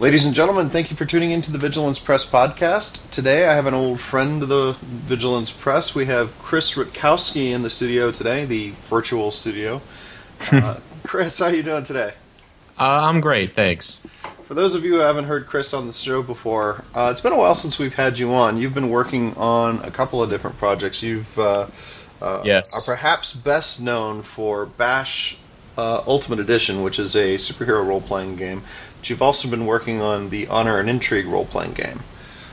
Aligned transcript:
Ladies 0.00 0.24
and 0.24 0.34
gentlemen, 0.34 0.70
thank 0.70 0.90
you 0.90 0.96
for 0.96 1.04
tuning 1.04 1.30
into 1.30 1.52
the 1.52 1.58
Vigilance 1.58 1.98
Press 1.98 2.24
podcast. 2.24 2.98
Today 3.10 3.46
I 3.46 3.54
have 3.54 3.66
an 3.66 3.74
old 3.74 4.00
friend 4.00 4.42
of 4.42 4.48
the 4.48 4.74
Vigilance 4.82 5.50
Press. 5.50 5.94
We 5.94 6.06
have 6.06 6.36
Chris 6.38 6.72
Rutkowsky 6.74 7.50
in 7.50 7.60
the 7.62 7.68
studio 7.68 8.10
today, 8.10 8.46
the 8.46 8.70
virtual 8.88 9.30
studio. 9.30 9.82
Uh, 10.50 10.78
Chris, 11.04 11.38
how 11.38 11.46
are 11.46 11.54
you 11.54 11.62
doing 11.62 11.84
today? 11.84 12.14
Uh, 12.78 13.08
I'm 13.08 13.20
great, 13.20 13.50
thanks. 13.50 14.02
For 14.48 14.54
those 14.54 14.74
of 14.74 14.84
you 14.84 14.94
who 14.94 15.00
haven't 15.00 15.24
heard 15.24 15.46
Chris 15.46 15.74
on 15.74 15.86
the 15.86 15.92
show 15.92 16.22
before, 16.22 16.82
uh, 16.94 17.10
it's 17.12 17.20
been 17.20 17.34
a 17.34 17.38
while 17.38 17.54
since 17.54 17.78
we've 17.78 17.94
had 17.94 18.16
you 18.18 18.32
on. 18.32 18.56
You've 18.56 18.74
been 18.74 18.88
working 18.88 19.34
on 19.36 19.80
a 19.84 19.90
couple 19.90 20.22
of 20.22 20.30
different 20.30 20.56
projects. 20.56 21.02
You've 21.02 21.38
uh, 21.38 21.66
uh, 22.22 22.42
Yes. 22.42 22.74
are 22.74 22.94
perhaps 22.94 23.34
best 23.34 23.82
known 23.82 24.22
for 24.22 24.64
Bash 24.64 25.36
uh, 25.76 26.02
Ultimate 26.06 26.40
Edition, 26.40 26.82
which 26.82 26.98
is 26.98 27.14
a 27.16 27.36
superhero 27.36 27.86
role-playing 27.86 28.36
game. 28.36 28.62
But 29.00 29.08
you've 29.08 29.22
also 29.22 29.48
been 29.48 29.64
working 29.64 30.02
on 30.02 30.28
the 30.28 30.46
Honor 30.48 30.78
and 30.78 30.90
Intrigue 30.90 31.24
role-playing 31.26 31.72
game. 31.72 32.00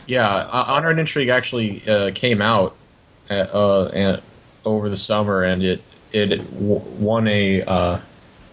Yeah, 0.06 0.30
uh, 0.30 0.64
Honor 0.68 0.92
and 0.92 1.00
Intrigue 1.02 1.28
actually 1.28 1.86
uh, 1.86 2.12
came 2.16 2.42
out 2.42 2.74
at, 3.30 3.54
uh, 3.54 3.88
at, 3.88 4.24
over 4.64 4.88
the 4.88 4.96
summer, 4.96 5.44
and 5.44 5.62
it 5.62 5.84
it 6.14 6.30
w- 6.54 6.82
won 7.00 7.28
a 7.28 7.64
uh, 7.64 8.00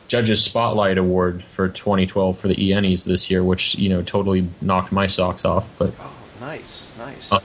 Judges 0.08 0.42
Spotlight 0.42 0.98
Award 0.98 1.44
for 1.44 1.68
2012 1.68 2.36
for 2.36 2.48
the 2.48 2.56
ENnies 2.56 3.04
this 3.04 3.30
year, 3.30 3.44
which 3.44 3.76
you 3.76 3.88
know 3.88 4.02
totally 4.02 4.48
knocked 4.60 4.90
my 4.90 5.06
socks 5.06 5.44
off. 5.44 5.68
But 5.78 5.94
Oh, 6.00 6.12
nice, 6.40 6.92
nice. 6.98 7.32
Uh, 7.32 7.38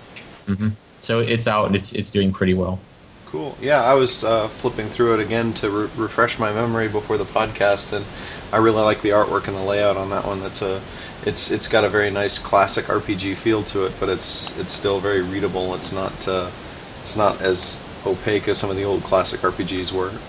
mhm. 0.47 0.71
so 0.99 1.19
it's 1.19 1.45
out 1.47 1.67
and 1.67 1.75
it's 1.75 1.91
it's 1.91 2.09
doing 2.09 2.33
pretty 2.33 2.55
well. 2.55 2.79
Cool. 3.27 3.55
Yeah, 3.61 3.83
I 3.83 3.93
was 3.93 4.23
uh, 4.23 4.47
flipping 4.47 4.87
through 4.87 5.19
it 5.19 5.19
again 5.19 5.53
to 5.53 5.69
re- 5.69 5.89
refresh 5.95 6.39
my 6.39 6.51
memory 6.51 6.87
before 6.87 7.17
the 7.19 7.25
podcast, 7.25 7.93
and 7.93 8.03
I 8.51 8.57
really 8.57 8.81
like 8.81 9.01
the 9.01 9.09
artwork 9.09 9.47
and 9.47 9.55
the 9.55 9.61
layout 9.61 9.97
on 9.97 10.09
that 10.09 10.25
one. 10.25 10.39
That's 10.39 10.61
a, 10.61 10.83
it's 11.21 11.49
it's 11.51 11.67
got 11.67 11.83
a 11.85 11.89
very 11.89 12.09
nice 12.11 12.39
classic 12.39 12.89
RPG 12.89 13.35
feel 13.35 13.63
to 13.65 13.85
it, 13.85 13.99
but 13.99 14.09
it's 14.09 14.57
it's 14.57 14.73
still 14.73 14.99
very 15.01 15.21
readable. 15.21 15.75
It's 15.75 15.91
not 15.91 16.27
uh, 16.27 16.53
it's 17.01 17.15
not 17.15 17.41
as 17.41 17.83
opaque 18.05 18.47
as 18.47 18.57
some 18.57 18.69
of 18.69 18.75
the 18.77 18.85
old 18.85 19.03
classic 19.03 19.43
RPGs 19.43 19.91
were. 19.91 20.23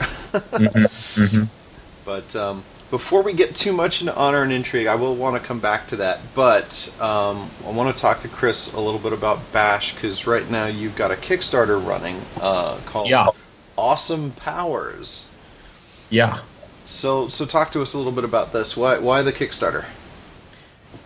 Mhm, 0.58 0.86
mhm. 1.16 1.50
But 2.04 2.34
um, 2.36 2.66
before 2.90 3.22
we 3.22 3.32
get 3.32 3.54
too 3.56 3.72
much 3.72 4.00
into 4.02 4.14
honor 4.14 4.42
and 4.42 4.52
intrigue, 4.52 4.86
I 4.86 4.96
will 4.96 5.16
want 5.16 5.36
to 5.40 5.46
come 5.46 5.60
back 5.60 5.88
to 5.88 5.96
that. 5.96 6.34
But 6.34 6.88
um, 6.98 7.55
I 7.64 7.70
want 7.70 7.94
to 7.94 8.00
talk 8.00 8.20
to 8.20 8.28
Chris 8.28 8.66
a 8.72 8.80
little 8.80 9.00
bit 9.00 9.12
about 9.14 9.50
Bash 9.52 9.94
because 9.94 10.27
right 10.27 10.48
now 10.48 10.66
you've 10.66 10.94
got 10.94 11.10
a 11.12 11.16
Kickstarter 11.16 11.82
running 11.82 12.28
uh, 12.38 12.80
called 12.82 13.08
Yeah. 13.10 13.27
Awesome 13.78 14.32
Powers. 14.34 15.32
Yeah. 16.10 16.40
So 16.91 17.28
so 17.28 17.46
talk 17.46 17.70
to 17.72 17.83
us 17.83 17.94
a 17.94 17.98
little 17.98 18.12
bit 18.12 18.24
about 18.24 18.52
this. 18.52 18.77
Why 18.77 18.98
why 18.98 19.22
the 19.22 19.33
Kickstarter? 19.33 19.84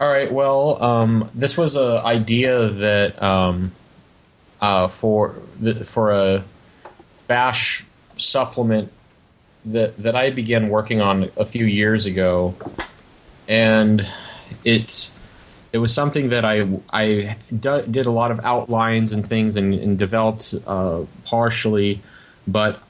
All 0.00 0.08
right. 0.08 0.32
Well, 0.32 0.82
um, 0.82 1.30
this 1.34 1.56
was 1.56 1.76
a 1.76 2.02
idea 2.04 2.68
that 2.68 3.22
um, 3.22 3.72
uh, 4.60 4.88
for 4.88 5.36
the, 5.60 5.84
for 5.84 6.10
a 6.10 6.44
Bash 7.26 7.84
supplement 8.16 8.90
that 9.66 9.96
that 9.98 10.16
I 10.16 10.30
began 10.30 10.68
working 10.68 11.00
on 11.00 11.30
a 11.36 11.44
few 11.44 11.66
years 11.66 12.06
ago, 12.06 12.54
and 13.46 14.06
it's 14.64 15.14
it 15.72 15.78
was 15.78 15.92
something 15.92 16.30
that 16.30 16.46
I 16.46 16.66
I 16.92 17.36
did 17.60 18.06
a 18.06 18.10
lot 18.10 18.30
of 18.30 18.40
outlines 18.40 19.12
and 19.12 19.24
things 19.24 19.54
and, 19.54 19.74
and 19.74 19.98
developed 19.98 20.54
uh, 20.66 21.02
partially, 21.24 22.00
but 22.48 22.80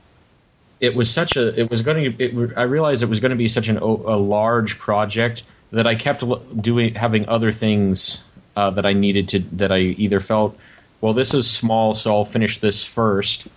it 0.85 0.95
was 0.95 1.11
such 1.11 1.37
a 1.37 1.59
it 1.59 1.71
was 1.71 1.83
going 1.83 2.17
to 2.17 2.25
it, 2.25 2.53
I 2.57 2.63
realized 2.63 3.03
it 3.03 3.09
was 3.09 3.21
going 3.21 3.31
to 3.31 3.37
be 3.37 3.49
such 3.49 3.69
an, 3.69 3.79
a 3.79 4.17
large 4.17 4.79
project 4.79 5.43
that 5.73 5.87
I 5.87 5.95
kept 5.95 6.23
doing 6.61 6.95
having 6.95 7.27
other 7.29 7.53
things 7.53 8.23
uh, 8.57 8.71
that 8.71 8.85
I 8.85 8.93
needed 8.93 9.29
to 9.31 9.39
that 9.53 9.73
I 9.73 9.79
either 9.79 10.21
felt 10.21 10.59
well 11.01 11.15
this 11.15 11.33
is 11.33 11.51
small 11.51 11.95
so 11.95 12.15
I'll 12.15 12.25
finish 12.25 12.59
this 12.59 12.85
first 12.85 13.49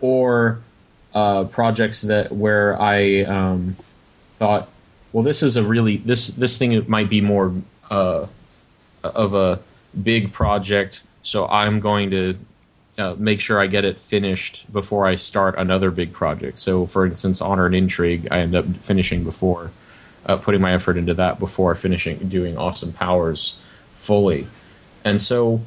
or 0.00 0.60
uh, 1.14 1.44
projects 1.44 2.02
that 2.02 2.32
where 2.32 2.80
I 2.80 3.22
um, 3.22 3.76
thought 4.38 4.68
well 5.12 5.22
this 5.22 5.42
is 5.42 5.56
a 5.56 5.62
really 5.62 5.98
this 5.98 6.28
this 6.28 6.58
thing 6.58 6.84
might 6.88 7.08
be 7.08 7.20
more 7.20 7.54
uh, 7.90 8.26
of 9.02 9.34
a 9.34 9.60
big 10.02 10.32
project 10.32 11.04
so 11.22 11.46
I'm 11.46 11.78
going 11.78 12.10
to 12.10 12.36
uh, 12.96 13.14
make 13.18 13.40
sure 13.40 13.60
I 13.60 13.66
get 13.66 13.84
it 13.84 14.00
finished 14.00 14.70
before 14.72 15.06
I 15.06 15.16
start 15.16 15.56
another 15.58 15.90
big 15.90 16.12
project. 16.12 16.58
So, 16.58 16.86
for 16.86 17.04
instance, 17.04 17.40
Honor 17.40 17.66
and 17.66 17.74
Intrigue, 17.74 18.28
I 18.30 18.40
end 18.40 18.54
up 18.54 18.66
finishing 18.76 19.24
before, 19.24 19.72
uh, 20.26 20.36
putting 20.36 20.60
my 20.60 20.72
effort 20.72 20.96
into 20.96 21.14
that 21.14 21.38
before 21.38 21.74
finishing 21.74 22.18
doing 22.28 22.56
Awesome 22.56 22.92
Powers 22.92 23.58
fully. 23.94 24.46
And 25.04 25.20
so, 25.20 25.60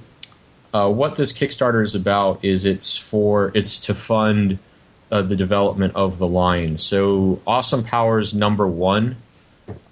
uh, 0.73 0.89
what 0.89 1.15
this 1.15 1.33
Kickstarter 1.33 1.83
is 1.83 1.95
about 1.95 2.43
is 2.43 2.65
it's 2.65 2.97
for 2.97 3.51
it's 3.53 3.79
to 3.81 3.93
fund 3.93 4.59
uh, 5.11 5.21
the 5.21 5.35
development 5.35 5.95
of 5.95 6.19
the 6.19 6.27
line. 6.27 6.77
So, 6.77 7.41
Awesome 7.45 7.83
Powers 7.83 8.33
number 8.33 8.67
one 8.67 9.17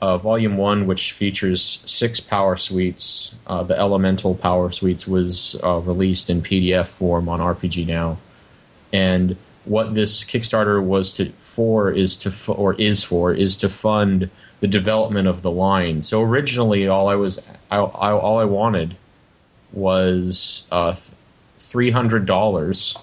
uh, 0.01 0.17
Volume 0.17 0.57
One, 0.57 0.87
which 0.87 1.11
features 1.11 1.61
six 1.61 2.19
power 2.19 2.55
suites. 2.55 3.37
Uh, 3.47 3.63
the 3.63 3.77
Elemental 3.77 4.35
power 4.35 4.71
suites 4.71 5.07
was 5.07 5.59
uh, 5.63 5.79
released 5.79 6.29
in 6.29 6.41
PDF 6.41 6.87
form 6.87 7.27
on 7.29 7.39
RPG 7.39 7.85
Now, 7.87 8.17
and 8.93 9.35
what 9.65 9.95
this 9.95 10.23
Kickstarter 10.23 10.83
was 10.83 11.13
to 11.13 11.31
for 11.31 11.91
is 11.91 12.15
to 12.17 12.29
f- 12.29 12.49
or 12.49 12.75
is 12.75 13.03
for 13.03 13.33
is 13.33 13.57
to 13.57 13.69
fund 13.69 14.29
the 14.59 14.67
development 14.67 15.27
of 15.27 15.41
the 15.41 15.51
line. 15.51 16.01
So 16.01 16.21
originally, 16.21 16.87
all 16.87 17.07
I 17.07 17.15
was 17.15 17.39
I, 17.71 17.77
I, 17.77 18.11
all 18.11 18.37
I 18.37 18.45
wanted 18.45 18.95
was 19.73 20.65
uh, 20.71 20.95
three 21.57 21.91
hundred 21.91 22.25
dollars 22.25 22.97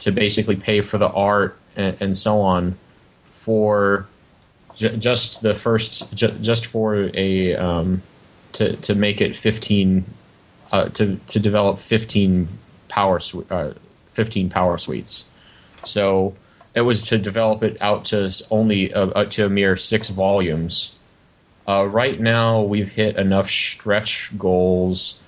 to 0.00 0.10
basically 0.10 0.56
pay 0.56 0.80
for 0.80 0.98
the 0.98 1.08
art 1.08 1.56
and, 1.76 1.96
and 2.00 2.16
so 2.16 2.40
on 2.40 2.76
for 3.30 4.06
J- 4.76 4.96
just 4.96 5.42
the 5.42 5.54
first, 5.54 6.14
ju- 6.14 6.36
just 6.40 6.66
for 6.66 7.10
a 7.14 7.54
um, 7.56 8.02
to 8.52 8.76
to 8.76 8.94
make 8.94 9.20
it 9.20 9.36
fifteen, 9.36 10.04
uh, 10.70 10.88
to 10.90 11.16
to 11.26 11.40
develop 11.40 11.78
fifteen 11.78 12.48
power 12.88 13.18
sui- 13.20 13.46
uh, 13.50 13.72
fifteen 14.08 14.48
power 14.48 14.78
suites. 14.78 15.26
So 15.84 16.34
it 16.74 16.82
was 16.82 17.02
to 17.04 17.18
develop 17.18 17.62
it 17.62 17.76
out 17.80 18.06
to 18.06 18.30
only 18.50 18.92
uh, 18.92 19.06
uh, 19.08 19.24
to 19.26 19.46
a 19.46 19.48
mere 19.48 19.76
six 19.76 20.08
volumes. 20.08 20.94
Uh, 21.68 21.86
right 21.86 22.18
now, 22.18 22.62
we've 22.62 22.90
hit 22.90 23.16
enough 23.16 23.48
stretch 23.48 24.36
goals 24.36 25.20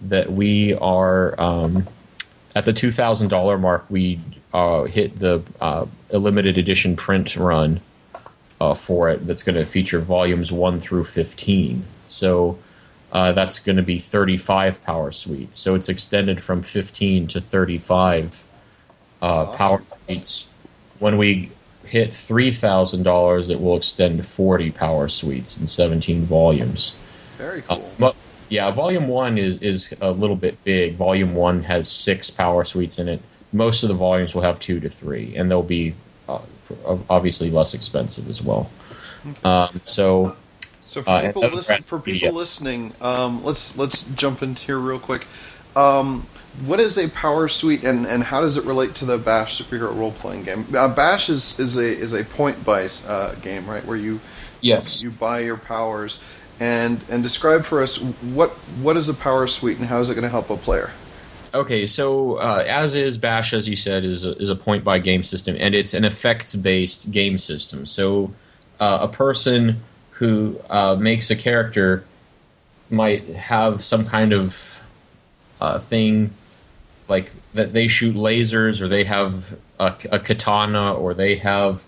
that 0.00 0.32
we 0.32 0.74
are 0.74 1.38
um, 1.40 1.86
at 2.54 2.64
the 2.64 2.72
two 2.72 2.90
thousand 2.90 3.28
dollar 3.28 3.58
mark. 3.58 3.84
We 3.90 4.20
uh, 4.54 4.84
hit 4.84 5.16
the 5.16 5.42
uh, 5.60 5.86
limited 6.10 6.58
edition 6.58 6.96
print 6.96 7.36
run 7.36 7.80
uh, 8.62 8.74
for 8.74 9.10
it 9.10 9.26
that's 9.26 9.42
going 9.42 9.56
to 9.56 9.64
feature 9.66 9.98
volumes 9.98 10.52
1 10.52 10.78
through 10.78 11.02
15. 11.04 11.84
So 12.06 12.56
uh, 13.10 13.32
that's 13.32 13.58
going 13.58 13.76
to 13.76 13.82
be 13.82 13.98
35 13.98 14.80
power 14.84 15.10
suites. 15.10 15.58
So 15.58 15.74
it's 15.74 15.88
extended 15.88 16.40
from 16.40 16.62
15 16.62 17.26
to 17.28 17.40
35 17.40 18.44
uh, 19.20 19.46
power 19.56 19.82
suites. 20.06 20.48
When 21.00 21.18
we 21.18 21.50
hit 21.84 22.10
$3,000, 22.10 23.50
it 23.50 23.60
will 23.60 23.76
extend 23.76 24.18
to 24.18 24.22
40 24.24 24.70
power 24.70 25.08
suites 25.08 25.56
and 25.58 25.68
17 25.68 26.24
volumes. 26.26 26.96
Very 27.38 27.64
Uh, 27.68 27.76
cool. 27.76 27.90
but 27.98 28.16
yeah, 28.48 28.70
volume 28.70 29.08
one 29.08 29.38
is, 29.38 29.56
is 29.56 29.92
a 30.00 30.12
little 30.12 30.36
bit 30.36 30.62
big. 30.62 30.94
Volume 30.94 31.34
one 31.34 31.64
has 31.64 31.90
six 31.90 32.30
power 32.30 32.62
suites 32.64 33.00
in 33.00 33.08
it. 33.08 33.20
Most 33.52 33.82
of 33.82 33.88
the 33.88 33.94
volumes 33.96 34.34
will 34.34 34.42
have 34.42 34.60
two 34.60 34.78
to 34.78 34.88
three, 34.88 35.34
and 35.36 35.50
they'll 35.50 35.62
be 35.64 35.94
obviously 37.08 37.50
less 37.50 37.74
expensive 37.74 38.28
as 38.28 38.42
well. 38.42 38.70
Um, 39.44 39.80
so 39.84 40.36
So 40.86 41.02
for 41.02 41.10
uh, 41.10 41.22
people, 41.22 41.42
listen, 41.42 41.82
for 41.84 41.98
people 41.98 42.28
yeah. 42.28 42.30
listening, 42.30 42.92
um, 43.00 43.44
let's 43.44 43.78
let's 43.78 44.02
jump 44.14 44.42
into 44.42 44.62
here 44.62 44.78
real 44.78 44.98
quick. 44.98 45.26
Um, 45.74 46.26
what 46.66 46.80
is 46.80 46.98
a 46.98 47.08
power 47.08 47.48
suite, 47.48 47.82
and, 47.82 48.06
and 48.06 48.22
how 48.22 48.42
does 48.42 48.58
it 48.58 48.64
relate 48.64 48.96
to 48.96 49.06
the 49.06 49.16
Bash 49.16 49.58
superhero 49.58 49.96
role 49.96 50.12
playing 50.12 50.44
game? 50.44 50.66
Uh, 50.74 50.88
Bash 50.88 51.30
is, 51.30 51.58
is 51.58 51.78
a 51.78 51.86
is 51.86 52.12
a 52.12 52.24
point 52.24 52.62
buy 52.64 52.88
uh, 53.06 53.34
game, 53.36 53.66
right? 53.66 53.84
Where 53.86 53.96
you 53.96 54.20
yes, 54.60 55.02
you 55.02 55.10
buy 55.10 55.40
your 55.40 55.56
powers, 55.56 56.20
and 56.60 57.02
and 57.08 57.22
describe 57.22 57.64
for 57.64 57.82
us 57.82 57.96
what 57.96 58.50
what 58.82 58.96
is 58.98 59.08
a 59.08 59.14
power 59.14 59.46
suite 59.46 59.78
and 59.78 59.86
how 59.86 60.00
is 60.00 60.10
it 60.10 60.14
going 60.14 60.24
to 60.24 60.28
help 60.28 60.50
a 60.50 60.56
player? 60.56 60.90
Okay, 61.54 61.86
so 61.86 62.36
uh, 62.36 62.64
as 62.66 62.94
is 62.94 63.18
Bash, 63.18 63.52
as 63.52 63.68
you 63.68 63.76
said, 63.76 64.04
is 64.04 64.24
a, 64.24 64.34
is 64.38 64.48
a 64.48 64.56
point 64.56 64.84
buy 64.84 64.98
game 64.98 65.22
system, 65.22 65.54
and 65.58 65.74
it's 65.74 65.92
an 65.92 66.04
effects 66.04 66.54
based 66.54 67.10
game 67.10 67.36
system. 67.36 67.84
So 67.84 68.32
uh, 68.80 69.00
a 69.02 69.08
person 69.08 69.82
who 70.12 70.58
uh, 70.70 70.96
makes 70.96 71.30
a 71.30 71.36
character 71.36 72.04
might 72.88 73.24
have 73.28 73.82
some 73.82 74.06
kind 74.06 74.32
of 74.32 74.82
uh, 75.60 75.78
thing 75.78 76.32
like 77.08 77.30
that 77.52 77.74
they 77.74 77.86
shoot 77.86 78.16
lasers, 78.16 78.80
or 78.80 78.88
they 78.88 79.04
have 79.04 79.54
a, 79.78 79.94
a 80.10 80.18
katana, 80.18 80.94
or 80.94 81.12
they 81.12 81.36
have 81.36 81.84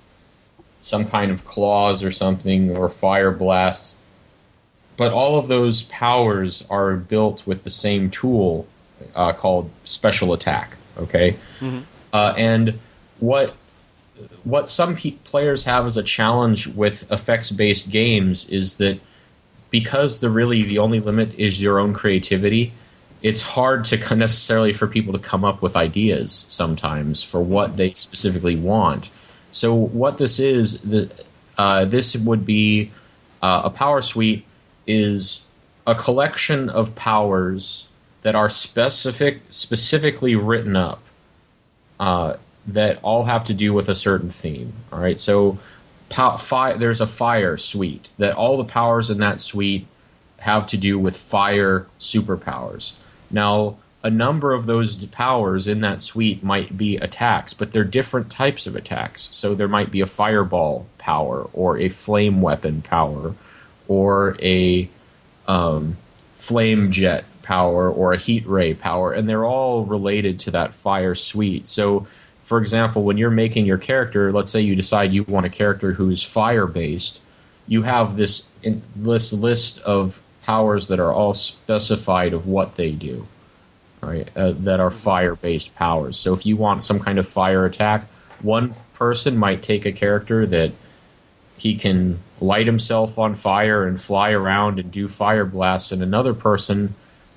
some 0.82 1.06
kind 1.06 1.30
of 1.30 1.46
claws 1.46 2.04
or 2.04 2.12
something, 2.12 2.76
or 2.76 2.90
fire 2.90 3.30
blasts. 3.30 3.96
but 4.98 5.10
all 5.10 5.38
of 5.38 5.48
those 5.48 5.84
powers 5.84 6.64
are 6.68 6.96
built 6.96 7.46
with 7.46 7.64
the 7.64 7.70
same 7.70 8.10
tool 8.10 8.66
uh, 9.14 9.32
called 9.32 9.70
special 9.84 10.32
attack. 10.32 10.76
Okay, 10.98 11.36
uh, 12.12 12.34
and 12.36 12.78
what 13.18 13.54
what 14.44 14.68
some 14.68 14.96
pe- 14.96 15.12
players 15.24 15.64
have 15.64 15.86
as 15.86 15.96
a 15.96 16.02
challenge 16.02 16.68
with 16.68 17.10
effects 17.10 17.50
based 17.50 17.90
games 17.90 18.48
is 18.48 18.76
that 18.76 19.00
because 19.70 20.20
the 20.20 20.30
really 20.30 20.62
the 20.62 20.78
only 20.78 21.00
limit 21.00 21.34
is 21.36 21.60
your 21.60 21.78
own 21.78 21.92
creativity 21.92 22.72
it's 23.22 23.40
hard 23.40 23.86
to 23.86 24.14
necessarily 24.14 24.72
for 24.72 24.86
people 24.86 25.12
to 25.12 25.18
come 25.18 25.44
up 25.44 25.62
with 25.62 25.76
ideas 25.76 26.44
sometimes 26.48 27.22
for 27.22 27.40
what 27.40 27.76
they 27.76 27.92
specifically 27.94 28.54
want 28.54 29.10
so 29.50 29.74
what 29.74 30.18
this 30.18 30.38
is 30.38 30.78
the 30.80 31.10
uh, 31.56 31.84
this 31.84 32.16
would 32.16 32.44
be 32.44 32.90
uh, 33.42 33.62
a 33.64 33.70
power 33.70 34.02
suite 34.02 34.44
is 34.86 35.40
a 35.86 35.94
collection 35.94 36.68
of 36.68 36.94
powers 36.94 37.88
that 38.24 38.34
are 38.34 38.48
specific 38.48 39.40
specifically 39.50 40.34
written 40.34 40.74
up 40.74 41.00
uh, 42.00 42.34
that 42.66 42.98
all 43.02 43.22
have 43.22 43.44
to 43.44 43.54
do 43.54 43.72
with 43.72 43.88
a 43.88 43.94
certain 43.94 44.30
theme. 44.30 44.72
All 44.90 44.98
right, 44.98 45.18
so 45.18 45.58
pow- 46.08 46.38
fi- 46.38 46.76
there's 46.76 47.02
a 47.02 47.06
fire 47.06 47.56
suite 47.58 48.08
that 48.18 48.34
all 48.34 48.56
the 48.56 48.64
powers 48.64 49.10
in 49.10 49.18
that 49.18 49.40
suite 49.40 49.86
have 50.38 50.66
to 50.68 50.76
do 50.78 50.98
with 50.98 51.16
fire 51.16 51.86
superpowers. 52.00 52.94
Now, 53.30 53.76
a 54.02 54.10
number 54.10 54.52
of 54.52 54.66
those 54.66 54.96
powers 55.06 55.68
in 55.68 55.82
that 55.82 56.00
suite 56.00 56.42
might 56.42 56.76
be 56.76 56.96
attacks, 56.96 57.52
but 57.52 57.72
they're 57.72 57.84
different 57.84 58.30
types 58.30 58.66
of 58.66 58.74
attacks. 58.74 59.28
So 59.32 59.54
there 59.54 59.68
might 59.68 59.90
be 59.90 60.00
a 60.00 60.06
fireball 60.06 60.86
power, 60.96 61.48
or 61.52 61.78
a 61.78 61.90
flame 61.90 62.40
weapon 62.40 62.80
power, 62.82 63.34
or 63.86 64.36
a 64.40 64.88
um, 65.46 65.98
flame 66.36 66.90
jet 66.90 67.24
power 67.44 67.88
or 67.88 68.12
a 68.12 68.18
heat 68.18 68.44
ray 68.46 68.74
power, 68.74 69.12
and 69.12 69.28
they're 69.28 69.44
all 69.44 69.84
related 69.84 70.40
to 70.40 70.50
that 70.50 70.74
fire 70.74 71.14
suite. 71.14 71.68
So, 71.68 72.06
for 72.40 72.58
example, 72.58 73.04
when 73.04 73.16
you're 73.16 73.30
making 73.30 73.66
your 73.66 73.78
character, 73.78 74.32
let's 74.32 74.50
say 74.50 74.60
you 74.60 74.74
decide 74.74 75.12
you 75.12 75.22
want 75.24 75.46
a 75.46 75.50
character 75.50 75.92
who's 75.92 76.22
fire 76.22 76.66
based, 76.66 77.20
you 77.68 77.82
have 77.82 78.16
this 78.16 78.48
in, 78.62 78.82
this 78.96 79.32
list 79.32 79.78
of 79.80 80.20
powers 80.42 80.88
that 80.88 80.98
are 80.98 81.12
all 81.12 81.34
specified 81.34 82.32
of 82.34 82.46
what 82.46 82.74
they 82.74 82.90
do, 82.90 83.26
right? 84.02 84.28
Uh, 84.36 84.52
that 84.58 84.80
are 84.80 84.90
fire 84.90 85.36
based 85.36 85.74
powers. 85.76 86.18
So, 86.18 86.34
if 86.34 86.44
you 86.44 86.56
want 86.56 86.82
some 86.82 86.98
kind 86.98 87.18
of 87.18 87.28
fire 87.28 87.64
attack, 87.64 88.06
one 88.42 88.74
person 88.94 89.36
might 89.36 89.62
take 89.62 89.86
a 89.86 89.92
character 89.92 90.46
that 90.46 90.72
he 91.56 91.76
can 91.76 92.18
light 92.40 92.66
himself 92.66 93.18
on 93.18 93.34
fire 93.34 93.86
and 93.86 94.00
fly 94.00 94.30
around 94.30 94.78
and 94.78 94.90
do 94.90 95.08
fire 95.08 95.44
blasts, 95.44 95.92
and 95.92 96.02
another 96.02 96.34
person 96.34 96.94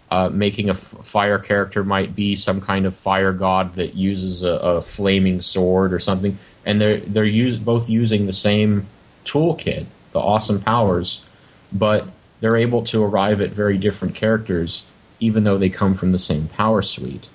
uh, 0.10 0.30
making 0.30 0.70
a 0.70 0.72
f- 0.72 0.78
fire 0.78 1.40
character 1.40 1.84
might 1.84 2.16
be 2.16 2.36
some 2.36 2.62
kind 2.62 2.86
of 2.86 2.96
fire 2.96 3.34
god 3.34 3.74
that 3.74 3.96
uses 3.96 4.44
a, 4.44 4.50
a 4.50 4.82
flaming 4.82 5.42
sword 5.42 5.94
or 5.94 6.00
something, 6.00 6.38
and 6.66 6.80
they're 6.80 7.00
they're 7.02 7.26
use, 7.26 7.58
both 7.58 7.90
using 7.90 8.26
the 8.26 8.34
same 8.34 8.86
toolkit, 9.26 9.86
the 10.14 10.20
awesome 10.20 10.62
powers, 10.62 11.26
but 11.74 12.08
they're 12.40 12.56
able 12.56 12.84
to 12.84 13.04
arrive 13.04 13.42
at 13.42 13.50
very 13.50 13.78
different 13.78 14.16
characters, 14.16 14.86
even 15.20 15.44
though 15.44 15.58
they 15.58 15.70
come 15.70 15.94
from 15.94 16.12
the 16.12 16.20
same 16.20 16.48
power 16.48 16.82
suite. 16.82 17.28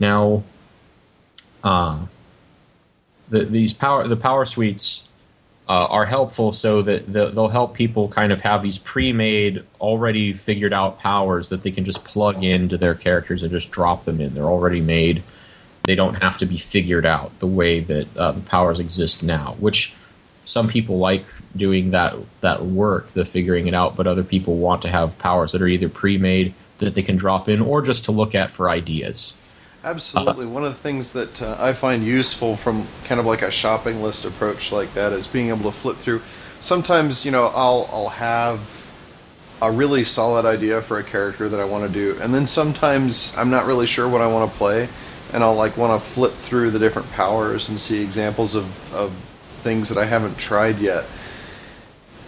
Now, 0.00 0.42
uh, 1.62 2.06
the, 3.28 3.44
these 3.44 3.72
power 3.72 4.08
the 4.08 4.16
power 4.16 4.44
suites 4.44 5.04
uh, 5.70 5.86
are 5.86 6.04
helpful 6.04 6.50
so 6.50 6.82
that 6.82 7.12
the, 7.12 7.26
they'll 7.26 7.46
help 7.46 7.74
people 7.74 8.08
kind 8.08 8.32
of 8.32 8.40
have 8.40 8.60
these 8.60 8.76
pre-made, 8.76 9.64
already 9.80 10.32
figured 10.32 10.72
out 10.72 10.98
powers 10.98 11.48
that 11.50 11.62
they 11.62 11.70
can 11.70 11.84
just 11.84 12.02
plug 12.02 12.42
into 12.42 12.76
their 12.76 12.96
characters 12.96 13.44
and 13.44 13.52
just 13.52 13.70
drop 13.70 14.02
them 14.02 14.20
in. 14.20 14.34
They're 14.34 14.42
already 14.42 14.80
made. 14.80 15.22
They 15.84 15.94
don't 15.94 16.20
have 16.20 16.38
to 16.38 16.46
be 16.46 16.58
figured 16.58 17.06
out 17.06 17.38
the 17.38 17.46
way 17.46 17.78
that 17.78 18.16
uh, 18.16 18.32
the 18.32 18.40
powers 18.40 18.80
exist 18.80 19.22
now, 19.22 19.54
which 19.60 19.94
some 20.44 20.66
people 20.66 20.98
like 20.98 21.24
doing 21.54 21.92
that 21.92 22.16
that 22.40 22.64
work, 22.64 23.06
the 23.12 23.24
figuring 23.24 23.68
it 23.68 23.74
out, 23.74 23.94
but 23.94 24.08
other 24.08 24.24
people 24.24 24.56
want 24.56 24.82
to 24.82 24.88
have 24.88 25.16
powers 25.18 25.52
that 25.52 25.62
are 25.62 25.68
either 25.68 25.88
pre-made 25.88 26.52
that 26.78 26.96
they 26.96 27.02
can 27.02 27.14
drop 27.14 27.48
in 27.48 27.60
or 27.60 27.80
just 27.80 28.06
to 28.06 28.12
look 28.12 28.34
at 28.34 28.50
for 28.50 28.68
ideas. 28.68 29.36
Absolutely. 29.82 30.44
One 30.46 30.64
of 30.64 30.74
the 30.74 30.78
things 30.80 31.12
that 31.12 31.40
uh, 31.40 31.56
I 31.58 31.72
find 31.72 32.04
useful 32.04 32.56
from 32.56 32.92
kind 33.02 33.18
of 33.18 33.26
like 33.26 33.40
a 33.42 33.50
shopping 33.50 34.02
list 34.02 34.24
approach 34.26 34.70
like 34.72 34.92
that 34.94 35.12
is 35.14 35.26
being 35.26 35.48
able 35.48 35.70
to 35.72 35.78
flip 35.78 36.00
through. 36.00 36.22
Sometimes, 36.60 37.24
you 37.24 37.30
know, 37.30 37.46
I'll 37.46 37.88
I'll 37.90 38.08
have 38.10 38.70
a 39.62 39.72
really 39.72 40.04
solid 40.04 40.46
idea 40.46 40.82
for 40.82 40.98
a 40.98 41.04
character 41.04 41.48
that 41.48 41.60
I 41.60 41.64
want 41.64 41.84
to 41.84 41.90
do, 41.90 42.18
and 42.20 42.34
then 42.34 42.46
sometimes 42.46 43.34
I'm 43.36 43.50
not 43.50 43.66
really 43.66 43.86
sure 43.86 44.08
what 44.08 44.20
I 44.22 44.26
want 44.28 44.52
to 44.52 44.58
play, 44.58 44.90
and 45.30 45.42
I'll 45.42 45.54
like 45.56 45.76
want 45.78 46.02
to 46.02 46.10
flip 46.10 46.40
through 46.40 46.72
the 46.72 46.78
different 46.78 47.10
powers 47.10 47.68
and 47.70 47.80
see 47.80 48.02
examples 48.02 48.54
of 48.54 48.66
of 48.92 49.12
things 49.62 49.88
that 49.90 49.98
I 49.98 50.04
haven't 50.06 50.36
tried 50.38 50.78
yet. 50.78 51.10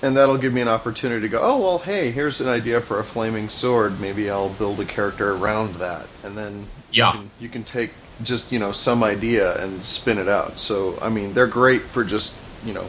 And 0.03 0.17
that'll 0.17 0.39
give 0.39 0.53
me 0.53 0.61
an 0.61 0.69
opportunity 0.69 1.21
to 1.23 1.29
go, 1.29 1.41
oh, 1.41 1.59
well, 1.61 1.79
hey, 1.79 2.11
here's 2.11 2.41
an 2.41 2.49
idea 2.49 2.81
for 2.81 2.99
a 2.99 3.05
flaming 3.05 3.49
sword. 3.49 4.01
Maybe 4.01 4.29
I'll 4.29 4.49
build 4.49 4.81
a 4.81 4.85
character 4.85 5.31
around 5.31 5.75
that. 5.77 6.07
And 6.25 6.37
then 6.37 6.67
Yeah. 6.91 7.13
you, 7.13 7.19
can, 7.19 7.31
you 7.41 7.49
can 7.49 7.65
take 7.65 7.91
just, 8.23 8.51
you 8.51 8.59
know, 8.59 8.73
some 8.73 9.05
idea 9.05 9.57
and 9.63 9.83
spin 9.85 10.19
it 10.19 10.29
out. 10.29 10.59
So, 10.59 10.99
I 11.01 11.09
mean, 11.09 11.35
they're 11.35 11.47
great 11.47 11.83
for 11.83 12.03
just, 12.05 12.35
you 12.67 12.73
know, 12.73 12.85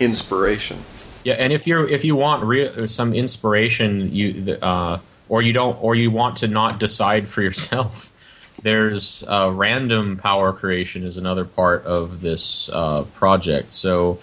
inspiration. 0.00 0.78
Yeah, 1.22 1.34
and 1.34 1.52
if 1.52 1.66
you're 1.66 1.86
if 1.86 2.04
you 2.04 2.16
want 2.16 2.44
re- 2.44 2.86
some 2.86 3.12
inspiration, 3.12 4.12
you 4.12 4.54
uh, 4.62 4.98
or 5.28 5.42
you 5.42 5.52
don't 5.52 5.76
or 5.82 5.94
you 5.94 6.10
want 6.10 6.38
to 6.38 6.48
not 6.48 6.80
decide 6.80 7.28
for 7.28 7.42
yourself, 7.42 8.10
there's 8.62 9.22
uh, 9.28 9.50
random 9.54 10.16
power 10.16 10.52
creation 10.52 11.04
is 11.04 11.18
another 11.18 11.44
part 11.44 11.84
of 11.84 12.22
this 12.22 12.70
uh, 12.72 13.02
project. 13.14 13.70
So 13.72 14.18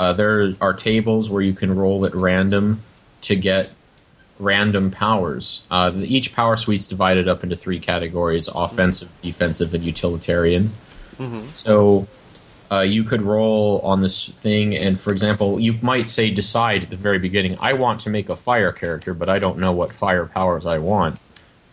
uh, 0.00 0.14
there 0.14 0.54
are 0.62 0.72
tables 0.72 1.28
where 1.28 1.42
you 1.42 1.52
can 1.52 1.76
roll 1.76 2.06
at 2.06 2.14
random 2.14 2.80
to 3.20 3.36
get 3.36 3.68
random 4.38 4.90
powers. 4.90 5.62
Uh, 5.70 5.92
each 5.96 6.34
power 6.34 6.56
suite's 6.56 6.86
divided 6.86 7.28
up 7.28 7.44
into 7.44 7.54
three 7.54 7.78
categories: 7.78 8.48
offensive, 8.48 9.10
defensive, 9.20 9.74
and 9.74 9.84
utilitarian. 9.84 10.72
So 11.52 12.06
uh, 12.72 12.80
you 12.80 13.04
could 13.04 13.20
roll 13.20 13.80
on 13.80 14.00
this 14.00 14.30
thing, 14.30 14.74
and 14.74 14.98
for 14.98 15.12
example, 15.12 15.60
you 15.60 15.74
might 15.82 16.08
say 16.08 16.30
decide 16.30 16.84
at 16.84 16.88
the 16.88 16.96
very 16.96 17.18
beginning, 17.18 17.58
I 17.60 17.74
want 17.74 18.00
to 18.02 18.10
make 18.10 18.30
a 18.30 18.36
fire 18.36 18.72
character, 18.72 19.12
but 19.12 19.28
I 19.28 19.38
don't 19.38 19.58
know 19.58 19.72
what 19.72 19.92
fire 19.92 20.24
powers 20.24 20.64
I 20.64 20.78
want, 20.78 21.18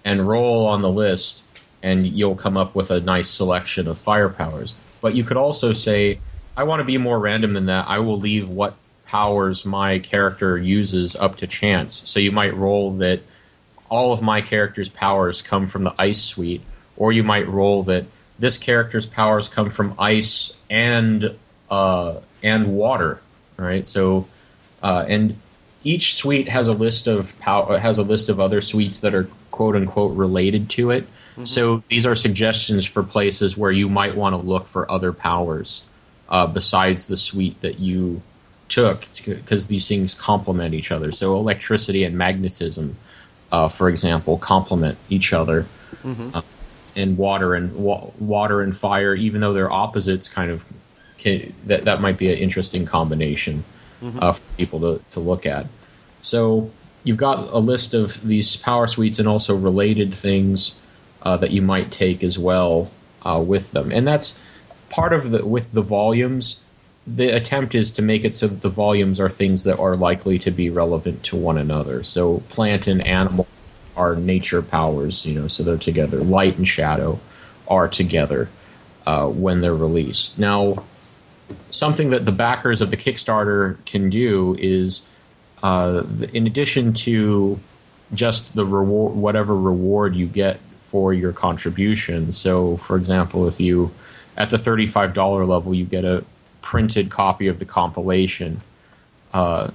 and 0.04 0.28
roll 0.28 0.68
on 0.68 0.82
the 0.82 0.92
list, 0.92 1.44
and 1.82 2.06
you'll 2.06 2.36
come 2.36 2.58
up 2.58 2.76
with 2.76 2.92
a 2.92 3.00
nice 3.00 3.30
selection 3.30 3.88
of 3.88 3.98
fire 3.98 4.28
powers. 4.28 4.76
But 5.00 5.16
you 5.16 5.24
could 5.24 5.38
also 5.38 5.72
say, 5.72 6.20
I 6.58 6.64
want 6.64 6.80
to 6.80 6.84
be 6.84 6.98
more 6.98 7.20
random 7.20 7.54
than 7.54 7.68
that. 7.68 7.88
I 7.88 8.00
will 8.00 8.20
leave 8.20 8.50
what 8.50 8.76
powers 9.06 9.64
my 9.64 10.00
character 10.00 10.58
uses 10.58 11.16
up 11.16 11.38
to 11.38 11.48
chance. 11.48 12.10
So 12.10 12.20
you 12.20 12.32
might 12.32 12.58
roll 12.58 12.94
that 12.94 13.22
all 13.90 14.12
of 14.12 14.24
my 14.24 14.42
character's 14.42 14.90
powers 14.90 15.44
come 15.44 15.68
from 15.68 15.84
the 15.84 15.94
ice 16.00 16.20
suite, 16.20 16.64
or 16.98 17.12
you 17.14 17.24
might 17.24 17.48
roll 17.48 17.84
that 17.84 18.06
this 18.40 18.58
character's 18.58 19.06
powers 19.06 19.48
come 19.48 19.70
from 19.70 19.94
ice 20.00 20.58
and 20.68 21.38
uh, 21.70 22.16
and 22.42 22.76
water. 22.76 23.22
Right. 23.56 23.86
So 23.86 24.28
uh, 24.82 25.06
and 25.08 25.40
each 25.84 26.16
suite 26.16 26.50
has 26.50 26.68
a 26.68 26.74
list 26.74 27.06
of 27.06 27.38
pow- 27.38 27.78
has 27.78 28.00
a 28.00 28.04
list 28.04 28.30
of 28.30 28.40
other 28.40 28.62
suites 28.62 29.02
that 29.02 29.14
are 29.14 29.30
quote 29.52 29.76
unquote 29.76 30.18
related 30.18 30.72
to 30.72 30.90
it. 30.90 31.08
So 31.44 31.84
these 31.88 32.08
are 32.08 32.16
suggestions 32.16 32.88
for 32.88 33.04
places 33.04 33.56
where 33.56 33.72
you 33.72 33.88
might 33.88 34.16
want 34.16 34.34
to 34.34 34.38
look 34.38 34.68
for 34.68 34.90
other 34.92 35.14
powers 35.14 35.84
uh, 36.30 36.48
besides 36.48 37.08
the 37.08 37.18
suite 37.18 37.60
that 37.62 37.80
you 37.80 38.22
took 38.70 39.04
because 39.26 39.68
these 39.68 39.88
things 39.88 40.14
complement 40.14 40.74
each 40.74 40.92
other. 40.92 41.12
So 41.12 41.36
electricity 41.38 42.04
and 42.04 42.18
magnetism, 42.18 42.98
uh, 43.52 43.70
for 43.70 43.90
example, 43.90 44.38
complement 44.38 44.98
each 45.10 45.34
other. 45.34 45.66
Uh, 46.36 46.42
and 46.98 47.18
water 47.18 47.54
and 47.54 47.76
wa- 47.76 48.10
water 48.20 48.62
and 48.62 48.76
fire, 48.76 49.14
even 49.14 49.40
though 49.40 49.54
they're 49.54 49.72
opposites, 49.72 50.28
kind 50.28 50.52
of 50.52 50.66
can, 51.18 51.54
that 51.66 51.86
that 51.86 52.02
might 52.02 52.18
be 52.18 52.32
an 52.32 52.38
interesting 52.40 52.86
combination 52.86 53.64
uh, 54.20 54.32
for 54.32 54.42
people 54.58 54.80
to, 54.80 55.04
to 55.12 55.20
look 55.20 55.46
at. 55.46 55.68
So 56.22 56.72
you've 57.04 57.18
got 57.18 57.40
a 57.52 57.60
list 57.60 57.94
of 57.94 58.22
these 58.28 58.58
power 58.58 58.88
suites 58.88 59.20
and 59.20 59.28
also 59.28 59.56
related 59.56 60.14
things 60.14 60.76
uh, 61.22 61.38
that 61.38 61.52
you 61.52 61.62
might 61.62 61.92
take 61.92 62.24
as 62.24 62.38
well 62.38 62.92
uh, 63.24 63.44
with 63.46 63.72
them, 63.72 63.92
and 63.92 64.08
that's 64.08 64.40
part 64.90 65.14
of 65.14 65.32
the 65.32 65.46
with 65.46 65.72
the 65.74 65.82
volumes. 65.82 66.64
The 67.06 67.30
attempt 67.30 67.74
is 67.74 67.92
to 67.94 68.02
make 68.02 68.26
it 68.26 68.34
so 68.34 68.48
that 68.48 68.62
the 68.62 68.70
volumes 68.70 69.18
are 69.20 69.30
things 69.30 69.64
that 69.64 69.80
are 69.80 69.96
likely 69.96 70.38
to 70.40 70.52
be 70.52 70.70
relevant 70.70 71.24
to 71.24 71.38
one 71.38 71.58
another. 71.58 72.04
So 72.04 72.40
plant 72.50 72.86
and 72.88 73.06
animal 73.08 73.48
are 73.96 74.16
nature 74.16 74.62
powers, 74.62 75.26
you 75.26 75.34
know, 75.34 75.48
so 75.48 75.64
they're 75.64 75.78
together. 75.78 76.18
Light 76.18 76.58
and 76.58 76.68
shadow 76.68 77.18
are 77.70 77.88
together 77.88 78.50
uh, 79.06 79.28
when 79.28 79.62
they're 79.62 79.74
released. 79.74 80.38
Now, 80.38 80.84
something 81.70 82.10
that 82.10 82.26
the 82.26 82.32
backers 82.34 82.82
of 82.82 82.92
the 82.92 82.98
Kickstarter 82.98 83.78
can 83.86 84.10
do 84.10 84.58
is 84.60 85.08
uh, 85.64 86.04
in 86.34 86.46
addition 86.46 86.94
to 86.94 87.58
just 88.14 88.56
the 88.56 88.66
reward, 88.66 89.16
whatever 89.16 89.56
reward 89.56 90.16
you 90.16 90.28
get 90.28 90.60
for 90.82 91.14
your 91.14 91.34
contribution. 91.34 92.32
So, 92.32 92.78
for 92.78 92.96
example, 92.96 93.48
if 93.48 93.60
you 93.60 93.92
at 94.38 94.50
the 94.50 94.58
thirty-five 94.58 95.14
dollar 95.14 95.46
level, 95.46 95.74
you 95.74 95.86
get 95.86 96.06
a 96.06 96.24
printed 96.62 97.10
copy 97.10 97.48
of 97.48 97.60
the 97.60 97.66
compilation, 97.66 98.62
uh, 99.34 99.72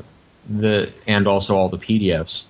the 0.49 0.92
and 1.07 1.26
also 1.26 1.57
all 1.57 1.69
the 1.69 1.78
PDFs. 1.78 2.45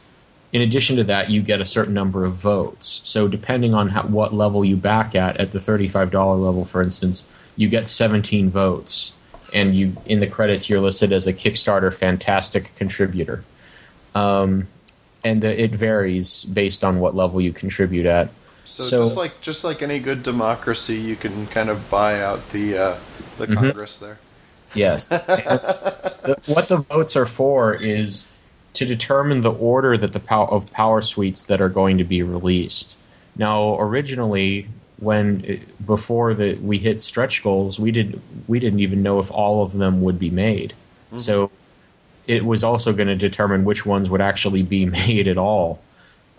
In 0.52 0.60
addition 0.60 0.96
to 0.96 1.04
that, 1.04 1.30
you 1.30 1.40
get 1.40 1.62
a 1.62 1.64
certain 1.64 1.94
number 1.94 2.26
of 2.26 2.34
votes. 2.34 3.00
So, 3.04 3.26
depending 3.26 3.74
on 3.74 3.88
how, 3.88 4.02
what 4.02 4.34
level 4.34 4.64
you 4.64 4.76
back 4.76 5.14
at, 5.14 5.38
at 5.38 5.52
the 5.52 5.60
thirty-five 5.60 6.10
dollar 6.10 6.36
level, 6.36 6.64
for 6.64 6.82
instance, 6.82 7.26
you 7.56 7.68
get 7.68 7.86
seventeen 7.86 8.50
votes, 8.50 9.14
and 9.54 9.74
you 9.74 9.96
in 10.04 10.20
the 10.20 10.26
credits 10.26 10.68
you're 10.68 10.80
listed 10.80 11.12
as 11.12 11.26
a 11.26 11.32
Kickstarter 11.32 11.92
fantastic 11.94 12.74
contributor. 12.76 13.44
Um, 14.14 14.68
and 15.24 15.42
it 15.44 15.70
varies 15.70 16.44
based 16.44 16.84
on 16.84 16.98
what 17.00 17.14
level 17.14 17.40
you 17.40 17.52
contribute 17.52 18.06
at. 18.06 18.28
So, 18.64 18.82
so, 18.84 19.04
just 19.04 19.16
like 19.16 19.40
just 19.40 19.64
like 19.64 19.82
any 19.82 19.98
good 19.98 20.22
democracy, 20.22 20.96
you 20.96 21.16
can 21.16 21.46
kind 21.48 21.68
of 21.68 21.90
buy 21.90 22.20
out 22.22 22.48
the 22.50 22.76
uh, 22.76 22.98
the 23.38 23.46
mm-hmm. 23.46 23.54
Congress 23.54 23.98
there. 23.98 24.18
Yes. 24.74 25.06
the, 25.06 26.38
what 26.46 26.68
the 26.68 26.78
votes 26.78 27.16
are 27.16 27.26
for 27.26 27.74
is 27.74 28.28
to 28.74 28.86
determine 28.86 29.42
the 29.42 29.52
order 29.52 29.98
that 29.98 30.12
the 30.12 30.20
pow- 30.20 30.46
of 30.46 30.70
power 30.72 31.02
suites 31.02 31.44
that 31.46 31.60
are 31.60 31.68
going 31.68 31.98
to 31.98 32.04
be 32.04 32.22
released. 32.22 32.96
Now, 33.36 33.78
originally, 33.78 34.68
when 34.98 35.66
before 35.84 36.32
the 36.32 36.54
we 36.62 36.78
hit 36.78 37.00
stretch 37.00 37.42
goals, 37.42 37.78
we 37.78 37.90
did 37.90 38.20
we 38.46 38.58
didn't 38.58 38.80
even 38.80 39.02
know 39.02 39.18
if 39.18 39.30
all 39.30 39.62
of 39.62 39.72
them 39.72 40.02
would 40.02 40.18
be 40.18 40.30
made. 40.30 40.74
Mm-hmm. 41.08 41.18
So 41.18 41.50
it 42.26 42.44
was 42.44 42.62
also 42.62 42.92
going 42.92 43.08
to 43.08 43.16
determine 43.16 43.64
which 43.64 43.84
ones 43.84 44.08
would 44.08 44.20
actually 44.20 44.62
be 44.62 44.86
made 45.06 45.28
at 45.28 45.38
all. 45.38 45.82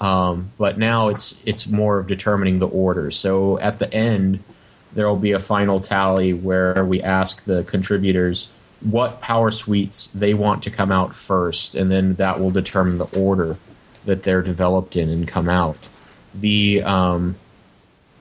Um, 0.03 0.51
but 0.57 0.77
now 0.77 1.07
it's 1.07 1.39
it's 1.45 1.65
more 1.65 1.98
of 1.98 2.07
determining 2.07 2.60
the 2.60 2.67
order. 2.67 3.10
So 3.10 3.57
at 3.60 3.79
the 3.79 3.91
end, 3.93 4.43
there 4.91 5.07
will 5.07 5.15
be 5.15 5.31
a 5.31 5.39
final 5.39 5.79
tally 5.79 6.33
where 6.33 6.83
we 6.83 7.01
ask 7.01 7.41
the 7.45 7.63
contributors 7.63 8.50
what 8.81 9.22
power 9.22 9.50
suites 9.50 10.07
they 10.07 10.33
want 10.33 10.63
to 10.63 10.69
come 10.69 10.91
out 10.91 11.15
first, 11.15 11.74
and 11.74 11.89
then 11.89 12.15
that 12.15 12.41
will 12.41 12.51
determine 12.51 12.98
the 12.98 13.17
order 13.17 13.57
that 14.03 14.24
they're 14.24 14.41
developed 14.41 14.98
in 14.98 15.07
and 15.07 15.25
come 15.25 15.48
out. 15.48 15.88
The 16.36 16.83
um, 16.83 17.38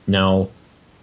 now, 0.06 0.50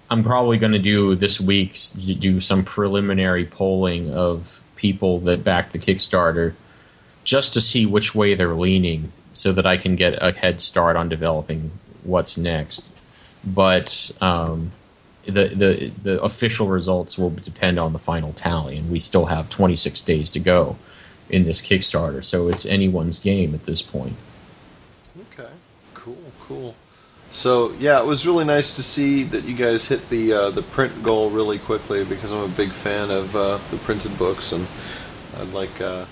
I'm 0.09 0.23
probably 0.23 0.59
going 0.59 0.71
to 0.71 0.79
do 0.79 1.13
this 1.13 1.41
week 1.41 1.75
do 2.19 2.39
some 2.39 2.63
preliminary 2.63 3.45
polling 3.45 4.13
of 4.13 4.63
people 4.77 5.19
that 5.21 5.43
back 5.43 5.73
the 5.73 5.79
Kickstarter 5.79 6.53
just 7.25 7.51
to 7.55 7.59
see 7.59 7.85
which 7.85 8.15
way 8.15 8.33
they're 8.33 8.55
leaning 8.55 9.11
so 9.33 9.51
that 9.53 9.65
I 9.65 9.77
can 9.77 9.95
get 9.95 10.13
a 10.21 10.31
head 10.31 10.59
start 10.59 10.95
on 10.95 11.09
developing 11.09 11.71
what's 12.03 12.37
next. 12.37 12.83
But 13.43 14.11
um, 14.19 14.71
the, 15.25 15.49
the 15.49 15.91
the 16.01 16.21
official 16.21 16.67
results 16.67 17.17
will 17.17 17.29
depend 17.29 17.79
on 17.79 17.93
the 17.93 17.99
final 17.99 18.33
tally, 18.33 18.77
and 18.77 18.91
we 18.91 18.99
still 18.99 19.25
have 19.25 19.49
26 19.49 20.01
days 20.01 20.31
to 20.31 20.39
go 20.39 20.77
in 21.29 21.45
this 21.45 21.61
Kickstarter, 21.61 22.23
so 22.23 22.47
it's 22.47 22.65
anyone's 22.65 23.19
game 23.19 23.53
at 23.53 23.63
this 23.63 23.81
point. 23.81 24.15
Okay, 25.31 25.49
cool, 25.93 26.17
cool. 26.41 26.75
So 27.31 27.71
yeah, 27.79 27.99
it 27.99 28.05
was 28.05 28.25
really 28.25 28.45
nice 28.45 28.75
to 28.75 28.83
see 28.83 29.23
that 29.23 29.43
you 29.43 29.55
guys 29.55 29.87
hit 29.87 30.09
the 30.09 30.33
uh, 30.33 30.49
the 30.49 30.63
print 30.63 31.03
goal 31.03 31.29
really 31.29 31.59
quickly 31.59 32.03
because 32.03 32.31
I'm 32.31 32.43
a 32.43 32.55
big 32.55 32.69
fan 32.69 33.11
of 33.11 33.35
uh, 33.35 33.59
the 33.69 33.77
printed 33.77 34.17
books, 34.17 34.51
and 34.51 34.65
I'd 35.39 35.53
like 35.53 35.79
uh, 35.79 36.05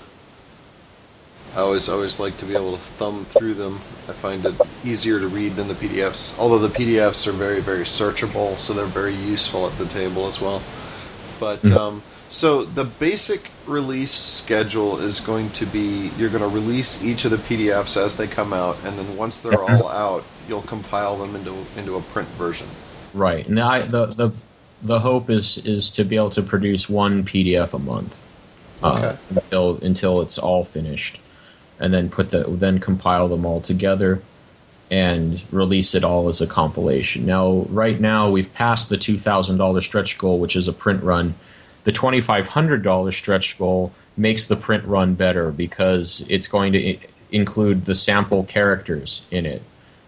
I 1.58 1.62
always 1.62 1.88
always 1.88 2.20
like 2.20 2.36
to 2.36 2.44
be 2.44 2.54
able 2.54 2.70
to 2.70 2.78
thumb 2.78 3.24
through 3.24 3.54
them. 3.54 3.80
I 4.08 4.12
find 4.12 4.46
it 4.46 4.54
easier 4.84 5.18
to 5.18 5.26
read 5.26 5.56
than 5.56 5.66
the 5.66 5.74
PDFs. 5.74 6.38
Although 6.38 6.60
the 6.60 6.68
PDFs 6.68 7.26
are 7.26 7.32
very 7.32 7.58
very 7.58 7.82
searchable, 7.82 8.56
so 8.56 8.72
they're 8.72 8.86
very 8.86 9.16
useful 9.16 9.66
at 9.66 9.76
the 9.76 9.86
table 9.86 10.28
as 10.28 10.40
well. 10.40 10.62
But 11.40 11.60
mm-hmm. 11.62 11.76
um, 11.76 12.02
so 12.28 12.64
the 12.64 12.84
basic 12.84 13.50
release 13.66 14.12
schedule 14.12 15.00
is 15.00 15.18
going 15.18 15.50
to 15.50 15.66
be 15.66 16.12
you're 16.16 16.30
going 16.30 16.48
to 16.48 16.48
release 16.48 17.02
each 17.02 17.24
of 17.24 17.32
the 17.32 17.38
PDFs 17.38 17.96
as 17.96 18.16
they 18.16 18.28
come 18.28 18.52
out, 18.52 18.76
and 18.84 18.96
then 18.96 19.16
once 19.16 19.38
they're 19.38 19.60
all 19.60 19.88
out, 19.88 20.24
you'll 20.48 20.62
compile 20.62 21.16
them 21.16 21.34
into 21.34 21.56
into 21.76 21.96
a 21.96 22.00
print 22.00 22.28
version. 22.38 22.68
Right, 23.12 23.44
and 23.48 23.58
I, 23.58 23.82
the 23.82 24.06
the 24.06 24.30
the 24.80 25.00
hope 25.00 25.28
is 25.28 25.58
is 25.58 25.90
to 25.90 26.04
be 26.04 26.14
able 26.14 26.30
to 26.30 26.42
produce 26.42 26.88
one 26.88 27.24
PDF 27.24 27.74
a 27.74 27.80
month 27.80 28.28
uh, 28.80 28.92
okay. 28.92 29.18
until 29.30 29.78
until 29.78 30.20
it's 30.20 30.38
all 30.38 30.64
finished, 30.64 31.20
and 31.80 31.92
then 31.92 32.08
put 32.08 32.30
the 32.30 32.44
then 32.44 32.78
compile 32.78 33.28
them 33.28 33.46
all 33.46 33.60
together 33.60 34.22
and 34.90 35.42
release 35.52 35.94
it 35.94 36.02
all 36.02 36.28
as 36.28 36.40
a 36.40 36.46
compilation. 36.46 37.26
Now, 37.26 37.66
right 37.68 38.00
now 38.00 38.30
we've 38.30 38.52
passed 38.54 38.88
the 38.88 38.96
two 38.96 39.18
thousand 39.18 39.58
dollar 39.58 39.80
stretch 39.80 40.18
goal, 40.18 40.38
which 40.38 40.56
is 40.56 40.68
a 40.68 40.72
print 40.72 41.02
run 41.02 41.34
the 41.88 41.92
$2,500 41.92 43.14
stretch 43.14 43.58
goal 43.58 43.92
makes 44.14 44.46
the 44.46 44.56
print 44.56 44.84
run 44.84 45.14
better 45.14 45.50
because 45.50 46.22
it's 46.28 46.46
going 46.46 46.74
to 46.74 46.90
I- 46.90 46.98
include 47.32 47.84
the 47.84 47.94
sample 47.94 48.44
characters 48.44 49.24
in 49.30 49.46
it. 49.46 49.62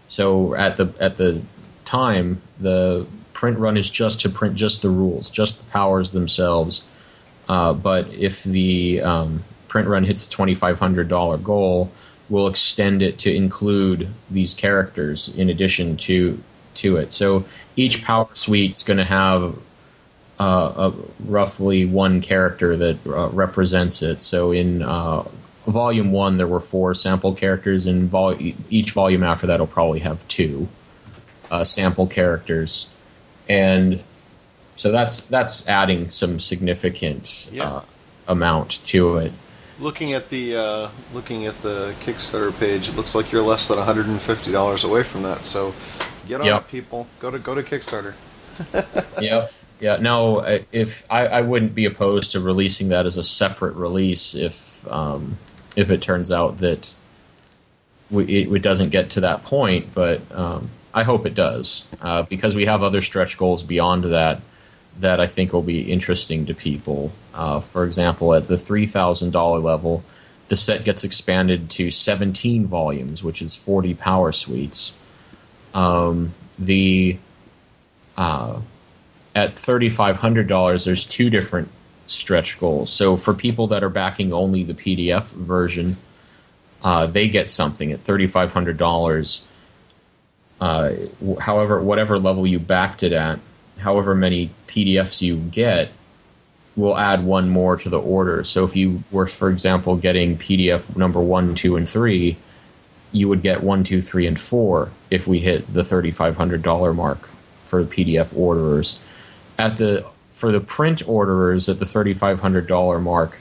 So 0.07 0.53
at 0.53 0.77
the 0.77 0.93
at 0.99 1.15
the 1.15 1.41
time, 1.83 2.39
the 2.59 3.07
print 3.33 3.57
run 3.57 3.77
is 3.77 3.89
just 3.89 4.21
to 4.21 4.29
print 4.29 4.53
just 4.53 4.83
the 4.83 4.91
rules, 4.91 5.29
just 5.31 5.57
the 5.57 5.71
powers 5.71 6.11
themselves. 6.11 6.83
Uh, 7.49 7.73
but 7.73 8.13
if 8.13 8.43
the 8.43 9.01
um, 9.01 9.43
print 9.71 9.87
run 9.87 10.03
hits 10.03 10.27
the 10.27 10.35
$2,500 10.35 11.41
goal, 11.41 11.89
we'll 12.27 12.47
extend 12.47 13.01
it 13.01 13.17
to 13.19 13.33
include 13.33 14.09
these 14.29 14.53
characters 14.53 15.29
in 15.29 15.49
addition 15.49 15.95
to 15.95 16.37
to 16.73 16.97
it. 16.97 17.11
So 17.13 17.45
each 17.77 18.03
power 18.03 18.27
suite 18.33 18.71
is 18.71 18.83
going 18.83 18.97
to 18.97 19.05
have 19.05 19.57
uh, 20.39 20.91
roughly 21.25 21.85
one 21.85 22.19
character 22.21 22.75
that 22.75 22.97
uh, 23.05 23.29
represents 23.29 24.01
it. 24.01 24.19
So 24.21 24.51
in 24.51 24.81
uh, 24.81 25.23
volume 25.67 26.11
one, 26.11 26.35
there 26.37 26.47
were 26.47 26.59
four 26.59 26.93
sample 26.93 27.33
characters, 27.33 27.85
and 27.85 28.09
vol- 28.09 28.37
each 28.69 28.91
volume 28.91 29.23
after 29.23 29.47
that 29.47 29.59
will 29.59 29.67
probably 29.67 29.99
have 29.99 30.27
two 30.27 30.67
uh, 31.49 31.63
sample 31.63 32.07
characters, 32.07 32.89
and 33.47 34.03
so 34.75 34.91
that's 34.91 35.25
that's 35.27 35.67
adding 35.67 36.09
some 36.09 36.39
significant 36.39 37.49
yeah. 37.51 37.69
Uh, 37.69 37.81
amount 38.27 38.83
to 38.85 39.17
it. 39.17 39.31
Looking 39.81 40.13
at 40.13 40.29
the 40.29 40.55
uh, 40.55 40.89
looking 41.13 41.47
at 41.47 41.59
the 41.63 41.93
Kickstarter 42.01 42.57
page, 42.57 42.87
it 42.87 42.95
looks 42.95 43.15
like 43.15 43.31
you're 43.31 43.41
less 43.41 43.67
than 43.67 43.77
150 43.77 44.51
dollars 44.51 44.83
away 44.83 45.03
from 45.03 45.23
that. 45.23 45.43
So 45.43 45.73
get 46.27 46.39
on 46.39 46.47
yep. 46.47 46.61
it, 46.61 46.67
people. 46.67 47.07
Go 47.19 47.31
to 47.31 47.39
go 47.39 47.55
to 47.55 47.63
Kickstarter. 47.63 48.13
yep. 49.21 49.51
Yeah, 49.79 49.97
no. 49.97 50.41
If 50.71 51.03
I, 51.09 51.25
I 51.25 51.41
wouldn't 51.41 51.73
be 51.73 51.85
opposed 51.85 52.33
to 52.33 52.39
releasing 52.39 52.89
that 52.89 53.07
as 53.07 53.17
a 53.17 53.23
separate 53.23 53.73
release 53.73 54.35
if 54.35 54.87
um, 54.87 55.39
if 55.75 55.89
it 55.89 56.03
turns 56.03 56.31
out 56.31 56.59
that 56.59 56.93
we, 58.11 58.25
it, 58.25 58.51
it, 58.51 58.61
doesn't 58.61 58.89
get 58.89 59.09
to 59.11 59.21
that 59.21 59.43
point, 59.43 59.93
but 59.95 60.21
um, 60.31 60.69
I 60.93 61.03
hope 61.03 61.25
it 61.25 61.33
does 61.33 61.87
uh, 62.01 62.23
because 62.23 62.55
we 62.55 62.65
have 62.65 62.83
other 62.83 63.01
stretch 63.01 63.37
goals 63.37 63.63
beyond 63.63 64.03
that 64.03 64.41
that 65.01 65.19
I 65.19 65.27
think 65.27 65.53
will 65.53 65.61
be 65.61 65.91
interesting 65.91 66.45
to 66.47 66.53
people. 66.53 67.11
Uh, 67.33 67.59
for 67.59 67.83
example, 67.85 68.33
at 68.33 68.47
the 68.47 68.57
three 68.57 68.87
thousand 68.87 69.31
dollar 69.31 69.59
level, 69.59 70.03
the 70.47 70.55
set 70.55 70.83
gets 70.83 71.03
expanded 71.03 71.69
to 71.71 71.91
seventeen 71.91 72.65
volumes, 72.67 73.23
which 73.23 73.41
is 73.41 73.55
forty 73.55 73.93
power 73.93 74.31
suites. 74.31 74.97
Um, 75.73 76.33
the 76.57 77.17
uh, 78.17 78.61
at 79.35 79.55
$3,500, 79.55 80.85
there's 80.85 81.05
two 81.05 81.29
different 81.29 81.69
stretch 82.07 82.59
goals. 82.59 82.91
So 82.91 83.17
for 83.17 83.33
people 83.33 83.67
that 83.67 83.83
are 83.83 83.89
backing 83.89 84.33
only 84.33 84.63
the 84.63 84.73
PDF 84.73 85.31
version, 85.31 85.97
uh, 86.83 87.07
they 87.07 87.29
get 87.29 87.49
something 87.49 87.91
at 87.91 88.03
$3,500. 88.03 89.41
Uh, 90.59 90.91
however, 91.39 91.81
whatever 91.81 92.19
level 92.19 92.45
you 92.45 92.59
backed 92.59 93.03
it 93.03 93.13
at, 93.13 93.39
however 93.81 94.15
many 94.15 94.49
PDFs 94.67 95.21
you 95.21 95.37
get, 95.37 95.89
will 96.75 96.97
add 96.97 97.23
one 97.23 97.49
more 97.49 97.75
to 97.77 97.89
the 97.89 97.99
order. 97.99 98.43
So 98.43 98.63
if 98.63 98.75
you 98.75 99.03
were, 99.11 99.27
for 99.27 99.49
example, 99.49 99.97
getting 99.97 100.37
PDF 100.37 100.95
number 100.95 101.19
one, 101.19 101.53
two, 101.55 101.75
and 101.75 101.87
three, 101.87 102.37
you 103.11 103.27
would 103.27 103.41
get 103.41 103.61
one, 103.61 103.83
two, 103.83 104.01
three, 104.01 104.25
and 104.25 104.39
four 104.39 104.89
if 105.09 105.27
we 105.27 105.39
hit 105.39 105.73
the 105.73 105.81
$3,500 105.81 106.95
mark 106.95 107.27
for 107.65 107.83
the 107.83 107.93
PDF 107.93 108.35
orderers 108.37 108.99
at 109.57 109.77
the 109.77 110.05
for 110.31 110.51
the 110.51 110.59
print 110.59 111.07
orderers 111.07 111.69
at 111.69 111.77
the 111.77 111.85
thirty 111.85 112.13
five 112.13 112.39
hundred 112.39 112.65
dollar 112.65 112.99
mark, 112.99 113.39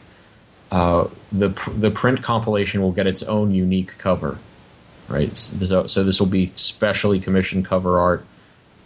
uh, 0.70 1.09
the 1.32 1.49
the 1.75 1.90
print 1.90 2.23
compilation 2.23 2.82
will 2.82 2.92
get 2.92 3.06
its 3.06 3.23
own 3.23 3.54
unique 3.54 3.97
cover, 3.97 4.38
right? 5.09 5.35
So, 5.35 5.87
so 5.87 6.04
this 6.04 6.20
will 6.20 6.26
be 6.26 6.52
specially 6.56 7.18
commissioned 7.18 7.64
cover 7.64 7.99
art, 7.99 8.25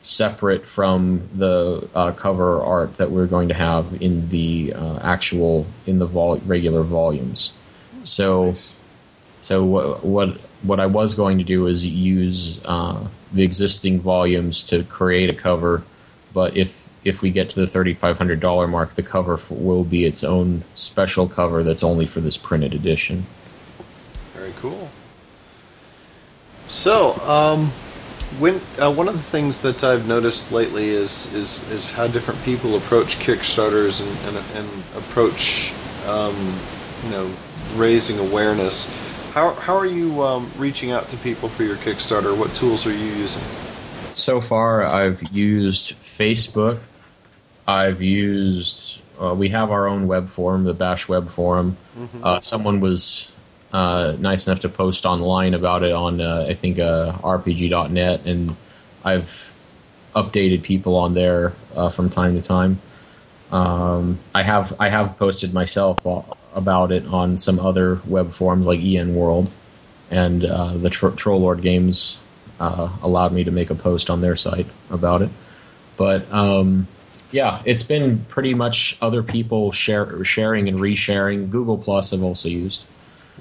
separate 0.05 0.67
from 0.67 1.27
the 1.35 1.89
uh, 1.95 2.13
cover 2.13 2.63
art 2.63 2.95
that 2.95 3.11
we're 3.11 3.27
going 3.27 3.49
to 3.49 3.55
have 3.55 4.03
in 4.03 4.29
the 4.29 4.73
uh, 4.77 4.99
actual 5.03 5.67
in 5.87 5.99
the 5.99 6.07
vol- 6.07 6.37
regular 6.45 6.83
volumes. 6.83 7.53
So 8.03 8.55
So 9.43 9.63
what 9.63 10.05
what 10.05 10.29
what 10.63 10.81
I 10.81 10.87
was 10.87 11.15
going 11.15 11.37
to 11.39 11.45
do 11.45 11.67
is 11.67 11.85
use 11.85 12.59
uh, 12.65 13.07
the 13.33 13.43
existing 13.43 14.01
volumes 14.01 14.63
to 14.65 14.85
create 14.85 15.29
a 15.29 15.35
cover, 15.35 15.83
but 16.33 16.57
if 16.57 16.89
if 17.05 17.21
we 17.21 17.31
get 17.31 17.51
to 17.51 17.61
the 17.61 17.67
thirty 17.67 17.93
five 17.93 18.17
hundred 18.17 18.41
dollar 18.41 18.67
mark, 18.67 18.95
the 18.95 19.03
cover 19.03 19.35
f- 19.35 19.51
will 19.51 19.85
be 19.85 20.07
its 20.07 20.25
own 20.25 20.65
special 20.75 21.29
cover 21.29 21.63
that's 21.63 21.83
only 21.83 22.07
for 22.07 22.21
this 22.21 22.39
printed 22.39 22.73
edition. 22.73 23.27
Very 24.33 24.55
cool. 24.61 24.89
So, 26.69 27.13
um, 27.29 27.71
when 28.39 28.61
uh, 28.81 28.93
one 28.93 29.09
of 29.09 29.15
the 29.15 29.23
things 29.23 29.61
that 29.63 29.85
I've 29.85 30.09
noticed 30.09 30.51
lately 30.53 30.89
is 30.89 31.33
is, 31.35 31.71
is 31.71 31.91
how 31.91 32.07
different 32.07 32.43
people 32.43 32.77
approach 32.77 33.19
Kickstarters 33.19 34.01
and 34.01 34.37
and, 34.37 34.45
and 34.57 34.83
approach 34.97 35.73
um, 36.07 36.35
you 37.05 37.11
know 37.11 37.31
raising 37.77 38.19
awareness. 38.19 38.87
How 39.33 39.53
how 39.55 39.77
are 39.77 39.87
you 39.87 40.23
um, 40.23 40.51
reaching 40.57 40.91
out 40.91 41.09
to 41.09 41.17
people 41.19 41.49
for 41.49 41.65
your 41.65 41.77
Kickstarter? 41.77 42.37
What 42.37 42.55
tools 42.55 42.87
are 42.87 42.93
you 42.93 43.07
using? 43.07 43.43
So 44.15 44.41
far, 44.41 44.85
I've 44.85 45.23
used 45.33 46.01
Facebook. 46.01 46.81
I've 47.67 48.03
used. 48.03 49.01
Uh, 49.21 49.35
we 49.35 49.49
have 49.51 49.71
our 49.71 49.87
own 49.87 50.09
web 50.09 50.29
forum, 50.29 50.65
the 50.65 50.75
Bash 50.75 51.09
web 51.09 51.29
forum. 51.31 51.77
Uh, 52.23 52.41
someone 52.41 52.81
was 52.81 53.31
uh, 53.75 54.17
nice 54.21 54.47
enough 54.47 54.61
to 54.61 54.69
post 54.69 55.05
online 55.05 55.53
about 55.53 55.83
it 55.83 55.93
on, 55.93 56.21
uh, 56.21 56.47
I 56.49 56.55
think, 56.55 56.79
uh, 56.79 57.11
RPG.net, 57.11 58.25
and 58.25 58.55
I've 59.05 59.53
updated 60.15 60.63
people 60.63 60.95
on 60.97 61.15
there 61.15 61.53
uh, 61.75 61.89
from 61.89 62.09
time 62.09 62.37
to 62.37 62.43
time. 62.43 62.79
Um, 63.51 64.21
I 64.33 64.45
have 64.45 64.75
I 64.79 64.91
have 64.91 65.19
posted 65.19 65.53
myself 65.53 66.07
about 66.55 66.93
it 66.93 67.05
on 67.07 67.37
some 67.37 67.59
other 67.59 68.01
web 68.07 68.31
forums 68.31 68.65
like 68.65 68.79
EN 68.81 69.17
World, 69.17 69.51
and 70.09 70.45
uh, 70.45 70.75
the 70.77 70.89
Tro- 70.89 71.17
Troll 71.17 71.41
Lord 71.41 71.61
Games 71.61 72.19
uh, 72.61 72.89
allowed 73.03 73.33
me 73.33 73.43
to 73.43 73.51
make 73.51 73.71
a 73.71 73.75
post 73.75 74.09
on 74.09 74.21
their 74.21 74.37
site 74.37 74.69
about 74.89 75.21
it. 75.21 75.31
But 75.97 76.33
um, 76.33 76.87
yeah, 77.33 77.61
it's 77.65 77.83
been 77.83 78.25
pretty 78.27 78.55
much 78.55 78.97
other 79.03 79.25
people 79.25 79.73
share, 79.73 80.23
sharing 80.23 80.69
and 80.69 80.79
resharing. 80.79 81.51
Google 81.51 81.77
Plus 81.77 82.13
I've 82.13 82.23
also 82.23 82.49
used 82.49 82.85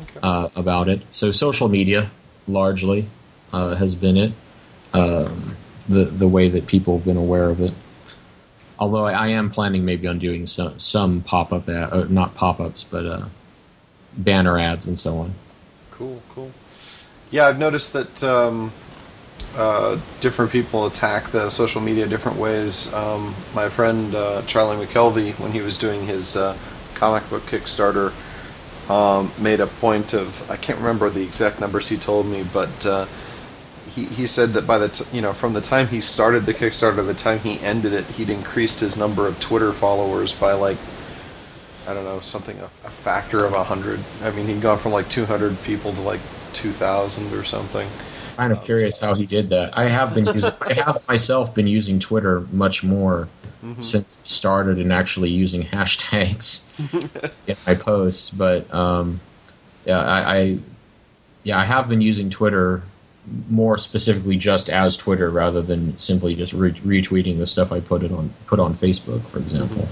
Okay. 0.02 0.20
uh, 0.24 0.50
about 0.56 0.90
it. 0.90 1.02
So 1.12 1.32
social 1.32 1.68
media 1.68 2.10
largely 2.48 3.08
uh, 3.52 3.76
has 3.76 3.96
been 3.96 4.18
it. 4.18 4.34
Um, 4.94 5.56
the 5.88 6.06
the 6.06 6.28
way 6.28 6.50
that 6.50 6.68
people 6.68 6.98
have 6.98 7.06
been 7.06 7.18
aware 7.18 7.50
of 7.50 7.60
it. 7.62 7.74
Although 8.80 9.06
I, 9.06 9.12
I 9.12 9.28
am 9.30 9.50
planning 9.50 9.86
maybe 9.86 10.08
on 10.08 10.20
doing 10.20 10.48
some 10.48 10.80
some 10.80 11.22
pop 11.22 11.54
up 11.54 11.70
ad, 11.70 11.94
uh, 11.94 12.06
not 12.10 12.36
pop 12.36 12.60
ups, 12.60 12.84
but 12.84 13.06
uh, 13.06 13.26
banner 14.18 14.58
ads 14.58 14.88
and 14.88 14.98
so 14.98 15.18
on. 15.18 15.34
Cool, 15.92 16.22
cool. 16.34 16.52
Yeah, 17.32 17.48
I've 17.48 17.60
noticed 17.60 17.94
that 17.94 18.24
um, 18.24 18.72
uh, 19.56 20.00
different 20.22 20.52
people 20.52 20.86
attack 20.86 21.32
the 21.32 21.50
social 21.50 21.82
media 21.82 22.08
different 22.08 22.38
ways. 22.38 22.94
Um, 22.94 23.36
my 23.54 23.70
friend 23.70 24.14
uh, 24.16 24.42
Charlie 24.44 24.84
McKelvey, 24.84 25.38
when 25.40 25.52
he 25.52 25.62
was 25.62 25.78
doing 25.78 26.06
his 26.06 26.36
uh, 26.36 26.56
comic 26.96 27.28
book 27.30 27.44
Kickstarter, 27.44 28.12
um, 28.90 29.34
made 29.38 29.60
a 29.60 29.68
point 29.68 30.14
of 30.14 30.44
I 30.50 30.58
can't 30.58 30.80
remember 30.80 31.10
the 31.10 31.24
exact 31.24 31.60
numbers 31.60 31.88
he 31.90 31.98
told 31.98 32.28
me, 32.28 32.44
but 32.44 32.86
uh, 32.86 33.08
he 33.86 34.06
he 34.06 34.28
said 34.28 34.54
that 34.54 34.68
by 34.68 34.78
the 34.80 34.90
t- 34.90 35.06
you 35.12 35.22
know 35.22 35.34
from 35.34 35.54
the 35.54 35.62
time 35.62 35.88
he 35.88 36.02
started 36.02 36.46
the 36.46 36.54
Kickstarter 36.54 36.98
to 36.98 37.04
the 37.04 37.14
time 37.14 37.40
he 37.40 37.62
ended 37.62 37.94
it, 37.94 38.12
he'd 38.12 38.30
increased 38.30 38.80
his 38.80 38.98
number 38.98 39.28
of 39.28 39.40
Twitter 39.40 39.74
followers 39.74 40.34
by 40.34 40.54
like 40.54 40.80
I 41.86 41.94
don't 41.94 42.06
know, 42.06 42.20
something 42.20 42.60
a, 42.60 42.72
a 42.84 42.92
factor 42.92 43.46
of 43.46 43.54
a 43.54 43.64
hundred. 43.64 44.06
I 44.22 44.32
mean, 44.32 44.48
he'd 44.48 44.62
gone 44.62 44.80
from 44.80 44.94
like 44.94 45.10
200 45.10 45.62
people 45.62 45.94
to 45.96 46.02
like 46.02 46.22
2,000 46.54 47.34
or 47.34 47.44
something. 47.44 47.92
Kind 48.38 48.54
of 48.54 48.64
curious 48.64 49.00
how 49.00 49.14
he 49.16 49.26
did 49.26 49.50
that. 49.50 49.78
I 49.78 49.88
have 49.90 50.14
been 50.14 50.26
using, 50.34 50.54
I 50.62 50.74
have 50.74 51.02
myself 51.08 51.54
been 51.54 51.68
using 51.68 52.00
Twitter 52.00 52.42
much 52.52 52.84
more 52.84 53.28
since 53.80 54.20
it 54.20 54.28
started 54.28 54.78
and 54.80 54.92
actually 54.92 55.30
using 55.30 55.64
hashtags 55.74 56.68
in 57.48 57.56
my 57.66 57.76
posts. 57.76 58.30
But 58.30 58.72
um, 58.74 59.20
yeah, 59.86 60.00
I, 60.00 60.38
I 60.38 60.60
yeah 61.44 61.60
I 61.60 61.66
have 61.66 61.90
been 61.90 62.02
using 62.02 62.30
Twitter 62.30 62.84
more 63.50 63.78
specifically 63.78 64.38
just 64.38 64.70
as 64.70 64.98
Twitter 64.98 65.30
rather 65.30 65.62
than 65.62 65.98
simply 65.98 66.36
just 66.36 66.52
re- 66.54 66.72
retweeting 66.72 67.38
the 67.38 67.48
stuff 67.48 67.72
I 67.72 67.80
put 67.80 68.04
it 68.04 68.12
on 68.12 68.34
put 68.46 68.60
on 68.60 68.74
Facebook, 68.74 69.24
for 69.28 69.40
example. 69.40 69.88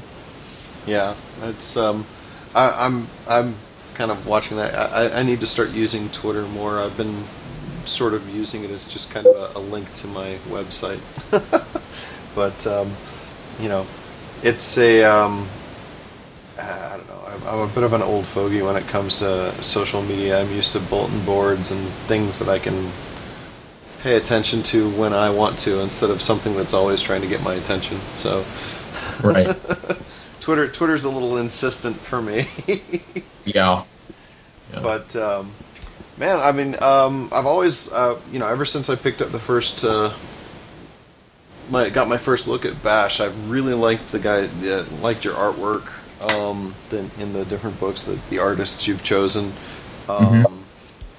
Yeah, 0.86 1.16
it's 1.44 1.78
um, 1.78 2.06
I, 2.54 2.86
I'm 2.86 3.08
I'm 3.28 3.56
kind 3.94 4.12
of 4.12 4.28
watching 4.28 4.58
that. 4.58 4.74
I, 4.76 5.20
I 5.20 5.24
need 5.24 5.40
to 5.42 5.48
start 5.48 5.72
using 5.72 6.10
Twitter 6.10 6.44
more. 6.48 6.80
I've 6.80 6.98
been 6.98 7.24
sort 7.86 8.14
of 8.14 8.28
using 8.36 8.64
it 8.64 8.72
as 8.72 8.88
just 8.88 9.10
kind 9.12 9.26
of 9.26 9.36
a, 9.36 9.60
a 9.60 9.62
link 9.62 9.92
to 9.96 10.08
my 10.08 10.38
website, 10.50 11.00
but 12.36 12.68
um, 12.68 12.92
you 13.60 13.70
know, 13.70 13.86
it's 14.44 14.78
a 14.78 15.04
um, 15.04 15.48
I 16.60 16.98
don't 16.98 17.08
know. 17.08 17.22
I'm, 17.28 17.48
I'm 17.48 17.70
a 17.70 17.74
bit 17.74 17.84
of 17.84 17.94
an 17.94 18.02
old 18.02 18.26
fogey 18.26 18.62
when 18.62 18.76
it 18.76 18.88
comes 18.88 19.20
to 19.20 19.52
social 19.64 20.02
media. 20.02 20.40
I'm 20.42 20.52
used 20.52 20.74
to 20.74 20.80
bulletin 20.80 21.24
boards 21.26 21.72
and 21.72 21.80
things 22.08 22.40
that 22.40 22.50
I 22.50 22.60
can 22.60 22.92
pay 24.02 24.18
attention 24.18 24.64
to 24.64 24.90
when 24.92 25.14
I 25.14 25.30
want 25.30 25.60
to, 25.60 25.80
instead 25.80 26.10
of 26.10 26.22
something 26.22 26.56
that's 26.56 26.74
always 26.74 27.02
trying 27.02 27.22
to 27.22 27.28
get 27.28 27.44
my 27.44 27.54
attention. 27.54 28.00
So. 28.14 28.44
Right. 29.24 29.48
Twitter 30.42 30.68
Twitter's 30.68 31.04
a 31.04 31.10
little 31.10 31.38
insistent 31.38 31.96
for 31.98 32.22
me. 32.22 32.48
Yeah. 33.44 33.86
Yeah. 34.72 34.80
but 34.82 35.16
um, 35.16 35.52
man, 36.18 36.40
I 36.40 36.52
mean, 36.52 36.82
um, 36.82 37.30
I've 37.34 37.48
always, 37.48 37.92
uh, 37.92 38.20
you 38.32 38.38
know, 38.38 38.46
ever 38.46 38.66
since 38.66 38.88
I 38.88 38.96
picked 38.96 39.22
up 39.24 39.32
the 39.32 39.40
first, 39.40 39.84
uh, 39.84 40.14
my 41.70 41.90
got 41.90 42.08
my 42.08 42.18
first 42.18 42.48
look 42.48 42.66
at 42.66 42.82
Bash, 42.82 43.20
I've 43.20 43.50
really 43.50 43.74
liked 43.74 44.12
the 44.12 44.20
guy, 44.20 44.44
uh, 44.68 44.86
liked 45.02 45.26
your 45.26 45.36
artwork, 45.36 45.90
um, 46.22 46.76
the, 46.90 47.10
in 47.18 47.34
the 47.34 47.46
different 47.46 47.80
books, 47.80 48.04
the 48.04 48.22
the 48.30 48.40
artists 48.40 48.88
you've 48.88 49.04
chosen, 49.04 49.54
um, 50.08 50.70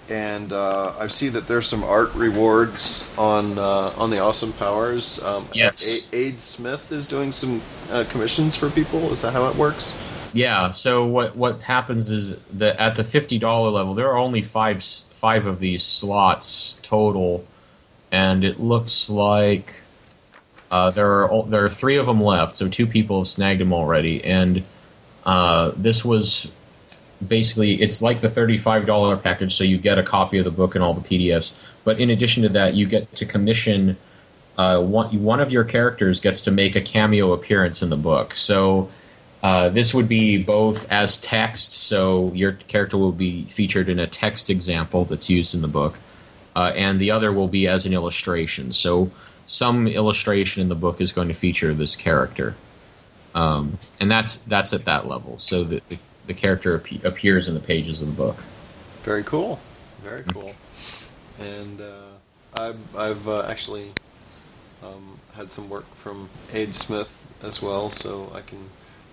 and 0.09 0.53
uh, 0.53 0.95
I 0.99 1.07
see 1.09 1.29
that 1.31 1.47
there's 1.47 1.69
some 1.69 1.85
art 1.85 2.15
rewards 2.15 3.13
on 3.17 3.59
uh, 3.59 3.93
on 3.97 4.11
the 4.11 4.19
Awesome 4.19 4.53
Powers. 4.53 5.23
Um, 5.23 5.49
Yes. 5.53 6.09
A- 6.13 6.17
Ade 6.17 6.41
Smith 6.41 6.91
is 6.93 7.07
doing 7.07 7.33
some 7.33 7.63
uh, 7.89 8.05
commissions 8.09 8.57
for 8.57 8.71
people. 8.71 9.13
Is 9.13 9.23
that 9.23 9.33
how 9.33 9.47
it 9.49 9.57
works? 9.57 9.99
Yeah. 10.33 10.71
So 10.71 11.07
what 11.07 11.37
what 11.37 11.61
happens 11.61 12.11
is 12.11 12.37
that 12.53 12.79
at 12.81 12.95
the 12.97 13.05
fifty 13.05 13.39
dollar 13.39 13.71
level, 13.71 13.95
there 13.95 14.11
are 14.11 14.19
only 14.19 14.43
five 14.43 14.83
five 14.85 15.47
of 15.47 15.59
these 15.61 15.85
slots 15.85 16.79
total, 16.83 17.45
and 18.11 18.45
it 18.45 18.59
looks 18.61 19.11
like 19.11 19.82
uh, 20.73 20.91
there 20.91 21.31
are 21.31 21.45
there 21.45 21.65
are 21.67 21.71
three 21.71 21.99
of 21.99 22.07
them 22.07 22.21
left. 22.21 22.57
So 22.57 22.67
two 22.67 22.87
people 22.87 23.21
have 23.21 23.29
snagged 23.29 23.61
them 23.61 23.75
already, 23.75 24.25
and 24.25 24.65
uh, 25.25 25.73
this 25.77 26.03
was 26.03 26.51
basically 27.29 27.81
it's 27.81 28.01
like 28.01 28.23
the 28.23 28.31
thirty 28.31 28.57
five 28.57 28.87
dollar 28.87 29.19
package. 29.19 29.55
So 29.55 29.65
you 29.65 29.77
get 29.77 29.99
a 29.99 30.03
copy 30.03 30.39
of 30.39 30.47
the 30.47 30.51
book 30.51 30.75
and 30.75 30.83
all 30.83 30.95
the 30.95 31.07
PDFs, 31.07 31.53
but 31.85 32.01
in 32.01 32.09
addition 32.09 32.43
to 32.45 32.49
that, 32.49 32.75
you 32.75 32.87
get 32.87 33.15
to 33.17 33.27
commission. 33.27 33.99
Uh, 34.57 34.81
one 34.83 35.23
one 35.23 35.41
of 35.41 35.53
your 35.53 35.65
characters 35.65 36.21
gets 36.21 36.41
to 36.43 36.51
make 36.51 36.75
a 36.75 36.81
cameo 36.81 37.33
appearance 37.33 37.83
in 37.83 37.91
the 37.91 37.97
book. 37.97 38.35
So. 38.35 38.91
Uh, 39.45 39.69
this 39.69 39.93
would 39.93 40.09
be 40.09 40.41
both 40.41 40.89
as 40.93 41.21
text, 41.21 41.73
so 41.73 42.33
your 42.33 42.53
character 42.53 42.97
will 42.97 43.11
be 43.11 43.43
featured 43.47 43.89
in 43.89 43.99
a 43.99 44.07
text 44.07 44.49
example 44.51 45.05
that's 45.05 45.29
used 45.29 45.53
in 45.53 45.63
the 45.63 45.67
book, 45.67 45.99
uh, 46.55 46.71
and 46.77 47.01
the 47.01 47.11
other 47.11 47.33
will 47.33 47.49
be 47.49 47.67
as 47.67 47.85
an 47.85 47.93
illustration. 47.93 48.73
So 48.73 49.11
some 49.53 49.87
illustration 49.87 50.63
in 50.63 50.69
the 50.69 50.75
book 50.75 51.01
is 51.01 51.13
going 51.13 51.29
to 51.29 51.35
feature 51.35 51.75
this 51.75 51.95
character, 51.95 52.55
um, 53.35 53.79
and 54.01 54.11
that's 54.11 54.37
that's 54.39 54.73
at 54.73 54.87
that 54.87 55.07
level. 55.07 55.39
So 55.39 55.63
the 55.63 55.83
the, 55.89 55.99
the 56.27 56.35
character 56.35 56.79
appe- 56.79 57.05
appears 57.05 57.49
in 57.49 57.55
the 57.55 57.61
pages 57.61 58.01
of 58.01 58.09
the 58.09 58.15
book. 58.15 58.37
Very 59.03 59.23
cool. 59.25 59.61
Very 60.03 60.23
cool. 60.25 60.55
And 61.41 61.81
uh, 61.81 62.09
I've, 62.55 62.97
I've 62.97 63.29
uh, 63.29 63.47
actually 63.49 63.93
um, 64.83 65.19
had 65.35 65.51
some 65.51 65.69
work 65.69 65.87
from 65.97 66.29
Ade 66.53 66.75
Smith 66.75 67.11
as 67.43 67.61
well, 67.61 67.91
so 67.91 68.31
I 68.35 68.41
can 68.41 68.59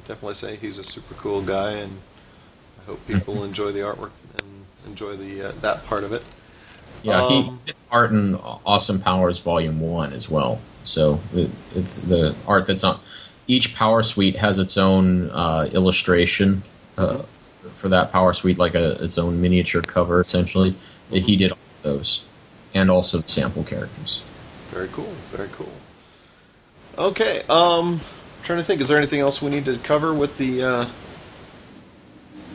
definitely 0.07 0.35
say 0.35 0.55
he's 0.55 0.77
a 0.77 0.83
super 0.83 1.15
cool 1.15 1.41
guy, 1.41 1.71
and 1.73 1.91
I 2.81 2.85
hope 2.85 3.05
people 3.07 3.43
enjoy 3.43 3.71
the 3.71 3.79
artwork 3.79 4.11
and 4.37 4.65
enjoy 4.87 5.15
the 5.15 5.49
uh, 5.49 5.51
that 5.61 5.85
part 5.85 6.03
of 6.03 6.13
it. 6.13 6.23
Yeah, 7.03 7.27
he 7.27 7.37
Um, 7.39 7.59
did 7.65 7.75
art 7.91 8.11
in 8.11 8.35
Awesome 8.65 8.99
Powers 8.99 9.39
Volume 9.39 9.79
One 9.79 10.13
as 10.13 10.29
well. 10.29 10.59
So 10.83 11.19
the 11.33 11.49
the 11.73 12.35
art 12.47 12.67
that's 12.67 12.83
on 12.83 12.99
each 13.47 13.75
Power 13.75 14.03
Suite 14.03 14.35
has 14.37 14.57
its 14.57 14.77
own 14.77 15.29
uh, 15.31 15.69
illustration 15.71 16.63
uh, 16.97 17.23
for 17.75 17.89
that 17.89 18.11
Power 18.11 18.33
Suite, 18.33 18.57
like 18.57 18.75
a 18.75 19.03
its 19.03 19.17
own 19.17 19.41
miniature 19.41 19.81
cover 19.81 20.21
essentially. 20.21 20.75
He 21.11 21.35
did 21.35 21.51
all 21.51 21.57
of 21.57 21.83
those, 21.83 22.23
and 22.73 22.89
also 22.89 23.19
the 23.19 23.29
sample 23.29 23.63
characters. 23.63 24.23
Very 24.71 24.89
cool. 24.89 25.13
Very 25.31 25.49
cool. 25.53 25.71
Okay. 26.97 27.43
Um, 27.49 28.01
trying 28.43 28.59
to 28.59 28.63
think. 28.65 28.81
Is 28.81 28.87
there 28.87 28.97
anything 28.97 29.21
else 29.21 29.41
we 29.41 29.49
need 29.49 29.65
to 29.65 29.77
cover 29.77 30.13
with 30.13 30.37
the 30.37 30.63
uh, 30.63 30.85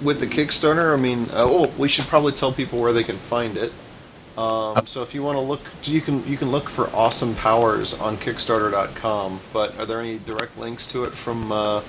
with 0.02 0.20
the 0.20 0.26
Kickstarter, 0.26 0.92
I 0.92 0.96
mean, 0.96 1.24
uh, 1.30 1.44
oh, 1.44 1.72
we 1.78 1.88
should 1.88 2.06
probably 2.06 2.32
tell 2.32 2.52
people 2.52 2.80
where 2.80 2.92
they 2.92 3.04
can 3.04 3.16
find 3.16 3.56
it. 3.56 3.72
Um, 4.36 4.86
so 4.86 5.02
if 5.02 5.14
you 5.14 5.22
want 5.22 5.36
to 5.36 5.40
look, 5.40 5.60
you 5.84 6.00
can 6.00 6.26
you 6.26 6.36
can 6.36 6.50
look 6.50 6.68
for 6.68 6.88
Awesome 6.94 7.34
Powers 7.36 7.94
on 7.94 8.16
Kickstarter.com. 8.16 9.40
But 9.52 9.78
are 9.78 9.86
there 9.86 10.00
any 10.00 10.18
direct 10.18 10.58
links 10.58 10.86
to 10.88 11.04
it 11.04 11.12
from 11.12 11.52
uh, 11.52 11.82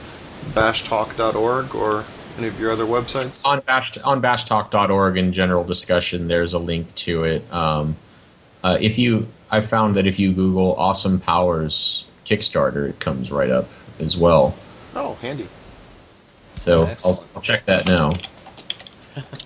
BashTalk.org 0.52 1.74
or 1.74 2.04
any 2.38 2.48
of 2.48 2.60
your 2.60 2.72
other 2.72 2.86
websites? 2.86 3.40
On 3.44 3.60
bash 3.62 3.98
on 4.00 4.22
BashTalk.org 4.22 5.18
in 5.18 5.34
general 5.34 5.64
discussion, 5.64 6.28
there's 6.28 6.54
a 6.54 6.60
link 6.60 6.94
to 6.96 7.24
it. 7.24 7.52
Um, 7.52 7.98
uh, 8.64 8.78
if 8.80 8.98
you, 8.98 9.28
I 9.52 9.62
found 9.62 9.96
that 9.96 10.08
if 10.08 10.20
you 10.20 10.34
Google 10.34 10.76
Awesome 10.76 11.20
Powers 11.20 12.06
Kickstarter, 12.26 12.90
it 12.90 13.00
comes 13.00 13.32
right 13.32 13.50
up 13.50 13.68
as 14.00 14.18
well. 14.18 14.56
Oh, 14.96 15.16
handy. 15.16 15.48
So 16.58 16.96
I'll, 17.04 17.26
I'll 17.36 17.42
check 17.42 17.66
that 17.66 17.88
now. 17.88 18.18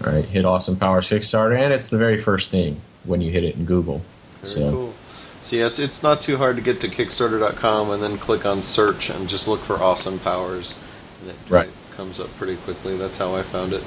right, 0.00 0.24
hit 0.24 0.44
Awesome 0.44 0.76
Powers 0.76 1.08
Kickstarter, 1.08 1.58
and 1.58 1.72
it's 1.72 1.90
the 1.90 1.98
very 1.98 2.18
first 2.18 2.50
thing 2.50 2.80
when 3.04 3.20
you 3.20 3.30
hit 3.30 3.44
it 3.44 3.56
in 3.56 3.64
Google. 3.64 4.02
Very 4.42 4.46
so 4.46 4.70
cool. 4.70 4.94
So 5.42 5.56
yes, 5.56 5.78
it's 5.78 6.02
not 6.02 6.20
too 6.20 6.36
hard 6.36 6.56
to 6.56 6.62
get 6.62 6.80
to 6.82 6.88
Kickstarter.com 6.88 7.90
and 7.90 8.02
then 8.02 8.18
click 8.18 8.44
on 8.46 8.60
search 8.60 9.10
and 9.10 9.28
just 9.28 9.48
look 9.48 9.60
for 9.60 9.76
Awesome 9.76 10.18
Powers, 10.18 10.74
and 11.22 11.30
it, 11.30 11.36
Right. 11.48 11.68
comes 11.96 12.20
up 12.20 12.34
pretty 12.36 12.56
quickly. 12.56 12.96
That's 12.96 13.18
how 13.18 13.34
I 13.34 13.42
found 13.42 13.72
it. 13.72 13.82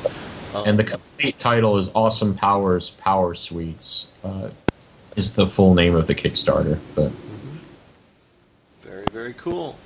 Um, 0.55 0.67
and 0.67 0.79
the 0.79 0.83
complete 0.83 1.39
title 1.39 1.77
is 1.77 1.89
Awesome 1.95 2.35
Powers 2.35 2.91
Power 2.91 3.33
Suites. 3.33 4.07
Uh, 4.23 4.49
is 5.15 5.33
the 5.33 5.45
full 5.45 5.73
name 5.75 5.95
of 5.95 6.07
the 6.07 6.15
Kickstarter, 6.15 6.79
but 6.95 7.11
Very, 8.81 9.05
very 9.11 9.33
cool. 9.33 9.77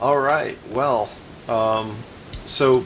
All 0.00 0.18
right. 0.18 0.56
Well, 0.70 1.08
um, 1.48 1.96
so 2.44 2.84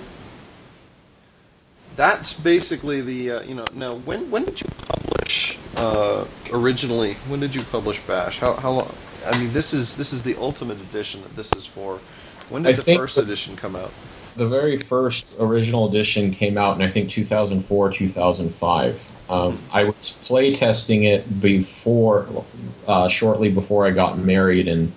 that's 2.01 2.33
basically 2.33 3.03
the 3.03 3.31
uh, 3.31 3.43
you 3.43 3.55
know 3.55 3.67
now 3.75 3.95
when 3.95 4.31
when 4.31 4.47
did 4.47 4.59
you 4.59 4.69
publish 4.89 5.59
uh, 5.77 6.25
originally? 6.51 7.15
When 7.29 7.41
did 7.41 7.55
you 7.55 7.63
publish 7.65 8.01
Bash? 8.07 8.39
How 8.39 8.55
how 8.55 8.71
long? 8.71 8.95
I 9.27 9.39
mean, 9.39 9.53
this 9.53 9.75
is 9.75 9.97
this 9.97 10.15
is 10.15 10.23
the 10.23 10.35
ultimate 10.37 10.81
edition 10.81 11.21
that 11.23 11.37
this 11.37 11.53
is 11.53 11.67
for. 11.67 12.01
When 12.49 12.63
did 12.63 12.73
I 12.73 12.83
the 12.83 12.97
first 12.97 13.19
edition 13.19 13.55
come 13.55 13.77
out? 13.77 13.93
the 14.37 14.49
very 14.49 14.79
first 14.79 15.37
original 15.41 15.89
edition 15.89 16.31
came 16.31 16.57
out 16.57 16.77
in 16.77 16.83
I 16.83 16.89
think 16.89 17.11
2004 17.11 17.93
2005. 17.93 19.13
Um, 19.29 19.63
I 19.71 19.85
was 19.85 19.95
playtesting 20.25 21.05
it 21.05 21.41
before, 21.41 22.45
uh, 22.89 23.09
shortly 23.09 23.51
before 23.51 23.87
I 23.87 23.91
got 23.91 24.19
married, 24.19 24.69
and 24.69 24.93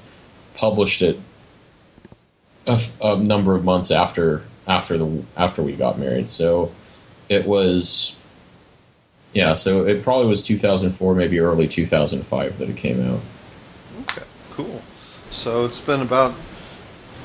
published 0.53 1.01
it 1.01 1.19
a, 2.65 2.71
f- 2.71 3.01
a 3.01 3.17
number 3.17 3.55
of 3.55 3.65
months 3.65 3.91
after 3.91 4.43
after 4.65 4.97
the 4.97 5.23
after 5.35 5.61
we 5.61 5.75
got 5.75 5.99
married. 5.99 6.29
So 6.29 6.71
it 7.29 7.45
was, 7.45 8.15
yeah. 9.33 9.55
So 9.55 9.85
it 9.85 10.03
probably 10.03 10.27
was 10.27 10.43
2004, 10.43 11.15
maybe 11.15 11.39
early 11.39 11.67
2005 11.67 12.57
that 12.59 12.69
it 12.69 12.77
came 12.77 13.01
out. 13.01 13.21
Okay, 14.01 14.23
cool. 14.51 14.81
So 15.31 15.65
it's 15.65 15.79
been 15.79 16.01
about 16.01 16.35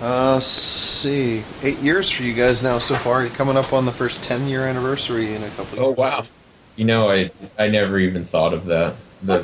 uh, 0.01 0.41
see, 0.41 1.45
eight 1.63 1.79
years 1.81 2.11
for 2.11 2.23
you 2.23 2.35
guys 2.35 2.63
now 2.63 2.79
so 2.79 2.97
far. 2.97 3.23
You're 3.23 3.31
coming 3.35 3.57
up 3.57 3.73
on 3.73 3.85
the 3.87 3.93
first 3.93 4.23
ten 4.23 4.47
year 4.47 4.67
anniversary 4.67 5.35
in 5.35 5.43
a 5.43 5.51
couple. 5.51 5.79
of 5.79 5.79
Oh 5.79 5.89
years. 5.89 5.97
wow! 5.97 6.27
You 6.77 6.85
know, 6.85 7.11
I 7.11 7.31
I 7.59 7.69
never 7.69 7.99
even 7.99 8.25
thought 8.25 8.53
of 8.53 8.67
that. 8.67 8.97
The, 9.23 9.41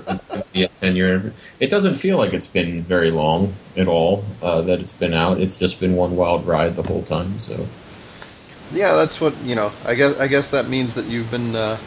the 0.54 0.68
ten 0.80 0.96
year. 0.96 1.32
It 1.60 1.68
doesn't 1.70 1.96
feel 1.96 2.18
like 2.18 2.32
it's 2.32 2.46
been 2.46 2.82
very 2.82 3.10
long 3.10 3.54
at 3.76 3.88
all. 3.88 4.24
Uh, 4.42 4.62
that 4.62 4.80
it's 4.80 4.92
been 4.92 5.14
out. 5.14 5.40
It's 5.40 5.58
just 5.58 5.80
been 5.80 5.94
one 5.96 6.16
wild 6.16 6.46
ride 6.46 6.76
the 6.76 6.82
whole 6.82 7.02
time. 7.02 7.40
So 7.40 7.66
Yeah, 8.74 8.94
that's 8.96 9.20
what 9.20 9.36
you 9.44 9.54
know. 9.54 9.72
I 9.84 9.94
guess 9.94 10.18
I 10.18 10.26
guess 10.26 10.50
that 10.50 10.68
means 10.68 10.94
that 10.96 11.06
you've 11.06 11.30
been 11.30 11.54
uh, 11.54 11.78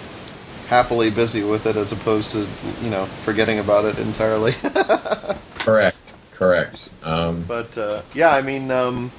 happily 0.68 1.10
busy 1.10 1.44
with 1.44 1.66
it 1.66 1.76
as 1.76 1.92
opposed 1.92 2.32
to 2.32 2.48
you 2.84 2.90
know 2.90 3.06
forgetting 3.26 3.60
about 3.60 3.86
it 3.86 4.00
entirely. 4.00 4.54
correct, 5.60 5.98
correct. 6.32 6.90
Um, 7.04 7.44
but 7.44 7.78
uh, 7.78 8.04
yeah, 8.14 8.30
I 8.30 8.42
mean 8.42 8.72
um, 8.72 9.12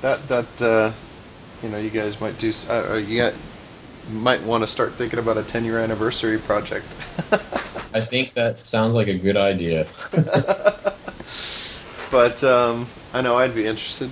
that 0.00 0.26
that 0.28 0.62
uh, 0.62 0.92
you 1.62 1.68
know 1.68 1.78
you 1.78 1.90
guys 1.90 2.18
might 2.18 2.38
do. 2.38 2.50
Uh, 2.68 2.94
you 2.94 3.18
got, 3.18 3.34
might 4.10 4.42
want 4.42 4.62
to 4.62 4.66
start 4.66 4.94
thinking 4.94 5.18
about 5.18 5.36
a 5.36 5.42
ten 5.42 5.66
year 5.66 5.78
anniversary 5.78 6.38
project. 6.38 6.86
I 7.94 8.00
think 8.00 8.32
that 8.34 8.58
sounds 8.58 8.94
like 8.94 9.08
a 9.08 9.18
good 9.18 9.36
idea. 9.36 9.86
but 12.10 12.42
um, 12.42 12.86
I 13.12 13.20
know 13.20 13.36
I'd 13.36 13.54
be 13.54 13.66
interested. 13.66 14.10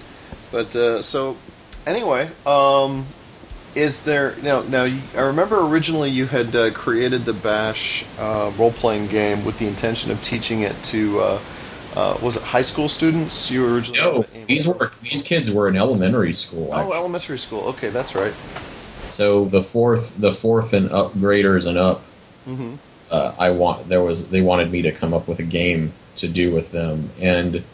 But 0.51 0.77
uh, 0.77 1.01
so 1.01 1.39
anyway, 1.87 2.33
um, 2.47 3.15
is 3.75 4.05
there 4.05 4.37
now? 4.43 4.63
Now 4.63 4.85
you, 4.85 5.09
I 5.15 5.23
remember 5.23 5.61
originally 5.67 6.11
you 6.11 6.27
had 6.27 6.55
uh, 6.57 6.73
created 6.73 7.25
the 7.25 7.35
Bash 7.35 8.05
uh, 8.19 8.53
role 8.55 8.73
playing 8.75 9.09
game 9.09 9.45
with 9.45 9.59
the 9.59 9.67
intention 9.69 10.11
of 10.13 10.23
teaching 10.23 10.63
it 10.63 10.83
to. 10.85 11.21
Uh, 11.21 11.45
uh, 11.93 12.19
was 12.23 12.37
it 12.37 12.45
high 12.45 12.63
school 12.63 12.89
students? 12.89 13.51
You 13.51 13.63
were 13.63 13.73
originally 13.75 13.99
No, 14.03 14.25
these 14.47 14.67
were 14.69 14.93
these 15.01 15.23
kids 15.23 15.51
were 15.51 15.69
in 15.69 15.77
elementary 15.77 16.33
school. 16.33 16.75
oh 16.75 16.93
Actually. 16.93 16.93
elementary 16.93 17.39
school. 17.39 17.65
Okay, 17.69 17.91
that's 17.91 18.15
right. 18.15 18.37
So 19.07 19.45
the 19.45 19.63
fourth, 19.63 20.15
the 20.17 20.33
fourth 20.33 20.73
and 20.73 20.91
up 20.91 21.13
graders 21.19 21.67
and 21.67 21.77
up 21.77 22.03
Mm-hmm. 22.47 22.77
uh, 23.11 23.35
I 23.39 23.51
want 23.51 23.89
there 23.89 24.03
was 24.03 24.29
they 24.29 24.41
wanted 24.41 24.71
me 24.71 24.83
to 24.83 24.93
come 24.93 25.13
up 25.15 25.27
with 25.29 25.39
a 25.41 25.45
game 25.45 25.93
to 26.17 26.29
do 26.29 26.53
with 26.53 26.71
them, 26.71 27.11
and 27.19 27.65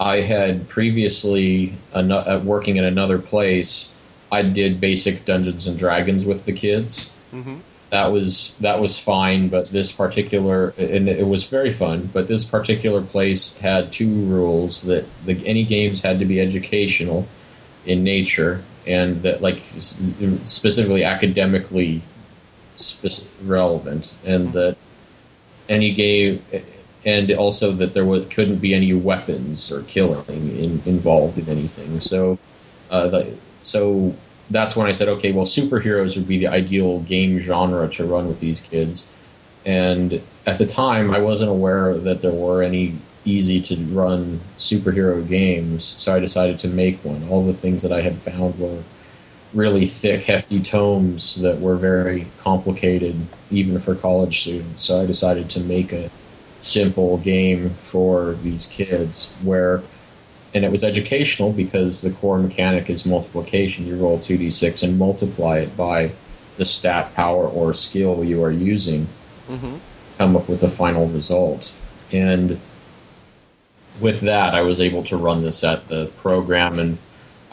I 0.00 0.22
had 0.22 0.66
previously 0.68 1.74
ano- 1.94 2.16
uh, 2.16 2.40
working 2.42 2.76
in 2.76 2.84
another 2.84 3.18
place. 3.18 3.92
I 4.32 4.42
did 4.42 4.80
basic 4.80 5.26
Dungeons 5.26 5.66
and 5.66 5.78
Dragons 5.78 6.24
with 6.24 6.46
the 6.46 6.52
kids. 6.52 7.10
hmm 7.30 7.58
That 7.90 8.10
was 8.12 8.56
that 8.60 8.80
was 8.80 8.98
fine, 8.98 9.48
but 9.48 9.70
this 9.70 9.92
particular 9.92 10.72
and 10.78 11.08
it 11.08 11.26
was 11.26 11.44
very 11.44 11.72
fun. 11.72 12.08
But 12.12 12.28
this 12.28 12.44
particular 12.44 13.02
place 13.02 13.56
had 13.58 13.92
two 13.92 14.08
rules 14.08 14.82
that 14.82 15.04
the, 15.26 15.34
any 15.46 15.64
games 15.64 16.00
had 16.00 16.18
to 16.20 16.24
be 16.24 16.40
educational 16.40 17.26
in 17.84 18.02
nature, 18.02 18.62
and 18.86 19.22
that 19.22 19.42
like 19.42 19.60
specifically 20.44 21.04
academically 21.04 22.02
relevant, 23.44 24.14
and 24.24 24.52
that 24.52 24.76
any 25.68 25.92
game, 25.92 26.42
and 27.04 27.30
also 27.32 27.72
that 27.72 27.94
there 27.94 28.04
was, 28.04 28.26
couldn't 28.28 28.58
be 28.58 28.74
any 28.74 28.92
weapons 28.92 29.72
or 29.72 29.82
killing 29.82 30.24
in, 30.28 30.82
involved 30.84 31.38
in 31.38 31.48
anything. 31.48 32.00
So, 32.00 32.38
uh, 32.90 33.08
the, 33.08 33.34
so 33.62 34.14
that's 34.50 34.76
when 34.76 34.86
I 34.86 34.92
said, 34.92 35.08
okay, 35.08 35.32
well, 35.32 35.46
superheroes 35.46 36.16
would 36.16 36.28
be 36.28 36.38
the 36.38 36.48
ideal 36.48 37.00
game 37.00 37.38
genre 37.38 37.88
to 37.90 38.04
run 38.04 38.28
with 38.28 38.40
these 38.40 38.60
kids. 38.60 39.08
And 39.64 40.20
at 40.46 40.58
the 40.58 40.66
time, 40.66 41.10
I 41.12 41.20
wasn't 41.20 41.50
aware 41.50 41.96
that 41.96 42.22
there 42.22 42.32
were 42.32 42.62
any 42.62 42.96
easy 43.24 43.60
to 43.60 43.76
run 43.76 44.40
superhero 44.58 45.26
games, 45.26 45.84
so 45.84 46.14
I 46.14 46.20
decided 46.20 46.58
to 46.60 46.68
make 46.68 47.04
one. 47.04 47.28
All 47.28 47.44
the 47.44 47.52
things 47.52 47.82
that 47.82 47.92
I 47.92 48.00
had 48.00 48.16
found 48.16 48.58
were 48.58 48.82
really 49.52 49.86
thick, 49.86 50.24
hefty 50.24 50.62
tomes 50.62 51.40
that 51.42 51.60
were 51.60 51.76
very 51.76 52.26
complicated, 52.38 53.16
even 53.50 53.78
for 53.78 53.94
college 53.94 54.40
students. 54.40 54.82
So 54.82 55.02
I 55.02 55.06
decided 55.06 55.50
to 55.50 55.60
make 55.60 55.92
a 55.92 56.10
simple 56.60 57.18
game 57.18 57.70
for 57.70 58.34
these 58.42 58.66
kids 58.66 59.34
where 59.42 59.82
and 60.52 60.64
it 60.64 60.70
was 60.70 60.82
educational 60.82 61.52
because 61.52 62.00
the 62.02 62.10
core 62.10 62.38
mechanic 62.38 62.90
is 62.90 63.06
multiplication. 63.06 63.86
You 63.86 63.96
roll 63.96 64.18
2d6 64.18 64.82
and 64.82 64.98
multiply 64.98 65.58
it 65.58 65.76
by 65.76 66.10
the 66.56 66.64
stat, 66.64 67.14
power, 67.14 67.46
or 67.46 67.72
skill 67.72 68.24
you 68.24 68.42
are 68.42 68.50
using, 68.50 69.06
hmm 69.46 69.76
come 70.18 70.36
up 70.36 70.50
with 70.50 70.60
the 70.60 70.68
final 70.68 71.06
result. 71.06 71.74
And 72.12 72.60
with 74.02 74.20
that, 74.20 74.54
I 74.54 74.60
was 74.60 74.78
able 74.78 75.02
to 75.04 75.16
run 75.16 75.42
this 75.42 75.64
at 75.64 75.88
the 75.88 76.10
program, 76.18 76.78
and 76.78 76.98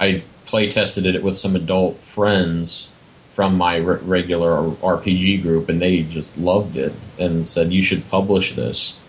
I 0.02 0.22
play 0.46 0.70
tested 0.70 1.06
it 1.06 1.24
with 1.24 1.38
some 1.38 1.56
adult 1.56 1.98
friends 2.00 2.92
from 3.38 3.56
my 3.56 3.76
re- 3.78 4.00
regular 4.02 4.50
RPG 4.82 5.44
group, 5.44 5.70
and 5.70 5.80
they 5.80 6.02
just 6.02 6.40
loved 6.40 6.76
it 6.76 6.92
and 7.20 7.46
said, 7.46 7.72
You 7.72 7.84
should 7.84 8.10
publish 8.10 8.56
this. 8.56 9.00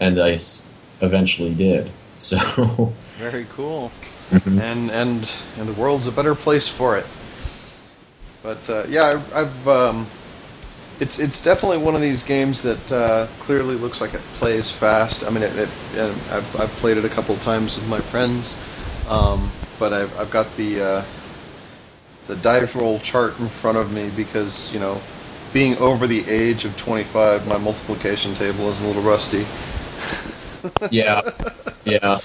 And 0.00 0.20
I 0.20 0.32
s- 0.32 0.66
eventually 1.00 1.54
did. 1.54 1.88
So. 2.22 2.92
Very 3.18 3.46
cool. 3.56 3.90
Mhm. 4.30 4.60
and 4.60 4.90
and 4.90 5.28
and 5.58 5.68
the 5.68 5.72
world's 5.80 6.06
a 6.06 6.12
better 6.12 6.34
place 6.36 6.68
for 6.68 6.96
it. 6.96 7.06
But 8.44 8.62
uh, 8.70 8.84
yeah, 8.88 9.06
I've, 9.10 9.36
I've 9.36 9.68
um, 9.68 10.06
it's 11.00 11.18
it's 11.18 11.42
definitely 11.42 11.78
one 11.78 11.96
of 11.96 12.00
these 12.00 12.22
games 12.22 12.62
that 12.62 12.92
uh, 12.92 13.26
clearly 13.40 13.74
looks 13.74 14.00
like 14.00 14.14
it 14.14 14.20
plays 14.38 14.70
fast. 14.70 15.24
I 15.26 15.30
mean, 15.30 15.42
it, 15.42 15.56
it 15.56 15.68
I've 16.30 16.60
I've 16.60 16.70
played 16.82 16.96
it 16.96 17.04
a 17.04 17.08
couple 17.08 17.34
times 17.38 17.76
with 17.76 17.88
my 17.88 18.00
friends, 18.00 18.54
um, 19.08 19.50
but 19.80 19.92
I've 19.92 20.12
I've 20.20 20.30
got 20.30 20.46
the 20.56 20.80
uh, 20.80 21.02
the 22.26 22.36
dice 22.36 22.74
roll 22.74 22.98
chart 23.00 23.38
in 23.38 23.48
front 23.48 23.78
of 23.78 23.92
me 23.92 24.10
because 24.16 24.72
you 24.72 24.80
know, 24.80 25.00
being 25.52 25.76
over 25.78 26.06
the 26.06 26.28
age 26.28 26.64
of 26.64 26.76
25, 26.78 27.46
my 27.46 27.58
multiplication 27.58 28.34
table 28.34 28.68
is 28.70 28.80
a 28.80 28.86
little 28.86 29.02
rusty. 29.02 29.44
yeah, 30.90 31.22
yeah. 31.84 32.20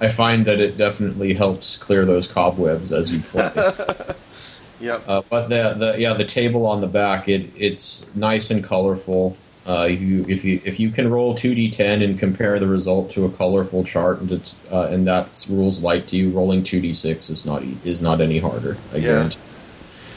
I 0.00 0.08
find 0.08 0.46
that 0.46 0.60
it 0.60 0.78
definitely 0.78 1.34
helps 1.34 1.76
clear 1.76 2.06
those 2.06 2.26
cobwebs 2.26 2.92
as 2.92 3.12
you 3.12 3.20
play. 3.20 3.52
Yep. 4.80 5.02
Uh, 5.06 5.22
but 5.28 5.48
the 5.48 5.74
the 5.76 6.00
yeah 6.00 6.14
the 6.14 6.24
table 6.24 6.66
on 6.66 6.80
the 6.80 6.86
back 6.86 7.28
it 7.28 7.50
it's 7.54 8.12
nice 8.14 8.50
and 8.50 8.64
colorful. 8.64 9.36
Uh, 9.70 9.86
if 9.86 10.00
you 10.00 10.24
if 10.28 10.44
you 10.44 10.60
if 10.64 10.80
you 10.80 10.90
can 10.90 11.08
roll 11.08 11.32
two 11.32 11.54
d10 11.54 12.02
and 12.02 12.18
compare 12.18 12.58
the 12.58 12.66
result 12.66 13.08
to 13.12 13.24
a 13.24 13.30
colorful 13.30 13.84
chart 13.84 14.18
and 14.20 14.32
it's, 14.32 14.56
uh, 14.72 14.88
and 14.90 15.06
that 15.06 15.46
rules 15.48 15.80
light 15.80 16.08
to 16.08 16.16
you, 16.16 16.28
rolling 16.30 16.64
two 16.64 16.80
d6 16.80 17.30
is 17.30 17.46
not 17.46 17.62
is 17.84 18.02
not 18.02 18.20
any 18.20 18.38
harder. 18.40 18.76
I 18.92 18.96
Yeah. 18.96 19.02
guarantee. 19.02 19.38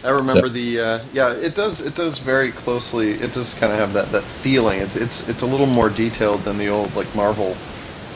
I 0.04 0.10
remember 0.10 0.48
So- 0.48 0.54
the 0.62 0.80
uh, 0.80 1.00
yeah. 1.13 1.34
It 1.34 1.54
does 1.56 1.82
it 1.86 1.94
does 1.96 2.18
very 2.18 2.52
closely. 2.52 3.12
It 3.12 3.32
does 3.36 3.54
kind 3.54 3.72
of 3.72 3.78
have 3.78 3.94
that, 3.94 4.12
that 4.12 4.24
feeling. 4.24 4.80
It's 4.80 4.96
it's 4.96 5.30
it's 5.30 5.44
a 5.44 5.46
little 5.46 5.68
more 5.68 5.89
detailed 5.89 6.42
than 6.46 6.58
the 6.58 6.70
old 6.70 6.96
like 6.96 7.13
Marvel 7.13 7.56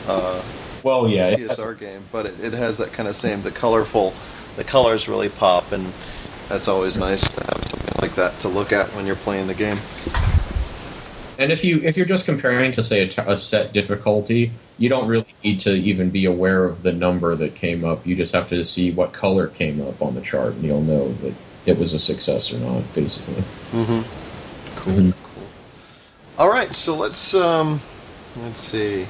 uh, 0.08 0.42
Well, 0.82 1.08
yeah, 1.08 1.30
has- 1.30 1.56
TSR 1.56 1.78
game, 1.78 2.02
but 2.10 2.26
it, 2.26 2.34
it 2.42 2.52
has 2.52 2.78
that 2.78 2.92
kind 2.92 3.08
of 3.08 3.14
same 3.14 3.42
the 3.42 3.52
colorful. 3.52 4.12
The 4.56 4.64
colors 4.64 5.06
really 5.08 5.28
pop, 5.28 5.70
and 5.70 5.86
that's 6.48 6.66
always 6.66 6.96
nice 6.98 7.22
to 7.22 7.44
have 7.44 7.64
something 7.70 7.94
like 8.02 8.16
that 8.16 8.40
to 8.40 8.48
look 8.48 8.72
at 8.72 8.88
when 8.96 9.06
you're 9.06 9.14
playing 9.14 9.46
the 9.46 9.54
game. 9.54 9.78
And 11.38 11.52
if 11.52 11.64
you 11.64 11.80
if 11.84 11.96
you're 11.96 12.06
just 12.06 12.26
comparing 12.26 12.72
to 12.72 12.82
say 12.82 13.02
a, 13.02 13.08
t- 13.08 13.22
a 13.24 13.36
set 13.36 13.72
difficulty, 13.72 14.50
you 14.76 14.88
don't 14.88 15.06
really 15.08 15.34
need 15.44 15.60
to 15.60 15.72
even 15.72 16.10
be 16.10 16.24
aware 16.24 16.64
of 16.64 16.82
the 16.82 16.92
number 16.92 17.36
that 17.36 17.54
came 17.54 17.84
up. 17.84 18.04
You 18.04 18.16
just 18.16 18.32
have 18.32 18.48
to 18.48 18.64
see 18.64 18.90
what 18.90 19.12
color 19.12 19.46
came 19.46 19.80
up 19.80 20.02
on 20.02 20.16
the 20.16 20.20
chart, 20.20 20.54
and 20.54 20.64
you'll 20.64 20.82
know 20.82 21.12
that 21.12 21.34
it 21.64 21.78
was 21.78 21.92
a 21.92 21.98
success 21.98 22.52
or 22.52 22.58
not. 22.58 22.82
Basically, 22.94 23.42
Mm-hmm. 23.72 24.80
Cool. 24.80 24.92
Mhm. 24.94 25.12
Cool. 25.22 25.42
All 26.38 26.48
right, 26.48 26.74
so 26.74 26.96
let's 26.96 27.34
um, 27.34 27.80
let's 28.42 28.60
see. 28.60 29.06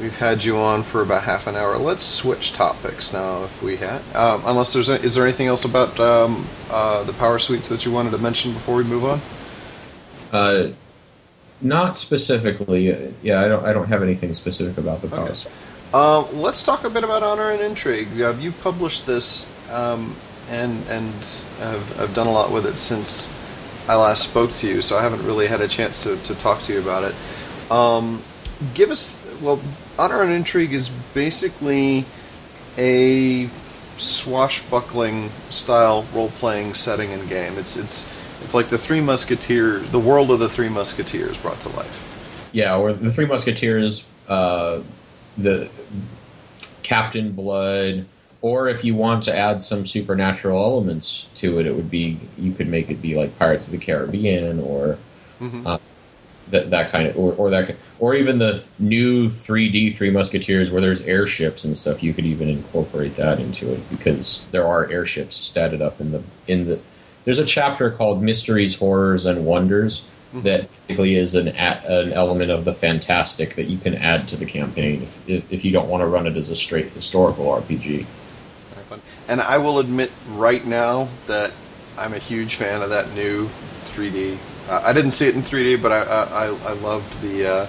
We've 0.00 0.16
had 0.18 0.44
you 0.44 0.56
on 0.56 0.82
for 0.82 1.02
about 1.02 1.24
half 1.24 1.46
an 1.46 1.56
hour. 1.56 1.76
Let's 1.76 2.04
switch 2.04 2.52
topics 2.52 3.12
now, 3.12 3.44
if 3.44 3.62
we 3.62 3.76
had. 3.76 4.00
Um, 4.14 4.42
unless 4.46 4.72
there's, 4.72 4.88
a, 4.88 4.98
is 5.02 5.14
there 5.14 5.24
anything 5.24 5.46
else 5.48 5.64
about 5.64 6.00
um, 6.00 6.46
uh, 6.70 7.02
the 7.04 7.12
power 7.12 7.38
suites 7.38 7.68
that 7.68 7.84
you 7.84 7.92
wanted 7.92 8.12
to 8.12 8.18
mention 8.18 8.54
before 8.54 8.76
we 8.76 8.84
move 8.84 9.04
on? 9.04 9.20
uh, 10.32 10.68
not 11.62 11.96
specifically. 11.96 13.12
Yeah, 13.22 13.42
I 13.42 13.48
don't 13.48 13.64
I 13.64 13.72
don't 13.72 13.88
have 13.88 14.02
anything 14.02 14.34
specific 14.34 14.78
about 14.78 15.02
the 15.02 15.08
power. 15.08 15.28
Okay. 15.28 15.50
Uh, 15.92 16.20
let's 16.32 16.64
talk 16.64 16.84
a 16.84 16.90
bit 16.90 17.02
about 17.02 17.22
honor 17.22 17.50
and 17.50 17.60
intrigue. 17.60 18.20
Uh, 18.20 18.32
you 18.34 18.52
published 18.52 19.06
this 19.06 19.48
um, 19.70 20.14
and 20.48 20.72
and 20.88 21.12
have, 21.58 21.96
have 21.96 22.14
done 22.14 22.26
a 22.26 22.32
lot 22.32 22.52
with 22.52 22.66
it 22.66 22.76
since 22.76 23.32
I 23.88 23.96
last 23.96 24.28
spoke 24.28 24.52
to 24.52 24.68
you, 24.68 24.82
so 24.82 24.96
I 24.96 25.02
haven't 25.02 25.24
really 25.24 25.48
had 25.48 25.60
a 25.60 25.68
chance 25.68 26.04
to, 26.04 26.16
to 26.16 26.34
talk 26.36 26.62
to 26.64 26.72
you 26.72 26.78
about 26.78 27.04
it. 27.04 27.14
Um, 27.70 28.22
give 28.74 28.90
us 28.90 29.18
well, 29.40 29.60
honor 29.98 30.22
and 30.22 30.32
intrigue 30.32 30.72
is 30.72 30.88
basically 31.14 32.04
a 32.78 33.48
swashbuckling 33.98 35.28
style 35.50 36.06
role 36.14 36.30
playing 36.38 36.74
setting 36.74 37.10
and 37.10 37.28
game. 37.28 37.58
It's 37.58 37.76
it's 37.76 38.19
it's 38.50 38.54
like 38.56 38.68
the 38.68 38.78
Three 38.78 39.00
Musketeers, 39.00 39.88
the 39.92 40.00
world 40.00 40.32
of 40.32 40.40
the 40.40 40.48
Three 40.48 40.68
Musketeers 40.68 41.38
brought 41.38 41.60
to 41.60 41.68
life. 41.68 42.48
Yeah, 42.52 42.76
or 42.76 42.92
the 42.92 43.08
Three 43.12 43.26
Musketeers, 43.26 44.08
uh, 44.26 44.80
the 45.38 45.68
Captain 46.82 47.30
Blood, 47.30 48.06
or 48.42 48.68
if 48.68 48.84
you 48.84 48.96
want 48.96 49.22
to 49.24 49.36
add 49.36 49.60
some 49.60 49.86
supernatural 49.86 50.60
elements 50.60 51.28
to 51.36 51.60
it, 51.60 51.66
it 51.66 51.76
would 51.76 51.92
be 51.92 52.18
you 52.36 52.50
could 52.50 52.66
make 52.66 52.90
it 52.90 53.00
be 53.00 53.14
like 53.14 53.38
Pirates 53.38 53.66
of 53.66 53.72
the 53.72 53.78
Caribbean 53.78 54.58
or 54.58 54.98
Mhm. 55.40 55.64
uh, 55.64 55.78
that 56.50 56.70
that 56.70 56.90
kind 56.90 57.06
of 57.06 57.16
or, 57.16 57.32
or 57.34 57.50
that 57.50 57.76
or 58.00 58.16
even 58.16 58.38
the 58.38 58.64
new 58.80 59.28
3D 59.28 59.94
Three 59.94 60.10
Musketeers 60.10 60.72
where 60.72 60.80
there's 60.80 61.02
airships 61.02 61.64
and 61.64 61.76
stuff. 61.78 62.02
You 62.02 62.12
could 62.12 62.26
even 62.26 62.48
incorporate 62.48 63.14
that 63.14 63.38
into 63.38 63.72
it 63.72 63.88
because 63.90 64.44
there 64.50 64.66
are 64.66 64.90
airships 64.90 65.38
statted 65.38 65.80
up 65.80 66.00
in 66.00 66.10
the 66.10 66.22
in 66.48 66.66
the. 66.66 66.80
There's 67.24 67.38
a 67.38 67.44
chapter 67.44 67.90
called 67.90 68.22
Mysteries, 68.22 68.76
Horrors, 68.76 69.26
and 69.26 69.44
Wonders 69.44 70.06
that 70.32 70.68
basically 70.86 71.16
is 71.16 71.34
an 71.34 71.48
an 71.48 72.12
element 72.12 72.50
of 72.50 72.64
the 72.64 72.72
fantastic 72.72 73.56
that 73.56 73.64
you 73.66 73.78
can 73.78 73.94
add 73.96 74.28
to 74.28 74.36
the 74.36 74.46
campaign 74.46 75.02
if, 75.02 75.28
if, 75.28 75.52
if 75.52 75.64
you 75.64 75.72
don't 75.72 75.88
want 75.88 76.02
to 76.02 76.06
run 76.06 76.26
it 76.26 76.36
as 76.36 76.48
a 76.48 76.56
straight 76.56 76.92
historical 76.92 77.46
RPG. 77.46 78.06
And 79.28 79.40
I 79.40 79.58
will 79.58 79.78
admit 79.78 80.10
right 80.28 80.64
now 80.64 81.08
that 81.26 81.52
I'm 81.98 82.14
a 82.14 82.18
huge 82.18 82.56
fan 82.56 82.82
of 82.82 82.90
that 82.90 83.12
new 83.14 83.48
3D. 83.84 84.36
Uh, 84.68 84.82
I 84.84 84.92
didn't 84.92 85.10
see 85.12 85.26
it 85.26 85.34
in 85.34 85.42
3D, 85.42 85.76
but 85.76 85.92
I 85.92 86.02
I, 86.02 86.46
I- 86.46 86.70
I 86.70 86.72
loved 86.74 87.20
the 87.22 87.46
uh, 87.46 87.66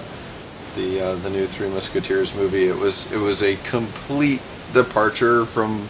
the 0.76 1.00
uh, 1.00 1.14
the 1.16 1.30
new 1.30 1.46
Three 1.46 1.68
Musketeers 1.68 2.34
movie. 2.34 2.68
It 2.68 2.76
was 2.76 3.10
it 3.12 3.18
was 3.18 3.42
a 3.42 3.56
complete 3.56 4.40
departure 4.72 5.44
from 5.46 5.88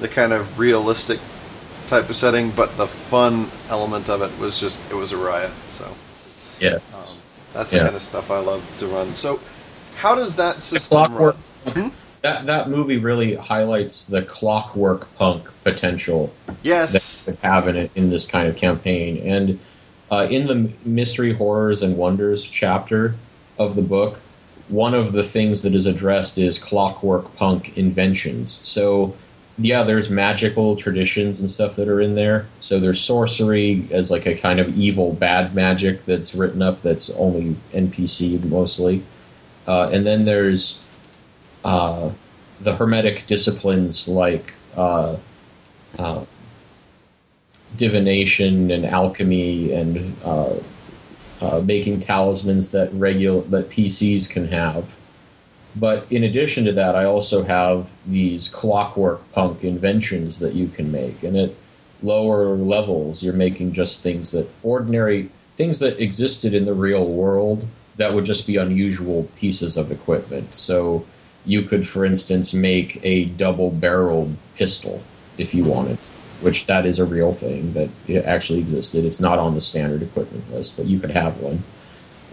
the 0.00 0.08
kind 0.08 0.32
of 0.32 0.58
realistic 0.58 1.20
type 1.86 2.08
of 2.08 2.16
setting, 2.16 2.50
but 2.52 2.76
the 2.76 2.86
fun 2.86 3.48
element 3.70 4.08
of 4.08 4.22
it 4.22 4.38
was 4.40 4.58
just 4.58 4.78
it 4.90 4.94
was 4.94 5.12
a 5.12 5.16
riot. 5.16 5.50
So 5.78 5.86
Yeah. 6.60 6.74
um, 6.74 6.80
that's 7.52 7.70
the 7.70 7.76
Yeah. 7.78 7.84
kind 7.84 7.96
of 7.96 8.02
stuff 8.02 8.30
I 8.30 8.38
love 8.38 8.62
to 8.78 8.86
run. 8.86 9.14
So 9.14 9.40
how 9.96 10.14
does 10.14 10.36
that 10.36 10.62
system 10.62 10.98
Clockwork. 10.98 11.36
run? 11.36 11.92
That 12.22 12.46
that 12.46 12.70
movie 12.70 12.98
really 12.98 13.34
highlights 13.34 14.06
the 14.06 14.22
clockwork 14.22 15.14
punk 15.16 15.48
potential 15.62 16.32
Yes. 16.62 17.24
that 17.26 17.38
have 17.40 17.68
in 17.68 17.76
it 17.76 17.90
in 17.94 18.10
this 18.10 18.26
kind 18.26 18.48
of 18.48 18.56
campaign. 18.56 19.18
And 19.28 19.58
uh, 20.10 20.26
in 20.30 20.46
the 20.46 20.70
mystery 20.84 21.34
horrors 21.34 21.82
and 21.82 21.96
wonders 21.96 22.44
chapter 22.44 23.14
of 23.58 23.74
the 23.76 23.82
book, 23.82 24.20
one 24.68 24.94
of 24.94 25.12
the 25.12 25.22
things 25.22 25.62
that 25.62 25.74
is 25.74 25.84
addressed 25.86 26.38
is 26.38 26.58
clockwork 26.58 27.34
punk 27.36 27.76
inventions. 27.76 28.50
So 28.66 29.14
yeah, 29.58 29.84
there's 29.84 30.10
magical 30.10 30.74
traditions 30.74 31.40
and 31.40 31.50
stuff 31.50 31.76
that 31.76 31.88
are 31.88 32.00
in 32.00 32.14
there. 32.14 32.46
So 32.60 32.80
there's 32.80 33.00
sorcery 33.00 33.86
as 33.92 34.10
like 34.10 34.26
a 34.26 34.34
kind 34.34 34.58
of 34.58 34.76
evil 34.76 35.12
bad 35.12 35.54
magic 35.54 36.04
that's 36.06 36.34
written 36.34 36.60
up 36.60 36.82
that's 36.82 37.10
only 37.10 37.56
NPC 37.72 38.42
mostly. 38.44 39.02
Uh, 39.66 39.90
and 39.92 40.04
then 40.04 40.24
there's 40.24 40.82
uh, 41.64 42.10
the 42.60 42.74
hermetic 42.74 43.26
disciplines 43.26 44.08
like 44.08 44.54
uh, 44.76 45.16
uh, 45.98 46.24
divination 47.76 48.70
and 48.70 48.84
alchemy 48.84 49.72
and 49.72 50.16
uh, 50.24 50.54
uh, 51.40 51.60
making 51.64 52.00
talismans 52.00 52.70
that 52.72 52.92
regular 52.92 53.42
that 53.42 53.70
PCs 53.70 54.28
can 54.28 54.48
have. 54.48 54.96
But 55.76 56.06
in 56.10 56.22
addition 56.22 56.64
to 56.66 56.72
that, 56.72 56.94
I 56.94 57.04
also 57.04 57.42
have 57.42 57.90
these 58.06 58.48
clockwork 58.48 59.20
punk 59.32 59.64
inventions 59.64 60.38
that 60.38 60.54
you 60.54 60.68
can 60.68 60.92
make, 60.92 61.22
and 61.22 61.36
at 61.36 61.50
lower 62.02 62.54
levels, 62.54 63.22
you're 63.22 63.32
making 63.32 63.72
just 63.72 64.02
things 64.02 64.30
that 64.32 64.48
ordinary 64.62 65.30
things 65.56 65.78
that 65.80 66.00
existed 66.00 66.54
in 66.54 66.64
the 66.64 66.74
real 66.74 67.06
world 67.06 67.66
that 67.96 68.12
would 68.12 68.24
just 68.24 68.46
be 68.46 68.56
unusual 68.56 69.28
pieces 69.36 69.76
of 69.76 69.92
equipment. 69.92 70.54
So 70.54 71.06
you 71.46 71.62
could, 71.62 71.86
for 71.86 72.04
instance, 72.04 72.52
make 72.52 73.00
a 73.04 73.26
double-barreled 73.26 74.36
pistol 74.56 75.02
if 75.38 75.54
you 75.54 75.64
wanted, 75.64 75.98
which 76.40 76.66
that 76.66 76.86
is 76.86 76.98
a 76.98 77.04
real 77.04 77.32
thing 77.32 77.72
that 77.74 77.90
actually 78.24 78.58
existed. 78.58 79.04
It's 79.04 79.20
not 79.20 79.38
on 79.38 79.54
the 79.54 79.60
standard 79.60 80.02
equipment 80.02 80.52
list, 80.52 80.76
but 80.76 80.86
you 80.86 80.98
could 80.98 81.12
have 81.12 81.38
one 81.38 81.62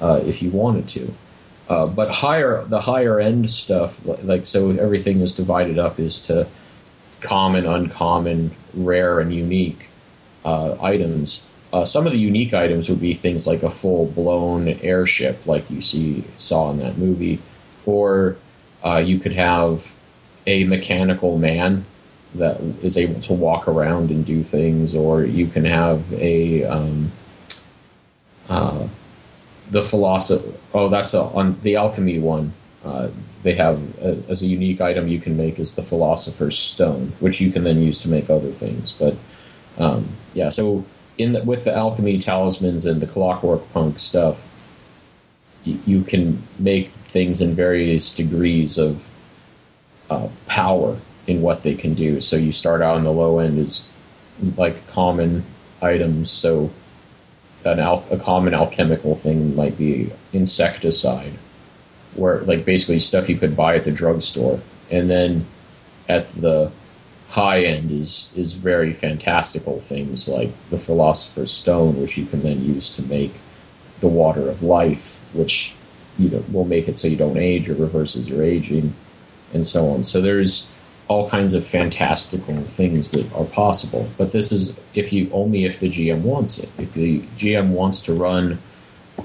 uh, 0.01 0.21
if 0.25 0.41
you 0.41 0.49
wanted 0.49 0.87
to. 0.89 1.13
Uh, 1.69 1.87
but 1.87 2.11
higher, 2.11 2.65
the 2.65 2.81
higher 2.81 3.19
end 3.19 3.49
stuff, 3.49 4.05
like 4.05 4.45
so, 4.45 4.71
everything 4.71 5.21
is 5.21 5.31
divided 5.31 5.79
up 5.79 5.99
is 5.99 6.19
to 6.19 6.47
common, 7.21 7.65
uncommon, 7.65 8.51
rare, 8.73 9.19
and 9.19 9.33
unique 9.33 9.89
uh, 10.43 10.75
items. 10.81 11.47
Uh, 11.71 11.85
some 11.85 12.05
of 12.05 12.11
the 12.11 12.19
unique 12.19 12.53
items 12.53 12.89
would 12.89 12.99
be 12.99 13.13
things 13.13 13.47
like 13.47 13.63
a 13.63 13.69
full 13.69 14.07
blown 14.07 14.67
airship, 14.67 15.45
like 15.45 15.69
you 15.69 15.79
see 15.79 16.23
saw 16.35 16.71
in 16.71 16.79
that 16.79 16.97
movie, 16.97 17.39
or 17.85 18.35
uh, 18.83 18.97
you 18.97 19.19
could 19.19 19.31
have 19.31 19.93
a 20.47 20.63
mechanical 20.65 21.37
man 21.37 21.85
that 22.35 22.59
is 22.81 22.97
able 22.97 23.19
to 23.21 23.33
walk 23.33 23.67
around 23.67 24.09
and 24.09 24.25
do 24.25 24.43
things, 24.43 24.95
or 24.95 25.23
you 25.23 25.47
can 25.47 25.65
have 25.65 26.11
a 26.13 26.63
um, 26.65 27.11
uh, 28.49 28.87
the 29.71 29.81
philosophy. 29.81 30.53
Oh, 30.73 30.89
that's 30.89 31.13
a, 31.13 31.21
on 31.21 31.59
the 31.61 31.77
alchemy 31.77 32.19
one. 32.19 32.53
Uh, 32.83 33.09
they 33.43 33.53
have 33.53 33.79
a, 33.99 34.21
as 34.29 34.43
a 34.43 34.47
unique 34.47 34.81
item 34.81 35.07
you 35.07 35.19
can 35.19 35.35
make 35.37 35.59
is 35.59 35.75
the 35.75 35.83
philosopher's 35.83 36.57
stone, 36.57 37.13
which 37.19 37.41
you 37.41 37.51
can 37.51 37.63
then 37.63 37.81
use 37.81 37.97
to 37.99 38.09
make 38.09 38.29
other 38.29 38.51
things. 38.51 38.91
But 38.91 39.15
um, 39.77 40.09
yeah, 40.33 40.49
so 40.49 40.85
in 41.17 41.33
the, 41.33 41.43
with 41.43 41.63
the 41.63 41.73
alchemy 41.73 42.19
talismans 42.19 42.85
and 42.85 43.01
the 43.01 43.07
clockwork 43.07 43.71
punk 43.73 43.99
stuff, 43.99 44.47
y- 45.65 45.79
you 45.85 46.03
can 46.03 46.43
make 46.59 46.89
things 46.89 47.41
in 47.41 47.55
various 47.55 48.13
degrees 48.13 48.77
of 48.77 49.07
uh, 50.09 50.27
power 50.47 50.97
in 51.27 51.41
what 51.41 51.61
they 51.61 51.75
can 51.75 51.93
do. 51.93 52.19
So 52.19 52.35
you 52.35 52.51
start 52.51 52.81
out 52.81 52.95
on 52.97 53.03
the 53.03 53.11
low 53.11 53.39
end 53.39 53.57
as 53.59 53.87
like 54.57 54.87
common 54.87 55.45
items. 55.81 56.31
So 56.31 56.71
an 57.65 57.79
al- 57.79 58.05
a 58.11 58.17
common 58.17 58.53
alchemical 58.53 59.15
thing 59.15 59.55
might 59.55 59.77
be 59.77 60.11
insecticide, 60.33 61.33
where 62.15 62.39
like 62.41 62.65
basically 62.65 62.99
stuff 62.99 63.29
you 63.29 63.37
could 63.37 63.55
buy 63.55 63.75
at 63.75 63.83
the 63.83 63.91
drugstore, 63.91 64.59
and 64.89 65.09
then 65.09 65.45
at 66.09 66.27
the 66.29 66.71
high 67.29 67.63
end 67.63 67.91
is 67.91 68.27
is 68.35 68.53
very 68.53 68.91
fantastical 68.91 69.79
things 69.79 70.27
like 70.27 70.51
the 70.69 70.77
philosopher's 70.77 71.51
stone 71.53 72.01
which 72.01 72.17
you 72.17 72.25
can 72.25 72.41
then 72.41 72.61
use 72.61 72.93
to 72.93 73.01
make 73.03 73.31
the 74.01 74.07
water 74.07 74.49
of 74.49 74.61
life 74.61 75.21
which 75.31 75.73
you 76.19 76.29
know 76.29 76.43
will 76.51 76.65
make 76.65 76.89
it 76.89 76.99
so 76.99 77.07
you 77.07 77.15
don't 77.15 77.37
age 77.37 77.69
or 77.69 77.75
reverses 77.75 78.27
your 78.27 78.43
aging 78.43 78.93
and 79.53 79.65
so 79.65 79.89
on. 79.89 80.03
So 80.03 80.21
there's 80.21 80.67
all 81.11 81.29
kinds 81.29 81.53
of 81.53 81.65
fantastical 81.65 82.55
things 82.63 83.11
that 83.11 83.25
are 83.33 83.45
possible 83.45 84.07
but 84.17 84.31
this 84.31 84.51
is 84.51 84.73
if 84.93 85.11
you 85.11 85.29
only 85.31 85.65
if 85.65 85.79
the 85.79 85.89
gm 85.89 86.21
wants 86.21 86.57
it 86.57 86.69
if 86.77 86.93
the 86.93 87.21
gm 87.37 87.69
wants 87.69 88.01
to 88.01 88.13
run 88.13 88.57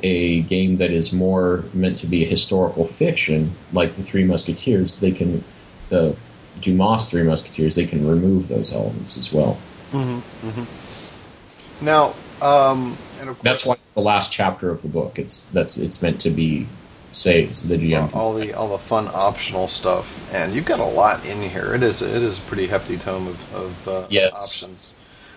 a 0.02 0.42
game 0.42 0.76
that 0.76 0.90
is 0.90 1.12
more 1.12 1.64
meant 1.72 1.96
to 1.98 2.06
be 2.06 2.24
a 2.24 2.28
historical 2.28 2.86
fiction 2.86 3.52
like 3.72 3.94
the 3.94 4.02
three 4.02 4.24
musketeers 4.24 4.98
they 5.00 5.12
can 5.12 5.42
the 5.88 6.16
Dumas 6.60 7.10
Three 7.10 7.22
Musketeers, 7.22 7.74
they 7.74 7.86
can 7.86 8.06
remove 8.06 8.48
those 8.48 8.72
elements 8.72 9.18
as 9.18 9.32
well. 9.32 9.58
Mm-hmm, 9.92 10.48
mm-hmm. 10.48 11.84
Now, 11.84 12.14
um, 12.40 12.96
and 13.20 13.30
of 13.30 13.36
course, 13.36 13.42
that's 13.42 13.66
why 13.66 13.76
the 13.94 14.00
last 14.00 14.32
chapter 14.32 14.70
of 14.70 14.82
the 14.82 14.88
book 14.88 15.18
it's 15.18 15.48
that's 15.50 15.76
it's 15.76 16.02
meant 16.02 16.20
to 16.22 16.30
be 16.30 16.66
saves 17.12 17.66
the 17.66 17.76
GM. 17.76 18.14
all 18.14 18.34
the 18.34 18.52
all 18.54 18.68
the 18.68 18.78
fun 18.78 19.08
optional 19.12 19.68
stuff, 19.68 20.32
and 20.32 20.54
you've 20.54 20.64
got 20.64 20.80
a 20.80 20.84
lot 20.84 21.24
in 21.24 21.40
here. 21.40 21.74
It 21.74 21.82
is 21.82 22.02
it 22.02 22.22
is 22.22 22.38
a 22.38 22.42
pretty 22.42 22.66
hefty 22.66 22.98
tome 22.98 23.28
of, 23.28 23.54
of 23.54 23.88
uh, 23.88 24.06
yes. 24.10 24.32
options. 24.32 24.94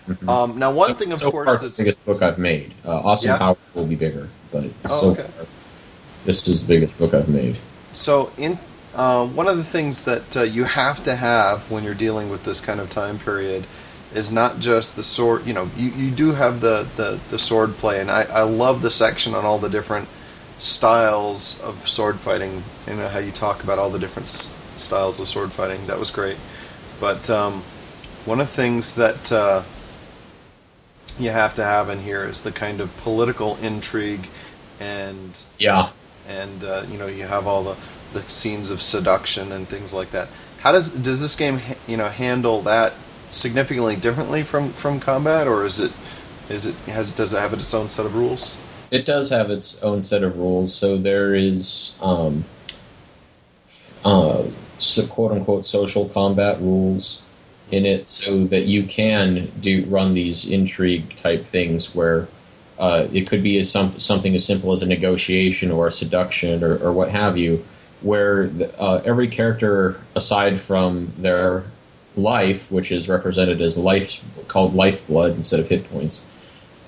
Mm-hmm. 0.08 0.30
Um, 0.30 0.58
now, 0.58 0.72
one 0.72 0.90
so, 0.90 0.96
thing, 0.96 1.12
of 1.12 1.20
so 1.20 1.30
course, 1.30 1.46
far 1.46 1.70
the 1.70 1.76
biggest 1.78 2.04
book 2.06 2.22
I've 2.24 2.40
made. 2.40 2.74
Uh, 2.84 3.00
awesome 3.00 3.30
Yeah? 3.30 3.38
Power 3.38 3.58
will 3.76 3.86
be 3.86 3.96
bigger, 3.96 4.28
but 4.52 4.66
Oh, 4.86 5.02
so 5.02 5.10
okay. 5.12 5.24
far, 5.24 5.46
this 6.26 6.48
is 6.48 6.66
the 6.66 6.74
biggest 6.74 6.98
book 6.98 7.14
I've 7.14 7.30
made. 7.30 7.58
So, 7.94 8.32
in 8.38 8.58
uh, 8.96 9.28
one 9.28 9.48
of 9.48 9.58
the 9.58 9.64
things 9.64 10.06
that 10.06 10.36
uh, 10.36 10.42
you 10.42 10.64
have 10.64 11.04
to 11.04 11.16
have 11.16 11.70
when 11.70 11.84
you're 11.84 11.94
dealing 11.94 12.30
with 12.30 12.44
this 12.44 12.60
kind 12.60 12.80
of 12.80 12.90
time 12.90 13.20
period 13.20 13.66
is 14.16 14.32
not 14.32 14.60
just 14.60 14.96
the 14.96 15.04
sword. 15.04 15.46
You 15.46 15.54
know, 15.54 15.70
you, 15.78 15.90
you 15.92 16.12
do 16.12 16.32
have 16.32 16.60
the, 16.60 16.88
the, 16.96 17.20
the 17.30 17.38
sword 17.38 17.76
play, 17.78 18.02
and 18.02 18.10
I, 18.10 18.24
I 18.24 18.42
love 18.42 18.82
the 18.82 18.90
section 18.90 19.36
on 19.36 19.46
all 19.46 19.60
the 19.60 19.70
different 19.70 20.08
styles 20.60 21.60
of 21.62 21.88
sword 21.88 22.20
fighting. 22.20 22.64
You 22.88 22.96
know 22.96 23.08
how 23.08 23.20
you 23.20 23.32
talk 23.32 23.64
about 23.64 23.80
all 23.80 23.90
the 23.90 24.00
different 24.00 24.30
s- 24.30 24.50
styles 24.76 25.20
of 25.20 25.28
sword 25.28 25.52
fighting. 25.52 25.88
That 25.88 26.00
was 26.00 26.12
great. 26.12 26.38
But 27.00 27.30
um, 27.30 27.64
one 28.26 28.40
of 28.42 28.48
the 28.48 28.54
things 28.54 28.96
that 28.96 29.32
uh, 29.32 29.64
you 31.18 31.30
have 31.32 31.56
to 31.56 31.64
have 31.64 31.90
in 31.90 32.00
here 32.00 32.24
is 32.26 32.42
the 32.42 32.52
kind 32.52 32.82
of 32.82 32.96
political 32.98 33.58
intrigue 33.58 34.28
and 34.80 35.32
Yeah. 35.58 35.90
and 36.28 36.64
uh, 36.64 36.84
you 36.92 36.98
know 36.98 37.08
you 37.08 37.24
have 37.24 37.48
all 37.48 37.64
the, 37.64 37.76
the 38.14 38.22
scenes 38.30 38.70
of 38.70 38.82
seduction 38.82 39.52
and 39.52 39.68
things 39.68 39.94
like 39.94 40.12
that. 40.12 40.28
How 40.60 40.72
does 40.72 40.90
does 40.92 41.22
this 41.22 41.36
game 41.36 41.58
ha- 41.60 41.76
you 41.88 41.98
know 41.98 42.10
handle 42.10 42.62
that 42.64 42.94
significantly 43.32 43.96
differently 43.96 44.44
from, 44.44 44.72
from 44.74 45.00
combat, 45.00 45.48
or 45.48 45.66
is 45.66 45.80
it 45.80 45.92
is 46.50 46.66
it 46.66 46.76
has 46.88 47.12
does 47.12 47.34
it 47.34 47.38
have 47.40 47.54
its 47.54 47.74
own 47.74 47.90
set 47.90 48.06
of 48.06 48.16
rules? 48.16 48.58
It 48.92 49.06
does 49.06 49.30
have 49.30 49.52
its 49.52 49.82
own 49.84 50.02
set 50.02 50.24
of 50.24 50.38
rules. 50.38 50.74
So 50.74 50.98
there 50.98 51.36
is, 51.36 51.96
um, 52.02 52.46
uh, 54.04 54.46
so 54.80 55.06
quote 55.08 55.32
unquote 55.32 55.66
social 55.66 56.10
combat 56.10 56.60
rules 56.60 57.24
in 57.72 57.86
it, 57.86 58.10
so 58.10 58.46
that 58.46 58.66
you 58.66 58.84
can 58.84 59.52
do 59.62 59.86
run 59.86 60.16
these 60.16 60.50
intrigue 60.50 61.16
type 61.18 61.46
things 61.46 61.94
where 61.94 62.28
uh, 62.80 63.08
it 63.14 63.28
could 63.28 63.44
be 63.44 63.62
some, 63.64 64.00
something 64.00 64.34
as 64.34 64.44
simple 64.44 64.72
as 64.72 64.82
a 64.82 64.86
negotiation 64.88 65.70
or 65.70 65.88
a 65.88 65.92
seduction 65.92 66.64
or, 66.64 66.78
or 66.78 66.92
what 66.92 67.10
have 67.10 67.38
you, 67.38 67.64
where 68.02 68.48
the, 68.48 68.80
uh, 68.80 69.02
every 69.06 69.28
character, 69.28 70.00
aside 70.16 70.60
from 70.60 71.14
their 71.18 71.64
life, 72.16 72.72
which 72.72 72.92
is 72.92 73.08
represented 73.08 73.62
as 73.62 73.78
life 73.78 74.24
called 74.48 74.74
lifeblood 74.74 75.36
instead 75.36 75.60
of 75.60 75.68
hit 75.68 75.88
points, 75.92 76.24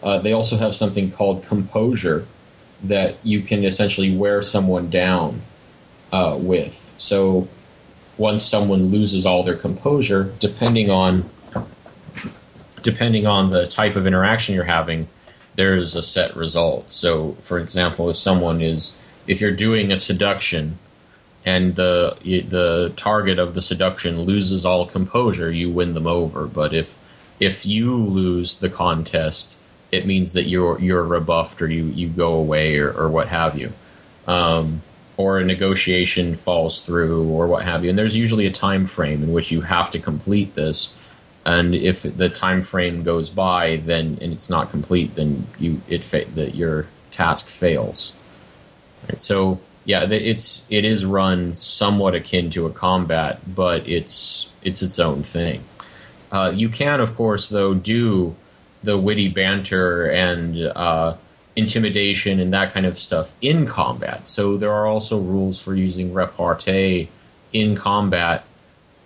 uh, 0.04 0.20
they 0.20 0.34
also 0.34 0.58
have 0.58 0.76
something 0.76 1.12
called 1.12 1.44
composure 1.46 2.26
that 2.84 3.16
you 3.24 3.42
can 3.42 3.64
essentially 3.64 4.16
wear 4.16 4.42
someone 4.42 4.90
down 4.90 5.42
uh, 6.12 6.36
with. 6.40 6.94
So 6.98 7.48
once 8.18 8.44
someone 8.44 8.88
loses 8.88 9.26
all 9.26 9.44
their 9.44 9.56
composure, 9.56 10.34
depending 10.40 10.90
on 10.90 11.30
depending 12.84 13.28
on 13.28 13.52
the 13.52 13.68
type 13.68 13.96
of 13.96 14.08
interaction 14.08 14.56
you're 14.56 14.64
having, 14.64 15.08
there's 15.56 15.96
a 15.96 16.02
set 16.02 16.36
result. 16.36 16.90
So, 16.90 17.34
for 17.42 17.60
example, 17.60 18.10
if 18.10 18.18
someone 18.18 18.62
is 18.62 18.98
if 19.28 19.40
you're 19.40 19.52
doing 19.52 19.92
a 19.92 19.98
seduction 19.98 20.80
and 21.46 21.76
the 21.76 22.18
the 22.24 22.94
target 22.96 23.40
of 23.40 23.54
the 23.54 23.62
seduction 23.62 24.22
loses 24.22 24.66
all 24.66 24.86
composure, 24.86 25.52
you 25.52 25.70
win 25.70 25.94
them 25.94 26.08
over. 26.08 26.48
But 26.48 26.74
if 26.74 26.98
if 27.40 27.66
you 27.66 27.96
lose 27.96 28.58
the 28.58 28.70
contest, 28.70 29.56
it 29.92 30.06
means 30.06 30.34
that 30.34 30.44
you're 30.44 30.80
you're 30.80 31.04
rebuffed 31.04 31.62
or 31.62 31.68
you, 31.68 31.86
you 31.86 32.08
go 32.08 32.34
away 32.34 32.78
or, 32.78 32.92
or 32.92 33.10
what 33.10 33.28
have 33.28 33.58
you. 33.58 33.72
Um, 34.28 34.82
or 35.18 35.40
a 35.40 35.46
negotiation 35.46 36.36
falls 36.36 36.86
through 36.86 37.30
or 37.30 37.46
what 37.46 37.64
have 37.64 37.84
you. 37.84 37.90
And 37.90 38.00
there's 38.00 38.16
usually 38.16 38.48
a 38.48 38.52
time 38.52 38.86
frame 38.86 39.22
in 39.24 39.34
which 39.34 39.52
you 39.52 39.62
have 39.62 39.92
to 39.92 40.00
complete 40.00 40.56
this. 40.56 40.94
And 41.46 41.76
if 41.76 42.04
the 42.04 42.30
time 42.30 42.62
frame 42.62 43.04
goes 43.04 43.30
by, 43.30 43.78
then 43.78 44.18
and 44.22 44.32
it's 44.32 44.50
not 44.50 44.72
complete, 44.72 45.16
then 45.16 45.48
you 45.60 45.82
it 45.88 46.04
fa- 46.04 46.26
that 46.36 46.56
your 46.56 46.88
task 47.12 47.48
fails. 47.48 48.18
Right, 49.10 49.22
so 49.22 49.60
yeah, 49.86 50.04
it's 50.10 50.64
it 50.70 50.86
is 50.86 51.04
run 51.06 51.54
somewhat 51.54 52.16
akin 52.16 52.52
to 52.52 52.68
a 52.68 52.70
combat, 52.70 53.40
but 53.56 53.88
it's 53.88 54.52
it's 54.62 54.82
its 54.82 55.00
own 55.00 55.24
thing. 55.24 55.64
Uh, 56.32 56.52
you 56.56 56.70
can, 56.70 57.02
of 57.02 57.16
course, 57.16 57.50
though, 57.50 57.74
do 57.74 58.36
the 58.84 58.98
witty 58.98 59.30
banter 59.30 60.08
and 60.08 60.58
uh, 60.58 61.16
intimidation 61.56 62.40
and 62.40 62.54
that 62.54 62.74
kind 62.74 62.86
of 62.86 62.98
stuff 62.98 63.34
in 63.42 63.66
combat. 63.66 64.28
So 64.28 64.58
there 64.58 64.72
are 64.72 64.88
also 64.88 65.20
rules 65.20 65.62
for 65.62 65.76
using 65.76 66.14
repartee 66.14 67.10
in 67.54 67.76
combat, 67.76 68.44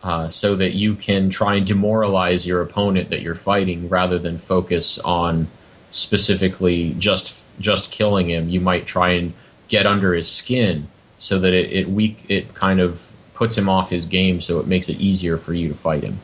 uh, 0.04 0.28
so 0.28 0.56
that 0.56 0.74
you 0.76 0.96
can 0.96 1.30
try 1.32 1.56
and 1.56 1.66
demoralize 1.66 2.46
your 2.46 2.62
opponent 2.62 3.10
that 3.10 3.22
you're 3.22 3.34
fighting, 3.34 3.90
rather 3.90 4.20
than 4.20 4.38
focus 4.38 5.00
on 5.00 5.48
specifically 5.90 6.94
just 7.00 7.44
just 7.60 7.92
killing 7.92 8.30
him. 8.30 8.50
You 8.50 8.62
might 8.62 8.86
try 8.86 9.12
and 9.12 9.34
get 9.68 9.88
under 9.88 10.14
his 10.14 10.30
skin 10.30 10.88
so 11.18 11.40
that 11.40 11.54
it, 11.54 11.74
it 11.74 11.90
weak 11.90 12.26
it 12.30 12.54
kind 12.54 12.80
of 12.80 13.12
puts 13.34 13.58
him 13.58 13.68
off 13.68 13.90
his 13.90 14.06
game, 14.06 14.42
so 14.42 14.60
it 14.60 14.68
makes 14.68 14.90
it 14.90 15.00
easier 15.00 15.38
for 15.38 15.54
you 15.54 15.70
to 15.70 15.76
fight 15.76 16.04
him. 16.04 16.20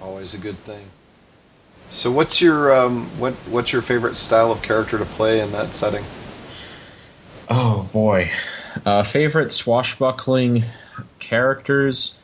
Always 0.00 0.32
a 0.32 0.38
good 0.38 0.56
thing. 0.58 0.86
So, 1.90 2.10
what's 2.10 2.40
your 2.40 2.74
um, 2.74 3.06
what 3.18 3.34
what's 3.50 3.72
your 3.72 3.82
favorite 3.82 4.16
style 4.16 4.52
of 4.52 4.62
character 4.62 4.98
to 4.98 5.04
play 5.04 5.40
in 5.40 5.52
that 5.52 5.74
setting? 5.74 6.04
Oh 7.48 7.88
boy, 7.92 8.28
uh, 8.84 9.02
favorite 9.02 9.52
swashbuckling 9.52 10.64
characters. 11.18 12.16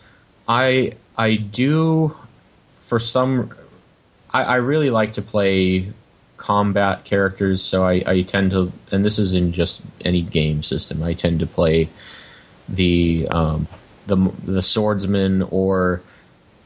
I 0.48 0.94
I 1.16 1.37
do 1.37 2.16
for 2.81 2.98
some. 2.98 3.55
I, 4.31 4.42
I 4.42 4.57
really 4.57 4.90
like 4.90 5.14
to 5.14 5.22
play 5.22 5.92
combat 6.37 7.05
characters, 7.05 7.62
so 7.62 7.85
I, 7.85 8.03
I 8.05 8.22
tend 8.22 8.51
to, 8.51 8.72
and 8.90 9.05
this 9.05 9.18
is 9.18 9.33
in 9.33 9.53
just 9.53 9.81
any 10.05 10.22
game 10.22 10.62
system. 10.64 11.03
I 11.03 11.14
tend 11.14 11.38
to 11.40 11.46
play 11.46 11.88
the 12.68 13.29
um, 13.31 13.68
the 14.07 14.16
the 14.44 14.62
swordsman, 14.62 15.42
or 15.42 16.03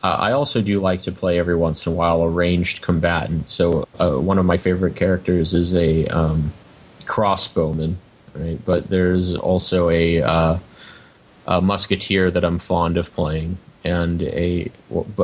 uh, 0.06 0.16
I 0.20 0.32
also 0.32 0.62
do 0.62 0.80
like 0.80 1.02
to 1.02 1.12
play 1.12 1.40
every 1.40 1.56
once 1.56 1.84
in 1.84 1.92
a 1.92 1.96
while 1.96 2.22
a 2.22 2.28
ranged 2.28 2.80
combatant. 2.80 3.48
So 3.48 3.88
uh, 3.98 4.12
one 4.12 4.38
of 4.38 4.46
my 4.46 4.56
favorite 4.56 4.94
characters 4.94 5.52
is 5.52 5.74
a 5.74 6.06
um, 6.06 6.52
crossbowman, 7.06 7.96
right? 8.34 8.64
But 8.64 8.88
there's 8.88 9.34
also 9.34 9.90
a, 9.90 10.22
uh, 10.22 10.58
a 11.48 11.60
musketeer 11.60 12.30
that 12.30 12.44
I'm 12.44 12.60
fond 12.60 12.98
of 12.98 13.12
playing, 13.14 13.58
and 13.82 14.22
a 14.22 14.70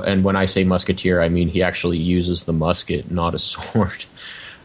and 0.04 0.24
when 0.24 0.34
I 0.34 0.46
say 0.46 0.64
musketeer, 0.64 1.22
I 1.22 1.28
mean 1.28 1.46
he 1.46 1.62
actually 1.62 1.98
uses 1.98 2.42
the 2.42 2.52
musket, 2.52 3.08
not 3.08 3.34
a 3.34 3.38
sword. 3.52 4.04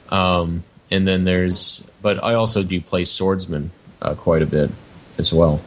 Um, 0.10 0.64
and 0.90 1.08
then 1.08 1.26
there's, 1.26 1.86
but 2.02 2.24
I 2.24 2.34
also 2.34 2.64
do 2.64 2.82
play 2.82 3.06
swordsman 3.06 3.70
uh, 4.02 4.16
quite 4.16 4.42
a 4.42 4.48
bit 4.48 4.72
as 5.20 5.32
well. 5.32 5.62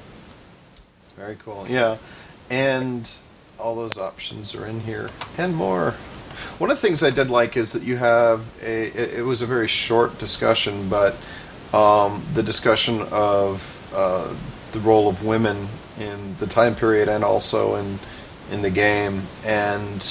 Very 1.16 1.36
cool. 1.36 1.66
Yeah, 1.68 1.98
and 2.48 3.09
all 3.61 3.76
those 3.76 3.98
options 3.98 4.54
are 4.54 4.66
in 4.66 4.80
here 4.80 5.08
and 5.38 5.54
more. 5.54 5.94
One 6.58 6.70
of 6.70 6.76
the 6.80 6.86
things 6.86 7.02
I 7.02 7.11
did 7.11 7.30
like 7.30 7.56
is 7.56 7.72
that 7.72 7.82
you 7.82 7.96
have 7.96 8.40
a. 8.62 8.86
It, 8.86 9.18
it 9.18 9.22
was 9.22 9.42
a 9.42 9.46
very 9.46 9.68
short 9.68 10.18
discussion, 10.18 10.88
but 10.88 11.14
um, 11.72 12.24
the 12.34 12.42
discussion 12.42 13.02
of 13.11 13.62
uh, 13.92 14.34
the 14.72 14.80
role 14.80 15.08
of 15.08 15.22
women 15.24 15.68
in 15.96 16.36
the 16.36 16.46
time 16.46 16.74
period 16.76 17.08
and 17.08 17.24
also 17.24 17.74
in 17.76 17.98
in 18.48 18.62
the 18.62 18.70
game. 18.70 19.28
And 19.42 20.06